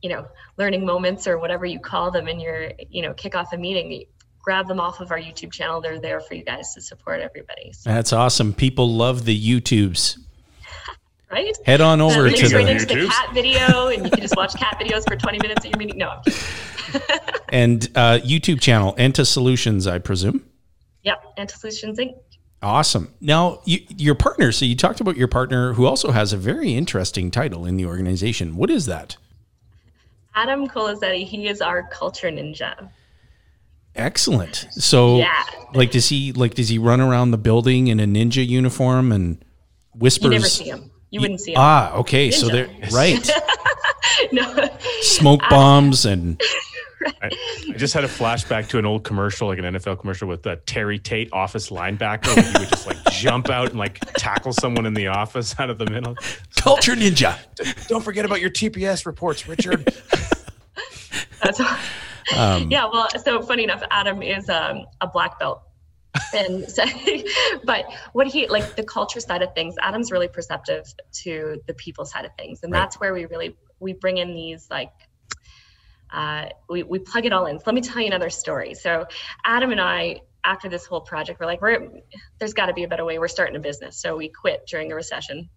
you 0.00 0.08
know 0.08 0.26
learning 0.58 0.84
moments 0.84 1.26
or 1.26 1.38
whatever 1.38 1.66
you 1.66 1.78
call 1.78 2.10
them 2.10 2.28
in 2.28 2.40
your 2.40 2.72
you 2.88 3.02
know 3.02 3.12
kick 3.14 3.34
off 3.34 3.52
a 3.52 3.56
meeting 3.56 4.04
grab 4.42 4.66
them 4.68 4.80
off 4.80 5.00
of 5.00 5.10
our 5.10 5.18
youtube 5.18 5.52
channel 5.52 5.80
they're 5.80 6.00
there 6.00 6.20
for 6.20 6.34
you 6.34 6.44
guys 6.44 6.74
to 6.74 6.80
support 6.80 7.20
everybody 7.20 7.72
so, 7.72 7.90
That's 7.90 8.12
awesome. 8.12 8.52
People 8.52 8.92
love 8.92 9.24
the 9.24 9.36
YouTubes. 9.60 10.18
right 11.30 11.56
Head 11.64 11.80
on 11.80 12.00
over 12.00 12.22
links 12.22 12.40
to 12.50 12.56
right 12.56 12.64
the 12.66 12.72
into 12.72 12.86
the 12.86 12.94
YouTubes? 12.94 13.08
cat 13.08 13.34
video 13.34 13.86
and 13.88 14.04
you 14.04 14.10
can 14.10 14.20
just 14.20 14.36
watch 14.36 14.54
cat 14.56 14.76
videos 14.80 15.04
for 15.08 15.16
20 15.16 15.38
minutes 15.38 15.64
at 15.64 15.70
your 15.70 15.78
meeting 15.78 15.98
no 15.98 16.10
I'm 16.10 16.22
kidding. 16.22 17.00
and 17.48 17.84
uh, 17.94 18.18
YouTube 18.22 18.60
channel 18.60 18.94
Enta 18.94 19.26
Solutions, 19.26 19.86
I 19.86 19.98
presume. 19.98 20.44
yep 21.02 21.22
Enta 21.38 21.52
Solutions 21.52 21.98
inc 21.98 22.14
Awesome. 22.64 23.12
Now, 23.20 23.60
you, 23.64 23.80
your 23.96 24.14
partner. 24.14 24.52
So 24.52 24.64
you 24.64 24.76
talked 24.76 25.00
about 25.00 25.16
your 25.16 25.26
partner, 25.26 25.72
who 25.72 25.84
also 25.84 26.12
has 26.12 26.32
a 26.32 26.36
very 26.36 26.74
interesting 26.74 27.28
title 27.32 27.66
in 27.66 27.76
the 27.76 27.86
organization. 27.86 28.54
What 28.56 28.70
is 28.70 28.86
that? 28.86 29.16
adam 30.34 30.66
colazetti 30.68 31.26
he 31.26 31.46
is 31.48 31.60
our 31.60 31.82
culture 31.90 32.28
ninja 32.28 32.88
Excellent. 33.94 34.66
So, 34.72 35.18
Yeah. 35.18 35.30
like, 35.74 35.90
does 35.90 36.08
he 36.08 36.32
like 36.32 36.54
does 36.54 36.68
he 36.68 36.78
run 36.78 37.00
around 37.00 37.30
the 37.30 37.38
building 37.38 37.88
in 37.88 38.00
a 38.00 38.04
ninja 38.06 38.46
uniform 38.46 39.12
and 39.12 39.44
whispers? 39.94 40.24
you 40.24 40.30
never 40.30 40.46
see 40.48 40.64
him 40.64 40.90
you 41.10 41.20
wouldn't 41.20 41.40
see 41.40 41.52
him 41.52 41.58
Ah, 41.60 41.92
okay. 41.96 42.30
So 42.30 42.48
they're 42.48 42.70
right. 42.92 43.30
no 44.32 44.68
Smoke 45.02 45.42
bombs 45.50 46.06
and 46.06 46.40
I, 47.20 47.30
I 47.68 47.72
just 47.76 47.94
had 47.94 48.04
a 48.04 48.08
flashback 48.08 48.68
to 48.68 48.78
an 48.78 48.86
old 48.86 49.02
commercial, 49.02 49.48
like 49.48 49.58
an 49.58 49.64
NFL 49.64 49.98
commercial 50.00 50.28
with 50.28 50.46
uh, 50.46 50.56
Terry 50.66 51.00
Tate, 51.00 51.28
office 51.32 51.68
linebacker. 51.68 52.28
Where 52.36 52.44
he 52.44 52.58
would 52.60 52.68
just 52.68 52.86
like 52.86 52.96
jump 53.10 53.50
out 53.50 53.70
and 53.70 53.78
like 53.78 53.98
tackle 54.14 54.52
someone 54.52 54.86
in 54.86 54.94
the 54.94 55.08
office 55.08 55.54
out 55.58 55.68
of 55.68 55.78
the 55.78 55.90
middle. 55.90 56.16
culture 56.56 56.94
ninja. 56.94 57.36
Don't 57.88 58.02
forget 58.04 58.24
about 58.24 58.40
your 58.40 58.50
TPS 58.50 59.04
reports, 59.04 59.48
Richard. 59.48 59.92
That's 61.42 61.60
Um, 62.36 62.70
yeah. 62.70 62.86
Well, 62.90 63.08
so 63.24 63.42
funny 63.42 63.64
enough, 63.64 63.82
Adam 63.90 64.22
is 64.22 64.48
um, 64.48 64.86
a 65.00 65.06
black 65.06 65.38
belt, 65.38 65.62
and 66.34 66.68
so, 66.70 66.84
but 67.64 67.86
what 68.12 68.26
he 68.26 68.48
like 68.48 68.76
the 68.76 68.84
culture 68.84 69.20
side 69.20 69.42
of 69.42 69.54
things. 69.54 69.74
Adam's 69.80 70.10
really 70.10 70.28
perceptive 70.28 70.84
to 71.22 71.60
the 71.66 71.74
people 71.74 72.04
side 72.04 72.24
of 72.24 72.32
things, 72.38 72.62
and 72.62 72.72
Right. 72.72 72.80
that's 72.80 73.00
where 73.00 73.12
we 73.12 73.26
really 73.26 73.56
we 73.80 73.92
bring 73.92 74.18
in 74.18 74.34
these 74.34 74.68
like. 74.70 74.92
Uh, 76.10 76.50
we, 76.68 76.82
we 76.82 76.98
plug 76.98 77.24
it 77.24 77.32
all 77.32 77.46
in. 77.46 77.58
So 77.58 77.62
let 77.64 77.74
me 77.74 77.80
tell 77.80 78.02
you 78.02 78.06
another 78.08 78.28
story. 78.28 78.74
So 78.74 79.06
Adam 79.46 79.70
and 79.72 79.80
I, 79.80 80.20
after 80.44 80.68
this 80.68 80.84
whole 80.84 81.00
project, 81.00 81.40
we're 81.40 81.46
like, 81.46 81.62
we're 81.62 81.88
there's 82.38 82.52
got 82.52 82.66
to 82.66 82.74
be 82.74 82.84
a 82.84 82.88
better 82.88 83.04
way. 83.06 83.18
We're 83.18 83.28
starting 83.28 83.56
a 83.56 83.60
business, 83.60 83.96
so 83.96 84.14
we 84.14 84.28
quit 84.28 84.66
during 84.66 84.92
a 84.92 84.94
recession. 84.94 85.48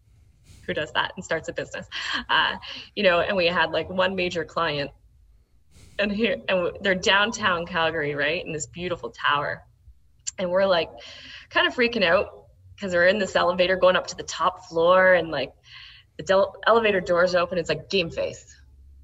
Who 0.66 0.74
does 0.74 0.94
that 0.94 1.12
and 1.18 1.26
starts 1.26 1.50
a 1.50 1.54
business? 1.54 1.88
Uh, 2.30 2.56
you 2.96 3.04
know, 3.04 3.20
and 3.20 3.36
we 3.36 3.48
had 3.48 3.72
like 3.72 3.90
one 3.90 4.16
major 4.16 4.46
client 4.46 4.92
and 6.00 6.12
here 6.12 6.38
and 6.48 6.72
they're 6.82 6.96
downtown 6.96 7.66
Calgary, 7.66 8.16
right? 8.16 8.46
In 8.46 8.52
this 8.52 8.68
beautiful 8.68 9.12
tower. 9.12 9.64
And 10.38 10.50
we're 10.50 10.66
like 10.66 10.90
kind 11.50 11.68
of 11.68 11.76
freaking 11.76 12.04
out 12.04 12.46
because 12.76 12.94
we're 12.94 13.08
in 13.08 13.20
this 13.20 13.36
elevator 13.36 13.78
going 13.78 13.96
up 13.96 14.08
to 14.08 14.18
the 14.18 14.24
top 14.24 14.66
floor 14.66 15.14
and 15.14 15.30
like 15.30 15.54
the 16.18 16.24
del- 16.24 16.56
elevator 16.66 17.00
doors 17.00 17.36
open. 17.36 17.58
It's 17.58 17.70
like 17.70 17.90
game 17.90 18.10
face, 18.10 18.46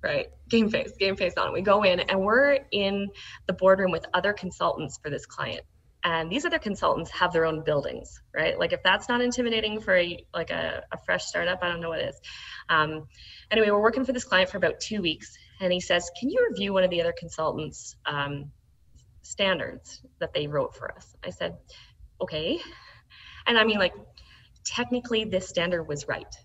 right? 0.04 0.28
Game 0.50 0.70
face, 0.70 0.92
game 0.98 1.16
face 1.16 1.34
on. 1.38 1.54
We 1.54 1.62
go 1.62 1.84
in 1.84 2.02
and 2.02 2.22
we're 2.22 2.60
in 2.72 3.10
the 3.48 3.54
boardroom 3.54 3.92
with 3.92 4.06
other 4.14 4.34
consultants 4.34 5.00
for 5.02 5.10
this 5.10 5.26
client. 5.26 5.62
And 6.04 6.32
these 6.32 6.46
other 6.46 6.58
consultants 6.58 7.12
have 7.12 7.32
their 7.32 7.46
own 7.46 7.64
buildings, 7.64 8.22
right? 8.34 8.58
Like 8.58 8.74
if 8.74 8.82
that's 8.84 9.08
not 9.08 9.22
intimidating 9.22 9.80
for 9.80 9.96
a, 9.96 10.26
like 10.34 10.50
a, 10.50 10.84
a 10.92 10.98
fresh 11.06 11.26
startup, 11.26 11.60
I 11.62 11.70
don't 11.70 11.80
know 11.80 11.90
what 11.90 12.02
is. 12.02 12.20
Um, 12.68 13.08
anyway, 13.52 13.70
we're 13.70 13.82
working 13.82 14.04
for 14.04 14.12
this 14.12 14.24
client 14.24 14.50
for 14.50 14.58
about 14.58 14.80
two 14.80 15.02
weeks 15.02 15.38
and 15.62 15.72
he 15.72 15.80
says, 15.80 16.10
"Can 16.20 16.30
you 16.30 16.46
review 16.50 16.74
one 16.74 16.84
of 16.84 16.90
the 16.90 17.00
other 17.02 17.14
consultants' 17.18 17.96
um, 18.06 18.52
standards 19.22 20.02
that 20.20 20.34
they 20.34 20.48
wrote 20.48 20.76
for 20.76 20.92
us?" 20.92 21.16
I 21.24 21.30
said, 21.30 21.58
"Okay," 22.20 22.60
and 23.48 23.58
I 23.58 23.64
mean, 23.64 23.78
like, 23.78 23.94
technically, 24.66 25.24
this 25.24 25.48
standard 25.48 25.84
was 25.84 26.08
right. 26.08 26.36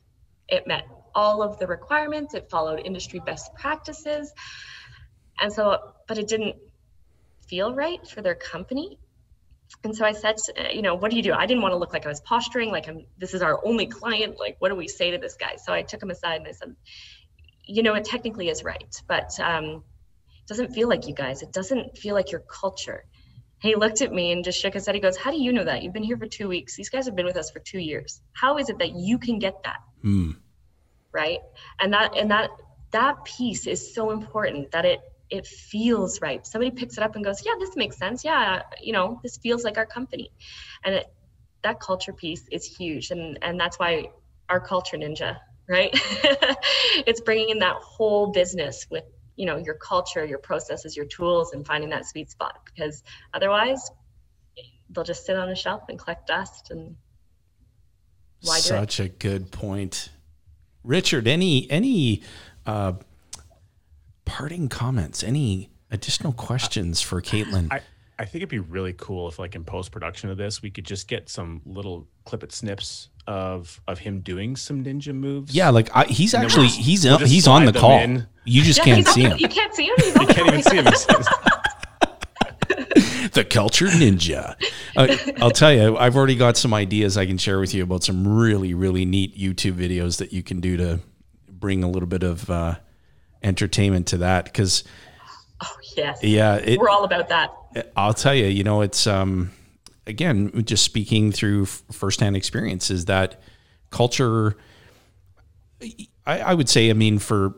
It 0.48 0.66
met 0.66 0.84
all 1.14 1.42
of 1.42 1.58
the 1.58 1.66
requirements. 1.66 2.34
It 2.34 2.50
followed 2.50 2.80
industry 2.84 3.20
best 3.24 3.52
practices, 3.54 4.32
and 5.40 5.52
so, 5.52 5.78
but 6.06 6.18
it 6.18 6.28
didn't 6.28 6.56
feel 7.48 7.74
right 7.74 8.06
for 8.06 8.22
their 8.22 8.34
company. 8.34 8.98
And 9.82 9.96
so 9.96 10.04
I 10.04 10.12
said, 10.12 10.36
you 10.72 10.82
know, 10.82 10.94
what 10.94 11.10
do 11.10 11.16
you 11.16 11.22
do? 11.22 11.32
I 11.32 11.46
didn't 11.46 11.62
want 11.62 11.72
to 11.72 11.76
look 11.76 11.92
like 11.92 12.06
I 12.06 12.08
was 12.08 12.20
posturing, 12.20 12.70
like 12.70 12.88
I'm. 12.88 13.06
This 13.18 13.34
is 13.34 13.42
our 13.42 13.64
only 13.66 13.86
client. 13.86 14.38
Like, 14.38 14.56
what 14.60 14.68
do 14.68 14.76
we 14.76 14.86
say 14.86 15.10
to 15.10 15.18
this 15.18 15.36
guy? 15.36 15.56
So 15.56 15.72
I 15.72 15.82
took 15.82 16.02
him 16.02 16.10
aside 16.10 16.36
and 16.36 16.46
I 16.46 16.52
said, 16.52 16.76
you 17.66 17.82
know, 17.82 17.94
it 17.94 18.04
technically 18.04 18.48
is 18.48 18.64
right, 18.64 19.02
but 19.08 19.38
um, 19.40 19.64
it 19.64 20.46
doesn't 20.46 20.72
feel 20.72 20.88
like 20.88 21.06
you 21.06 21.14
guys. 21.14 21.42
It 21.42 21.52
doesn't 21.52 21.98
feel 21.98 22.14
like 22.14 22.30
your 22.30 22.40
culture. 22.40 23.04
He 23.58 23.74
looked 23.74 24.02
at 24.02 24.12
me 24.12 24.32
and 24.32 24.44
just 24.44 24.60
shook 24.60 24.74
his 24.74 24.86
head. 24.86 24.94
He 24.94 25.00
goes, 25.00 25.16
How 25.16 25.30
do 25.30 25.38
you 25.38 25.52
know 25.52 25.64
that? 25.64 25.82
You've 25.82 25.92
been 25.92 26.02
here 26.02 26.16
for 26.16 26.26
two 26.26 26.48
weeks. 26.48 26.76
These 26.76 26.90
guys 26.90 27.06
have 27.06 27.16
been 27.16 27.26
with 27.26 27.36
us 27.36 27.50
for 27.50 27.58
two 27.58 27.78
years. 27.78 28.20
How 28.32 28.58
is 28.58 28.68
it 28.68 28.78
that 28.78 28.92
you 28.94 29.18
can 29.18 29.38
get 29.38 29.62
that? 29.64 29.78
Hmm. 30.02 30.32
Right. 31.12 31.40
And 31.80 31.92
that 31.92 32.16
and 32.16 32.30
that 32.30 32.50
that 32.92 33.24
piece 33.24 33.66
is 33.66 33.94
so 33.94 34.10
important 34.10 34.70
that 34.72 34.84
it 34.84 35.00
it 35.30 35.46
feels 35.46 36.20
right. 36.20 36.46
Somebody 36.46 36.70
picks 36.70 36.98
it 36.98 37.02
up 37.02 37.16
and 37.16 37.24
goes, 37.24 37.44
Yeah, 37.44 37.54
this 37.58 37.74
makes 37.76 37.96
sense. 37.96 38.24
Yeah, 38.24 38.62
you 38.80 38.92
know, 38.92 39.20
this 39.22 39.38
feels 39.38 39.64
like 39.64 39.78
our 39.78 39.86
company. 39.86 40.30
And 40.84 40.94
it, 40.96 41.06
that 41.62 41.80
culture 41.80 42.12
piece 42.12 42.46
is 42.52 42.64
huge. 42.64 43.10
And 43.10 43.38
and 43.42 43.58
that's 43.58 43.78
why 43.78 44.10
our 44.48 44.60
culture 44.60 44.96
ninja 44.96 45.38
right? 45.68 45.90
it's 47.06 47.20
bringing 47.20 47.50
in 47.50 47.58
that 47.60 47.76
whole 47.76 48.32
business 48.32 48.86
with 48.90 49.04
you 49.36 49.46
know 49.46 49.56
your 49.56 49.74
culture, 49.74 50.24
your 50.24 50.38
processes, 50.38 50.96
your 50.96 51.06
tools, 51.06 51.52
and 51.52 51.66
finding 51.66 51.90
that 51.90 52.06
sweet 52.06 52.30
spot. 52.30 52.60
Because 52.64 53.02
otherwise, 53.34 53.90
they'll 54.90 55.04
just 55.04 55.24
sit 55.24 55.36
on 55.36 55.48
a 55.48 55.56
shelf 55.56 55.84
and 55.88 55.98
collect 55.98 56.26
dust. 56.26 56.70
And 56.70 56.96
why 58.42 58.54
do 58.54 58.58
it? 58.58 58.62
Such 58.62 59.00
a 59.00 59.08
good 59.08 59.50
point, 59.50 60.10
Richard. 60.84 61.26
Any 61.26 61.70
any 61.70 62.22
uh, 62.64 62.94
parting 64.24 64.68
comments? 64.68 65.22
Any 65.22 65.70
additional 65.90 66.32
questions 66.32 67.00
for 67.00 67.20
Caitlin? 67.20 67.68
I, 67.70 67.80
I 68.18 68.24
think 68.24 68.36
it'd 68.36 68.48
be 68.48 68.58
really 68.58 68.94
cool 68.94 69.28
if, 69.28 69.38
like, 69.38 69.54
in 69.54 69.64
post 69.64 69.92
production 69.92 70.30
of 70.30 70.38
this, 70.38 70.62
we 70.62 70.70
could 70.70 70.84
just 70.84 71.06
get 71.06 71.28
some 71.28 71.60
little 71.66 72.08
clip 72.24 72.42
it 72.42 72.52
snips 72.52 73.10
of 73.26 73.80
of 73.88 73.98
him 73.98 74.20
doing 74.20 74.56
some 74.56 74.84
ninja 74.84 75.14
moves. 75.14 75.54
yeah, 75.54 75.70
like 75.70 75.90
I, 75.94 76.04
he's 76.04 76.32
then 76.32 76.44
actually 76.44 76.60
we'll 76.62 76.68
just- 76.68 76.80
he's 76.80 77.04
we'll 77.04 77.18
he's 77.18 77.46
on 77.48 77.64
the 77.64 77.72
call. 77.72 77.98
in. 78.00 78.26
You 78.44 78.62
just 78.62 78.78
Yeah, 78.78 78.84
can't 78.84 78.96
he's 78.98 79.06
on 79.08 79.12
see 79.14 79.22
him. 79.22 79.36
You 79.38 79.48
can't 79.48 79.74
see 79.74 79.86
him. 79.86 79.94
He's 79.98 80.14
You 80.20 80.26
can't 80.26 80.48
even 80.48 80.62
see 80.62 80.76
him. 80.76 80.86
The 83.32 83.44
culture 83.44 83.86
ninja. 83.86 84.54
Uh, 84.96 85.14
I'll 85.42 85.50
tell 85.50 85.72
you, 85.72 85.98
I've 85.98 86.16
already 86.16 86.36
got 86.36 86.56
some 86.56 86.72
ideas 86.72 87.18
I 87.18 87.26
can 87.26 87.36
share 87.36 87.58
with 87.60 87.74
you 87.74 87.82
about 87.82 88.02
some 88.02 88.26
really, 88.26 88.72
really 88.72 89.04
neat 89.04 89.36
YouTube 89.36 89.74
videos 89.74 90.18
that 90.18 90.32
you 90.32 90.42
can 90.42 90.60
do 90.60 90.76
to 90.78 91.00
bring 91.50 91.84
a 91.84 91.90
little 91.90 92.06
bit 92.06 92.22
of 92.22 92.48
uh, 92.48 92.76
entertainment 93.42 94.06
to 94.08 94.18
that. 94.18 94.46
Because 94.46 94.84
Oh 95.62 95.76
yes, 95.96 96.20
yeah, 96.22 96.54
it, 96.56 96.78
we're 96.78 96.88
all 96.88 97.04
about 97.04 97.28
that. 97.28 97.52
I'll 97.94 98.14
tell 98.14 98.34
you, 98.34 98.46
you 98.46 98.64
know, 98.64 98.80
it's 98.80 99.06
um, 99.06 99.50
again 100.06 100.64
just 100.64 100.84
speaking 100.84 101.32
through 101.32 101.66
firsthand 101.66 102.36
experience 102.36 102.90
is 102.90 103.06
that 103.06 103.40
culture. 103.90 104.56
I, 106.26 106.40
I 106.40 106.54
would 106.54 106.68
say, 106.68 106.90
I 106.90 106.94
mean, 106.94 107.18
for 107.18 107.54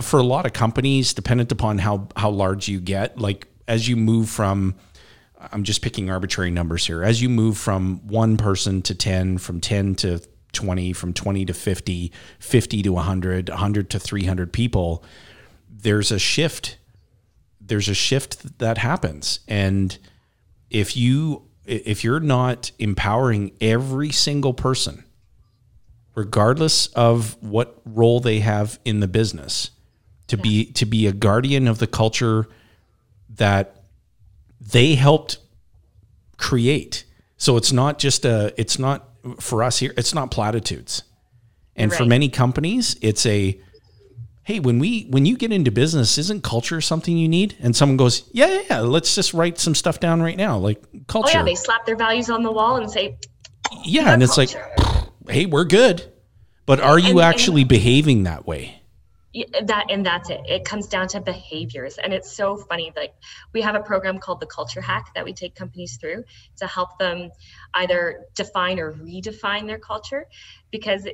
for 0.00 0.18
a 0.18 0.22
lot 0.22 0.46
of 0.46 0.52
companies, 0.52 1.14
dependent 1.14 1.52
upon 1.52 1.78
how 1.78 2.08
how 2.16 2.30
large 2.30 2.68
you 2.68 2.80
get, 2.80 3.18
like 3.18 3.48
as 3.68 3.88
you 3.88 3.96
move 3.96 4.28
from, 4.28 4.74
I'm 5.52 5.62
just 5.62 5.82
picking 5.82 6.10
arbitrary 6.10 6.50
numbers 6.50 6.86
here. 6.86 7.02
As 7.02 7.22
you 7.22 7.28
move 7.28 7.56
from 7.56 8.06
one 8.06 8.36
person 8.36 8.82
to 8.82 8.94
ten, 8.94 9.38
from 9.38 9.60
ten 9.60 9.94
to 9.96 10.20
20, 10.52 10.92
from 10.92 11.14
20 11.14 11.46
to 11.46 11.54
50, 11.54 12.12
50 12.38 12.82
to 12.82 12.92
100, 12.92 13.48
100 13.48 13.90
to 13.90 13.98
300 13.98 14.52
people, 14.52 15.02
there's 15.70 16.10
a 16.12 16.18
shift 16.18 16.76
there's 17.64 17.88
a 17.88 17.94
shift 17.94 18.58
that 18.58 18.76
happens 18.76 19.40
and 19.46 19.98
if 20.72 20.96
you 20.96 21.42
if 21.64 22.02
you're 22.02 22.20
not 22.20 22.72
empowering 22.78 23.52
every 23.60 24.10
single 24.10 24.52
person 24.52 25.04
regardless 26.14 26.88
of 26.88 27.36
what 27.40 27.80
role 27.84 28.20
they 28.20 28.40
have 28.40 28.78
in 28.84 29.00
the 29.00 29.08
business 29.08 29.70
to 30.26 30.36
be 30.36 30.64
to 30.72 30.86
be 30.86 31.06
a 31.06 31.12
guardian 31.12 31.68
of 31.68 31.78
the 31.78 31.86
culture 31.86 32.48
that 33.28 33.84
they 34.60 34.94
helped 34.94 35.38
create. 36.36 37.04
So 37.36 37.56
it's 37.56 37.72
not 37.72 37.98
just 37.98 38.24
a 38.24 38.52
it's 38.56 38.78
not 38.78 39.08
for 39.38 39.62
us 39.62 39.78
here 39.78 39.92
it's 39.96 40.14
not 40.14 40.30
platitudes. 40.30 41.02
And 41.76 41.92
for 41.92 42.04
many 42.04 42.28
companies 42.28 42.96
it's 43.00 43.24
a 43.26 43.60
hey, 44.44 44.58
when 44.60 44.78
we 44.78 45.04
when 45.10 45.24
you 45.26 45.36
get 45.36 45.52
into 45.52 45.70
business, 45.70 46.18
isn't 46.18 46.42
culture 46.42 46.80
something 46.80 47.16
you 47.16 47.28
need? 47.28 47.56
And 47.60 47.74
someone 47.76 47.96
goes, 47.96 48.28
yeah, 48.32 48.46
yeah, 48.46 48.62
yeah 48.70 48.80
let's 48.80 49.14
just 49.14 49.34
write 49.34 49.58
some 49.58 49.74
stuff 49.74 50.00
down 50.00 50.22
right 50.22 50.36
now, 50.36 50.58
like 50.58 50.82
culture. 51.06 51.30
Oh 51.34 51.38
yeah, 51.38 51.44
they 51.44 51.54
slap 51.54 51.86
their 51.86 51.96
values 51.96 52.30
on 52.30 52.42
the 52.42 52.52
wall 52.52 52.76
and 52.76 52.90
say, 52.90 53.18
yeah, 53.84 54.12
and 54.12 54.22
it's 54.22 54.34
culture. 54.34 54.64
like, 54.78 55.08
hey, 55.28 55.46
we're 55.46 55.64
good, 55.64 56.04
but 56.66 56.80
are 56.80 56.98
you 56.98 57.10
And- 57.10 57.20
and- 57.20 57.26
actually 57.28 57.64
behaving 57.64 58.24
that 58.24 58.46
way? 58.46 58.78
That 59.64 59.86
and 59.88 60.04
that's 60.04 60.28
it 60.28 60.42
it 60.44 60.66
comes 60.66 60.88
down 60.88 61.08
to 61.08 61.20
behaviors 61.22 61.96
and 61.96 62.12
it's 62.12 62.30
so 62.30 62.54
funny 62.54 62.92
like 62.94 63.14
we 63.54 63.62
have 63.62 63.74
a 63.74 63.80
program 63.80 64.18
called 64.18 64.40
the 64.40 64.46
culture 64.46 64.82
hack 64.82 65.06
that 65.14 65.24
we 65.24 65.32
take 65.32 65.54
companies 65.54 65.96
through 65.98 66.24
to 66.58 66.66
help 66.66 66.98
them 66.98 67.30
either 67.72 68.26
define 68.34 68.78
or 68.78 68.92
redefine 68.92 69.66
their 69.66 69.78
culture 69.78 70.26
because 70.70 71.08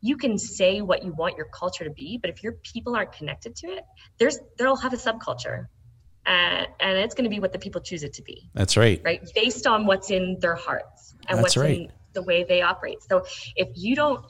you 0.00 0.16
can 0.16 0.38
say 0.38 0.80
what 0.80 1.04
you 1.04 1.12
want 1.12 1.36
your 1.36 1.46
culture 1.46 1.84
to 1.84 1.90
be 1.90 2.18
but 2.18 2.30
if 2.30 2.42
your 2.42 2.52
people 2.52 2.96
aren't 2.96 3.12
connected 3.12 3.54
to 3.56 3.66
it 3.68 3.84
there's 4.18 4.38
they'll 4.58 4.76
have 4.76 4.92
a 4.92 4.96
subculture 4.96 5.66
uh, 6.26 6.64
and 6.80 6.98
it's 6.98 7.14
going 7.14 7.24
to 7.24 7.30
be 7.30 7.40
what 7.40 7.52
the 7.52 7.58
people 7.58 7.80
choose 7.80 8.02
it 8.02 8.12
to 8.12 8.22
be. 8.22 8.50
That's 8.52 8.76
right. 8.76 9.00
right? 9.02 9.26
Based 9.34 9.66
on 9.66 9.86
what's 9.86 10.10
in 10.10 10.38
their 10.38 10.54
hearts 10.54 11.14
and 11.26 11.38
That's 11.38 11.42
what's 11.42 11.56
right. 11.56 11.78
in 11.78 11.92
the 12.12 12.22
way 12.22 12.44
they 12.44 12.60
operate. 12.60 13.02
So 13.08 13.24
if 13.56 13.68
you 13.74 13.96
don't 13.96 14.24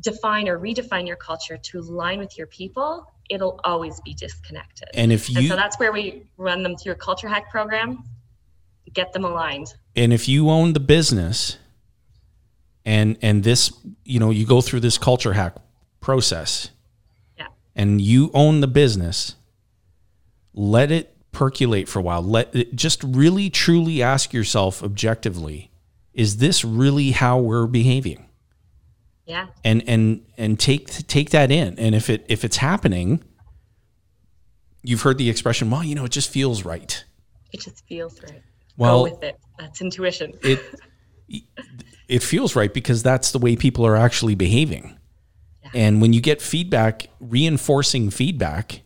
define 0.00 0.48
or 0.48 0.58
redefine 0.58 1.06
your 1.06 1.16
culture 1.16 1.58
to 1.58 1.78
align 1.80 2.18
with 2.18 2.38
your 2.38 2.46
people 2.46 3.14
it'll 3.30 3.60
always 3.64 4.00
be 4.00 4.14
disconnected. 4.14 4.88
And 4.94 5.12
if 5.12 5.28
and 5.28 5.38
you 5.38 5.48
so 5.48 5.56
that's 5.56 5.78
where 5.78 5.92
we 5.92 6.24
run 6.36 6.62
them 6.62 6.76
through 6.76 6.92
a 6.92 6.96
culture 6.96 7.28
hack 7.28 7.50
program. 7.50 8.04
Get 8.92 9.12
them 9.12 9.24
aligned. 9.24 9.74
And 9.96 10.12
if 10.12 10.28
you 10.28 10.50
own 10.50 10.72
the 10.72 10.80
business 10.80 11.58
and 12.84 13.16
and 13.22 13.42
this 13.44 13.72
you 14.04 14.20
know 14.20 14.30
you 14.30 14.46
go 14.46 14.60
through 14.60 14.80
this 14.80 14.98
culture 14.98 15.32
hack 15.32 15.56
process. 16.00 16.70
Yeah. 17.38 17.46
And 17.74 18.00
you 18.00 18.30
own 18.34 18.60
the 18.60 18.68
business. 18.68 19.36
Let 20.52 20.90
it 20.92 21.16
percolate 21.32 21.88
for 21.88 21.98
a 21.98 22.02
while. 22.02 22.22
Let 22.22 22.54
it 22.54 22.74
just 22.76 23.02
really 23.02 23.50
truly 23.50 24.02
ask 24.02 24.32
yourself 24.32 24.82
objectively 24.82 25.70
is 26.12 26.36
this 26.36 26.64
really 26.64 27.10
how 27.10 27.38
we're 27.38 27.66
behaving? 27.66 28.28
Yeah. 29.26 29.46
And 29.64 29.82
and 29.88 30.24
and 30.36 30.60
take 30.60 30.86
take 31.08 31.30
that 31.30 31.50
in. 31.50 31.78
And 31.78 31.94
if 31.94 32.08
it 32.08 32.24
if 32.28 32.44
it's 32.44 32.58
happening 32.58 33.22
you've 34.86 35.00
heard 35.00 35.16
the 35.16 35.30
expression 35.30 35.70
well 35.70 35.82
you 35.82 35.94
know 35.94 36.04
it 36.04 36.12
just 36.12 36.30
feels 36.30 36.64
right. 36.64 37.04
It 37.52 37.60
just 37.60 37.84
feels 37.86 38.20
right. 38.22 38.42
Well- 38.76 39.06
go 39.06 39.12
with 39.12 39.22
it. 39.22 39.38
That's 39.58 39.80
intuition. 39.80 40.34
it 40.42 40.60
it 42.08 42.22
feels 42.22 42.54
right 42.54 42.72
because 42.72 43.02
that's 43.02 43.32
the 43.32 43.38
way 43.38 43.56
people 43.56 43.86
are 43.86 43.96
actually 43.96 44.34
behaving. 44.34 44.98
And 45.72 46.00
when 46.00 46.12
you 46.12 46.20
get 46.20 46.40
feedback, 46.42 47.08
reinforcing 47.20 48.10
feedback, 48.10 48.82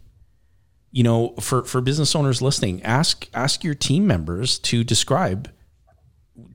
you 0.91 1.03
know, 1.03 1.35
for 1.41 1.65
for 1.65 1.81
business 1.81 2.17
owners 2.17 2.41
listening, 2.41 2.83
ask 2.83 3.29
ask 3.35 3.63
your 3.63 3.75
team 3.75 4.07
members 4.07 4.59
to 4.61 4.85
describe 4.85 5.51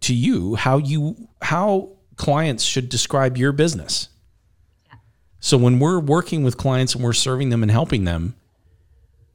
to 0.01 0.14
you 0.14 0.55
how 0.55 0.78
you 0.78 1.28
how 1.41 1.91
clients 2.16 2.64
should 2.64 2.89
describe 2.89 3.38
your 3.38 3.51
business. 3.51 4.09
So 5.39 5.57
when 5.57 5.78
we're 5.78 5.99
working 5.99 6.43
with 6.43 6.57
clients 6.57 6.95
and 6.95 7.03
we're 7.03 7.14
serving 7.14 7.49
them 7.49 7.64
and 7.64 7.72
helping 7.72 8.05
them, 8.05 8.36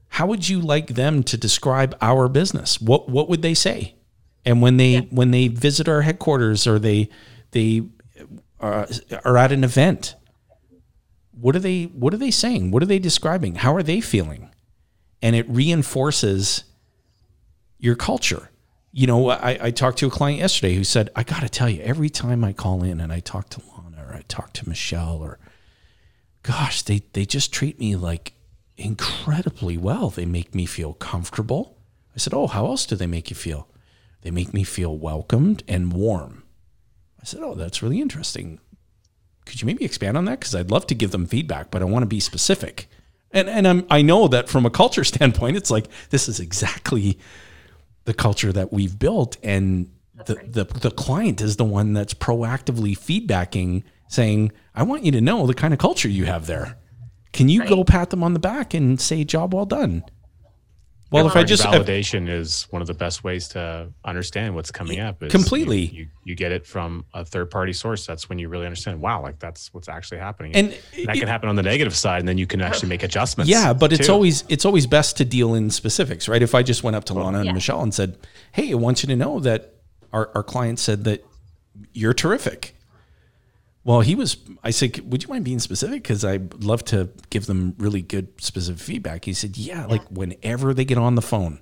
how 0.08 0.26
would 0.26 0.48
you 0.48 0.60
like 0.60 0.94
them 0.94 1.22
to 1.24 1.36
describe 1.36 1.96
our 2.00 2.28
business? 2.28 2.80
What 2.80 3.08
what 3.08 3.28
would 3.28 3.42
they 3.42 3.54
say? 3.54 3.94
And 4.48 4.62
when 4.62 4.78
they 4.78 5.00
when 5.10 5.30
they 5.30 5.48
visit 5.48 5.90
our 5.90 6.00
headquarters 6.00 6.66
or 6.66 6.78
they 6.78 7.10
they 7.50 7.82
uh, 8.60 8.86
are 9.22 9.36
at 9.36 9.52
an 9.52 9.62
event, 9.62 10.14
what 11.32 11.54
are 11.54 11.58
they 11.58 11.84
what 11.84 12.14
are 12.14 12.16
they 12.16 12.30
saying? 12.30 12.70
What 12.70 12.82
are 12.82 12.86
they 12.86 12.98
describing? 12.98 13.56
How 13.56 13.74
are 13.74 13.82
they 13.82 14.00
feeling? 14.00 14.48
And 15.20 15.36
it 15.36 15.46
reinforces 15.50 16.64
your 17.78 17.94
culture. 17.94 18.48
You 18.90 19.06
know, 19.06 19.28
I, 19.28 19.58
I 19.66 19.70
talked 19.70 19.98
to 19.98 20.06
a 20.06 20.10
client 20.10 20.38
yesterday 20.38 20.74
who 20.76 20.82
said, 20.82 21.10
I 21.14 21.24
got 21.24 21.42
to 21.42 21.50
tell 21.50 21.68
you, 21.68 21.82
every 21.82 22.08
time 22.08 22.42
I 22.42 22.54
call 22.54 22.82
in 22.82 23.02
and 23.02 23.12
I 23.12 23.20
talk 23.20 23.50
to 23.50 23.60
Lana 23.76 24.06
or 24.08 24.14
I 24.14 24.22
talk 24.28 24.54
to 24.54 24.68
Michelle 24.68 25.18
or 25.18 25.38
gosh, 26.42 26.80
they, 26.80 27.02
they 27.12 27.26
just 27.26 27.52
treat 27.52 27.78
me 27.78 27.96
like 27.96 28.32
incredibly 28.78 29.76
well. 29.76 30.08
They 30.08 30.24
make 30.24 30.54
me 30.54 30.64
feel 30.64 30.94
comfortable. 30.94 31.76
I 32.14 32.18
said, 32.18 32.32
Oh, 32.32 32.46
how 32.46 32.64
else 32.64 32.86
do 32.86 32.96
they 32.96 33.06
make 33.06 33.28
you 33.28 33.36
feel? 33.36 33.68
They 34.22 34.30
make 34.30 34.52
me 34.52 34.64
feel 34.64 34.96
welcomed 34.96 35.62
and 35.68 35.92
warm. 35.92 36.44
I 37.20 37.24
said, 37.24 37.40
Oh, 37.42 37.54
that's 37.54 37.82
really 37.82 38.00
interesting. 38.00 38.60
Could 39.46 39.62
you 39.62 39.66
maybe 39.66 39.84
expand 39.84 40.16
on 40.16 40.26
that? 40.26 40.40
Because 40.40 40.54
I'd 40.54 40.70
love 40.70 40.86
to 40.88 40.94
give 40.94 41.10
them 41.10 41.26
feedback, 41.26 41.70
but 41.70 41.80
I 41.80 41.86
want 41.86 42.02
to 42.02 42.06
be 42.08 42.20
specific. 42.20 42.88
And 43.30 43.48
and 43.48 43.66
I'm, 43.66 43.86
I 43.90 44.02
know 44.02 44.28
that 44.28 44.48
from 44.48 44.66
a 44.66 44.70
culture 44.70 45.04
standpoint, 45.14 45.56
it's 45.56 45.70
like 45.70 45.88
this 46.10 46.28
is 46.28 46.40
exactly 46.40 47.18
the 48.04 48.14
culture 48.14 48.52
that 48.52 48.72
we've 48.72 48.98
built, 48.98 49.36
and 49.42 49.90
the, 50.26 50.34
right. 50.34 50.52
the 50.52 50.64
the 50.64 50.90
client 50.90 51.40
is 51.40 51.56
the 51.56 51.64
one 51.64 51.92
that's 51.92 52.14
proactively 52.14 52.96
feedbacking, 52.96 53.84
saying, 54.08 54.52
"I 54.74 54.82
want 54.82 55.04
you 55.04 55.12
to 55.12 55.20
know 55.20 55.46
the 55.46 55.54
kind 55.54 55.72
of 55.74 55.80
culture 55.80 56.08
you 56.08 56.24
have 56.24 56.46
there." 56.46 56.78
Can 57.32 57.48
you 57.48 57.66
go 57.66 57.84
pat 57.84 58.10
them 58.10 58.22
on 58.22 58.32
the 58.32 58.38
back 58.38 58.72
and 58.72 59.00
say, 59.00 59.24
"Job 59.24 59.54
well 59.54 59.66
done"? 59.66 60.04
Well, 61.10 61.26
if 61.26 61.36
I 61.36 61.42
just 61.42 61.64
if- 61.64 61.70
validation 61.70 62.28
is 62.28 62.66
one 62.70 62.82
of 62.82 62.88
the 62.88 62.94
best 62.94 63.24
ways 63.24 63.48
to 63.48 63.90
understand 64.04 64.54
what's 64.54 64.70
coming 64.70 65.00
up. 65.00 65.22
is 65.22 65.32
Completely. 65.32 65.80
you, 65.86 66.00
you, 66.02 66.06
you 66.24 66.34
get 66.34 66.52
it 66.52 66.66
from 66.66 67.04
a 67.14 67.24
third 67.24 67.50
party 67.50 67.72
source. 67.72 68.06
That's 68.06 68.28
when 68.28 68.38
you 68.38 68.48
really 68.48 68.66
understand. 68.66 69.00
Wow, 69.00 69.22
like 69.22 69.38
that's 69.38 69.72
what's 69.72 69.88
actually 69.88 70.18
happening. 70.18 70.54
And 70.54 70.70
that 70.72 71.16
it- 71.16 71.18
can 71.20 71.28
happen 71.28 71.48
on 71.48 71.56
the 71.56 71.62
negative 71.62 71.96
side, 71.96 72.18
and 72.20 72.28
then 72.28 72.36
you 72.36 72.46
can 72.46 72.60
actually 72.60 72.90
make 72.90 73.02
adjustments. 73.02 73.50
Yeah, 73.50 73.72
but 73.72 73.92
it's 73.92 74.08
always 74.08 74.44
it's 74.48 74.64
always 74.64 74.86
best 74.86 75.16
to 75.16 75.24
deal 75.24 75.54
in 75.54 75.70
specifics, 75.70 76.28
right? 76.28 76.42
If 76.42 76.54
I 76.54 76.62
just 76.62 76.82
went 76.82 76.96
up 76.96 77.04
to 77.04 77.14
Lana 77.14 77.40
and 77.40 77.54
Michelle 77.54 77.82
and 77.82 77.94
said, 77.94 78.18
"Hey, 78.52 78.70
I 78.72 78.74
want 78.74 79.02
you 79.02 79.06
to 79.08 79.16
know 79.16 79.40
that 79.40 79.74
our 80.12 80.30
our 80.34 80.42
client 80.42 80.78
said 80.78 81.04
that 81.04 81.24
you're 81.92 82.14
terrific." 82.14 82.74
Well, 83.84 84.00
he 84.00 84.14
was. 84.14 84.36
I 84.62 84.70
said, 84.70 85.10
"Would 85.10 85.22
you 85.22 85.28
mind 85.28 85.44
being 85.44 85.60
specific? 85.60 86.02
Because 86.02 86.24
I'd 86.24 86.62
love 86.62 86.84
to 86.86 87.08
give 87.30 87.46
them 87.46 87.74
really 87.78 88.02
good 88.02 88.28
specific 88.40 88.80
feedback." 88.82 89.24
He 89.24 89.32
said, 89.32 89.56
"Yeah, 89.56 89.86
like 89.86 90.06
whenever 90.08 90.74
they 90.74 90.84
get 90.84 90.98
on 90.98 91.14
the 91.14 91.22
phone, 91.22 91.60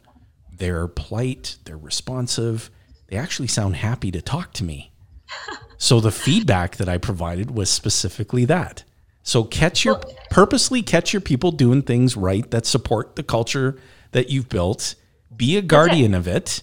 they're 0.52 0.88
polite, 0.88 1.56
they're 1.64 1.76
responsive, 1.78 2.70
they 3.08 3.16
actually 3.16 3.48
sound 3.48 3.76
happy 3.76 4.10
to 4.10 4.20
talk 4.20 4.52
to 4.54 4.64
me." 4.64 4.92
so 5.78 6.00
the 6.00 6.10
feedback 6.10 6.76
that 6.76 6.88
I 6.88 6.98
provided 6.98 7.50
was 7.52 7.70
specifically 7.70 8.44
that. 8.46 8.82
So 9.22 9.44
catch 9.44 9.84
your 9.84 10.00
purposely 10.30 10.82
catch 10.82 11.12
your 11.12 11.20
people 11.20 11.50
doing 11.52 11.82
things 11.82 12.16
right 12.16 12.48
that 12.50 12.64
support 12.66 13.16
the 13.16 13.22
culture 13.24 13.78
that 14.12 14.30
you've 14.30 14.48
built. 14.48 14.94
Be 15.36 15.56
a 15.56 15.62
guardian 15.62 16.14
of 16.14 16.26
it. 16.26 16.62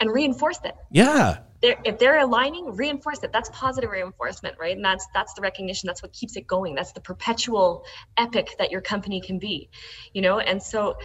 and 0.00 0.10
reinforce 0.12 0.58
it 0.64 0.74
Yeah. 0.90 1.38
They're, 1.64 1.80
if 1.84 1.98
they're 1.98 2.18
aligning 2.18 2.76
reinforce 2.76 3.22
it. 3.22 3.32
That's 3.32 3.48
positive 3.50 3.90
reinforcement 3.90 4.56
right? 4.60 4.76
And 4.76 4.84
that's 4.84 5.06
that's 5.14 5.32
the 5.32 5.40
recognition. 5.40 5.86
That's 5.86 6.02
what 6.02 6.12
keeps 6.12 6.36
it 6.36 6.46
going. 6.46 6.74
That's 6.74 6.92
the 6.92 7.00
perpetual 7.00 7.84
epic 8.18 8.50
that 8.58 8.70
your 8.70 8.82
company 8.82 9.22
can 9.22 9.38
be 9.38 9.70
you 10.12 10.20
know? 10.20 10.38
And 10.38 10.62
so 10.62 10.96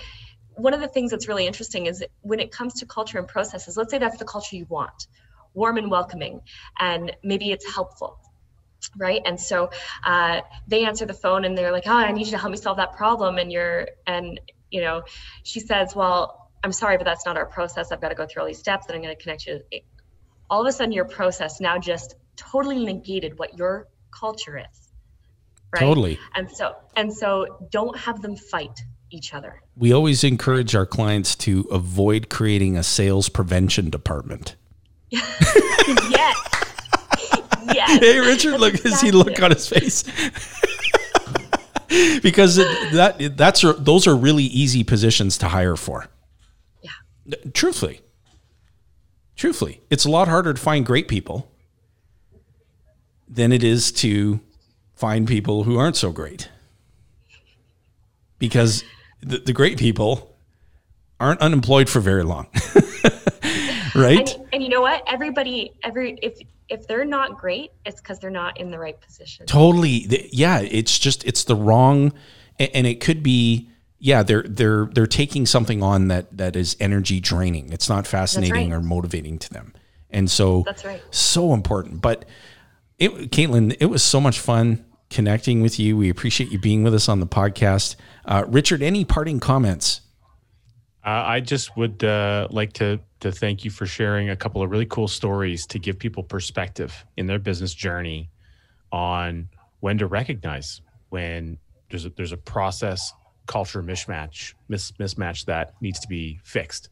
one 0.55 0.74
of 0.74 0.82
the 0.82 0.89
things 0.89 1.12
that's 1.12 1.30
really 1.30 1.47
interesting 1.47 1.86
is 1.86 2.03
when 2.22 2.41
it 2.41 2.51
comes 2.51 2.74
to 2.82 2.86
culture 2.86 3.18
and 3.20 3.28
processes 3.28 3.78
let's 3.78 3.89
say 3.89 3.99
that's 3.99 4.18
the 4.18 4.26
culture 4.26 4.57
you 4.57 4.66
want 4.68 5.07
warm 5.53 5.78
and 5.78 5.89
welcoming 5.89 6.41
and 6.78 7.16
maybe 7.24 7.51
it's 7.51 7.74
helpful 7.74 8.20
right? 8.97 9.22
And 9.26 9.38
so 9.38 9.72
uh, 10.05 10.39
they 10.68 10.86
answer 10.86 11.05
the 11.05 11.14
phone 11.14 11.43
and 11.45 11.57
they're 11.57 11.72
like 11.72 11.88
oh 11.88 11.93
i 11.93 12.12
need 12.12 12.26
you 12.26 12.32
to 12.32 12.38
help 12.38 12.51
me 12.51 12.57
solve 12.57 12.78
that 12.78 12.93
problem. 12.93 13.38
And 13.38 13.51
you're 13.51 13.88
and 14.05 14.39
you 14.72 14.82
know 14.82 15.03
she 15.43 15.60
says 15.60 15.95
well 15.95 16.51
i'm 16.64 16.72
sorry 16.72 16.97
but 16.97 17.05
that's 17.05 17.26
not 17.26 17.38
our 17.38 17.45
process. 17.45 17.91
I've 17.91 18.01
got 18.01 18.10
to 18.10 18.16
go 18.16 18.26
through 18.26 18.41
all 18.41 18.47
these 18.47 18.60
steps 18.60 18.88
and 18.88 18.95
i'm 18.95 19.01
going 19.01 19.16
to 19.16 19.22
connect 19.22 19.45
you 19.47 19.62
all 20.50 20.62
of 20.62 20.68
a 20.68 20.72
sudden 20.72 20.91
your 20.91 21.06
process 21.06 21.60
now 21.62 21.78
just 21.78 22.16
totally 22.36 22.84
negated 22.84 23.38
what 23.38 23.58
your 23.58 23.88
culture 24.12 24.58
is 24.58 24.89
right 25.74 25.82
Totally. 25.82 26.20
and 26.36 26.50
so 26.50 26.76
and 26.95 27.14
so 27.14 27.68
don't 27.72 27.97
have 27.97 28.22
them 28.22 28.36
fight 28.36 28.80
each 29.12 29.34
other 29.34 29.62
We 29.76 29.93
always 29.93 30.24
encourage 30.24 30.76
our 30.76 30.86
clients 30.86 31.36
to 31.38 31.62
avoid 31.72 32.30
creating 32.30 32.78
a 32.78 32.84
sales 32.84 33.28
prevention 33.30 33.89
department. 33.89 34.56
yes 35.10 36.36
yes 37.74 38.00
Hey, 38.00 38.20
Richard, 38.20 38.60
look, 38.60 38.76
does 38.76 39.02
he 39.02 39.12
look 39.12 39.41
on 39.41 39.52
his 39.52 39.68
face? 39.68 40.04
because 42.22 42.58
that 42.58 43.34
that's 43.36 43.62
those 43.80 44.06
are 44.08 44.16
really 44.16 44.43
easy 44.43 44.84
positions 44.84 45.38
to 45.39 45.47
hire 45.47 45.76
for. 45.76 46.08
yeah 46.84 46.91
Truthfully, 47.54 48.02
truthfully, 49.39 49.81
it's 49.89 50.05
a 50.05 50.09
lot 50.09 50.27
harder 50.27 50.53
to 50.53 50.59
find 50.59 50.85
great 50.85 51.07
people 51.07 51.49
than 53.27 53.51
it 53.51 53.63
is 53.63 53.91
to 53.91 54.41
find 54.93 55.27
people 55.27 55.63
who 55.63 55.77
aren't 55.77 55.95
so 55.95 56.11
great. 56.11 56.49
Because 58.37 58.83
the, 59.21 59.37
the 59.39 59.53
great 59.53 59.79
people 59.79 60.35
aren't 61.19 61.41
unemployed 61.41 61.89
for 61.89 61.99
very 61.99 62.23
long, 62.23 62.47
right? 63.95 64.35
and, 64.35 64.47
and 64.53 64.63
you 64.63 64.69
know 64.69 64.81
what 64.81 65.03
everybody 65.07 65.73
every 65.83 66.17
if 66.21 66.39
if 66.69 66.87
they're 66.87 67.03
not 67.03 67.37
great 67.37 67.71
it's 67.85 67.99
because 67.99 68.19
they're 68.19 68.29
not 68.29 68.57
in 68.57 68.71
the 68.71 68.79
right 68.79 69.01
position 69.01 69.45
Totally. 69.45 70.29
Yeah, 70.31 70.59
it's 70.61 70.97
just 70.97 71.25
it's 71.25 71.43
the 71.43 71.55
wrong 71.55 72.13
and, 72.57 72.69
and 72.73 72.87
it 72.87 73.01
could 73.01 73.21
be 73.21 73.69
yeah 74.00 74.24
they're 74.24 74.43
they're 74.43 74.86
they're 74.93 75.08
taking 75.08 75.45
something 75.45 75.84
on 75.84 76.08
that 76.08 76.36
that 76.38 76.56
is 76.56 76.76
energy 76.80 77.20
draining. 77.20 77.72
It's 77.72 77.89
not 77.89 78.08
fascinating 78.08 78.72
right. 78.72 78.78
or 78.78 78.82
motivating 78.82 79.38
to 79.39 79.50
them. 79.50 79.74
And 80.10 80.30
so 80.30 80.64
That's 80.66 80.86
right. 80.86 81.02
so 81.12 81.54
important. 81.54 82.02
But 82.02 82.26
it 82.97 83.32
caitlin 83.32 83.76
it 83.80 83.86
was 83.86 84.04
so 84.04 84.20
much 84.20 84.39
fun 84.39 84.86
connecting 85.10 85.62
with 85.62 85.80
you. 85.80 85.97
We 85.97 86.10
appreciate 86.10 86.52
you 86.52 86.60
being 86.60 86.84
with 86.84 86.93
us 86.93 87.10
on 87.10 87.20
the 87.20 87.28
podcast. 87.28 87.95
Uh, 88.26 88.45
richard 88.47 88.82
any 88.82 89.06
parting 89.06 89.39
comments? 89.39 90.02
Uh, 91.06 91.24
I 91.26 91.39
just 91.39 91.78
would 91.78 92.04
uh, 92.04 92.47
like 92.52 92.74
to 92.74 93.00
to 93.22 93.32
thank 93.32 93.66
you 93.66 93.72
for 93.72 93.86
sharing 93.86 94.30
a 94.30 94.36
couple 94.36 94.62
of 94.62 94.70
really 94.70 94.86
cool 94.86 95.08
stories 95.08 95.66
to 95.68 95.80
give 95.80 96.00
people 96.00 96.24
perspective 96.24 97.06
in 97.18 97.26
their 97.28 97.39
business 97.39 97.74
journey 97.74 98.30
on 98.91 99.50
when 99.82 99.97
to 99.97 100.08
recognize 100.08 100.82
when 101.10 101.58
there's 101.89 102.06
a, 102.06 102.10
there's 102.12 102.32
a 102.32 102.38
process 102.38 103.14
culture 103.50 103.82
mismatch 103.82 104.54
mis, 104.70 104.91
mismatch 104.93 105.45
that 105.45 105.74
needs 105.82 106.00
to 106.00 106.08
be 106.08 106.39
fixed, 106.43 106.89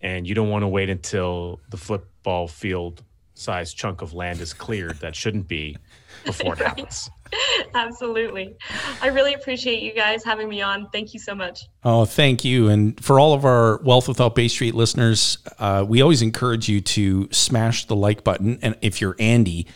and 0.00 0.26
you 0.26 0.34
don't 0.34 0.48
want 0.48 0.62
to 0.62 0.68
wait 0.68 0.88
until 0.88 1.60
the 1.68 1.76
football 1.76 2.48
field 2.48 3.04
size 3.34 3.72
chunk 3.72 4.02
of 4.02 4.14
land 4.14 4.40
is 4.40 4.52
cleared 4.52 4.98
that 5.00 5.14
shouldn't 5.14 5.46
be 5.46 5.76
before 6.24 6.54
it 6.54 6.58
happens. 6.58 7.08
Absolutely. 7.74 8.56
I 9.02 9.08
really 9.08 9.34
appreciate 9.34 9.82
you 9.82 9.92
guys 9.92 10.24
having 10.24 10.48
me 10.48 10.62
on. 10.62 10.88
Thank 10.90 11.12
you 11.12 11.20
so 11.20 11.34
much. 11.34 11.66
Oh, 11.84 12.06
thank 12.06 12.42
you. 12.42 12.68
And 12.68 12.98
for 13.04 13.20
all 13.20 13.34
of 13.34 13.44
our 13.44 13.78
Wealth 13.82 14.08
Without 14.08 14.34
Bay 14.34 14.48
Street 14.48 14.74
listeners, 14.74 15.38
uh, 15.58 15.84
we 15.86 16.00
always 16.00 16.22
encourage 16.22 16.68
you 16.68 16.80
to 16.80 17.28
smash 17.30 17.84
the 17.84 17.94
like 17.94 18.24
button. 18.24 18.58
And 18.62 18.76
if 18.80 19.00
you're 19.00 19.14
Andy, 19.20 19.66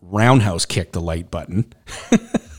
roundhouse 0.00 0.64
kick 0.64 0.92
the 0.92 1.00
like 1.00 1.30
button. 1.30 1.72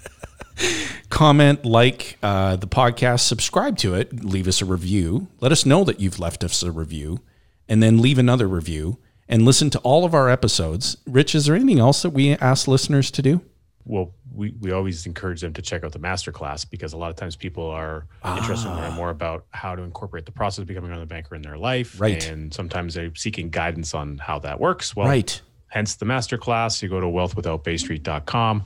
Comment, 1.09 1.65
like 1.65 2.17
uh, 2.23 2.55
the 2.55 2.67
podcast, 2.67 3.21
subscribe 3.21 3.77
to 3.79 3.93
it, 3.95 4.23
leave 4.23 4.47
us 4.47 4.61
a 4.61 4.65
review. 4.65 5.27
Let 5.39 5.51
us 5.51 5.65
know 5.65 5.83
that 5.83 5.99
you've 5.99 6.19
left 6.19 6.43
us 6.43 6.63
a 6.63 6.71
review, 6.71 7.19
and 7.67 7.83
then 7.83 8.01
leave 8.01 8.17
another 8.17 8.47
review 8.47 8.97
and 9.27 9.43
listen 9.43 9.69
to 9.71 9.79
all 9.79 10.03
of 10.05 10.13
our 10.13 10.29
episodes. 10.29 10.97
Rich, 11.05 11.35
is 11.35 11.45
there 11.45 11.55
anything 11.55 11.79
else 11.79 12.01
that 12.01 12.09
we 12.11 12.31
ask 12.37 12.67
listeners 12.67 13.11
to 13.11 13.21
do? 13.21 13.41
well, 13.83 14.13
we, 14.33 14.53
we 14.61 14.71
always 14.71 15.05
encourage 15.07 15.41
them 15.41 15.51
to 15.53 15.61
check 15.61 15.83
out 15.83 15.91
the 15.91 15.99
masterclass 15.99 16.69
because 16.69 16.93
a 16.93 16.97
lot 16.97 17.09
of 17.09 17.15
times 17.17 17.35
people 17.35 17.65
are 17.67 18.05
interested 18.37 18.69
in 18.69 18.75
learning 18.77 18.93
more 18.93 19.09
about 19.09 19.45
how 19.49 19.75
to 19.75 19.81
incorporate 19.81 20.25
the 20.25 20.31
process 20.31 20.59
of 20.59 20.67
becoming 20.67 20.91
another 20.91 21.05
banker 21.07 21.35
in 21.35 21.41
their 21.41 21.57
life. 21.57 21.99
Right. 21.99 22.25
And 22.29 22.53
sometimes 22.53 22.93
they're 22.93 23.13
seeking 23.15 23.49
guidance 23.49 23.93
on 23.93 24.19
how 24.19 24.39
that 24.39 24.59
works. 24.59 24.95
Well, 24.95 25.07
Right. 25.07 25.41
hence 25.67 25.95
the 25.95 26.05
masterclass. 26.05 26.81
You 26.81 26.87
go 26.89 27.01
to 27.01 27.07
wealthwithoutbaystreet.com 27.07 28.63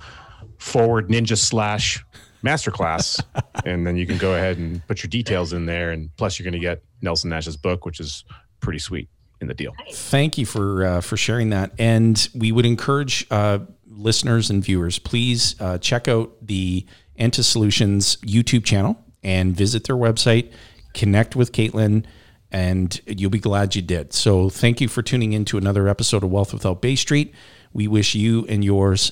forward 0.60 1.10
ninja 1.10 1.38
slash 1.38 2.04
masterclass. 2.44 3.22
and 3.66 3.86
then 3.86 3.98
you 3.98 4.06
can 4.06 4.18
go 4.18 4.36
ahead 4.36 4.58
and 4.58 4.86
put 4.88 5.04
your 5.04 5.10
details 5.10 5.54
in 5.54 5.66
there. 5.66 5.92
And 5.92 6.16
plus, 6.18 6.40
you're 6.40 6.44
going 6.44 6.54
to 6.54 6.66
get 6.66 6.84
Nelson 7.02 7.30
Nash's 7.30 7.58
book, 7.58 7.86
which 7.86 8.00
is 8.00 8.24
pretty 8.60 8.80
sweet 8.80 9.10
in 9.42 9.48
the 9.48 9.54
deal. 9.54 9.74
Thank 9.92 10.38
you 10.38 10.46
for 10.46 10.86
uh, 10.86 11.02
for 11.02 11.18
sharing 11.18 11.50
that. 11.50 11.72
And 11.78 12.28
we 12.36 12.52
would 12.52 12.66
encourage 12.66 13.26
uh, 13.32 13.60
listeners 13.88 14.50
and 14.50 14.64
viewers, 14.64 15.00
please 15.00 15.60
uh, 15.60 15.78
check 15.78 16.08
out 16.08 16.34
the 16.42 16.86
Enta 17.20 17.44
Solutions 17.44 18.18
YouTube 18.18 18.66
channel 18.66 18.98
and 19.24 19.56
visit 19.56 19.86
their 19.86 19.96
website. 19.96 20.52
Connect 20.94 21.36
with 21.36 21.52
Caitlin, 21.52 22.06
and 22.52 23.02
you'll 23.06 23.30
be 23.30 23.40
glad 23.40 23.76
you 23.76 23.82
did. 23.82 24.14
So, 24.14 24.50
thank 24.50 24.80
you 24.80 24.88
for 24.88 25.02
tuning 25.02 25.34
in 25.34 25.46
to 25.46 25.58
another 25.58 25.88
episode 25.88 26.24
of 26.24 26.32
Wealth 26.32 26.54
Without 26.54 26.82
Bay 26.82 26.96
Street. 26.96 27.34
We 27.74 27.88
wish 27.88 28.16
you 28.16 28.46
and 28.48 28.64
yours 28.64 29.12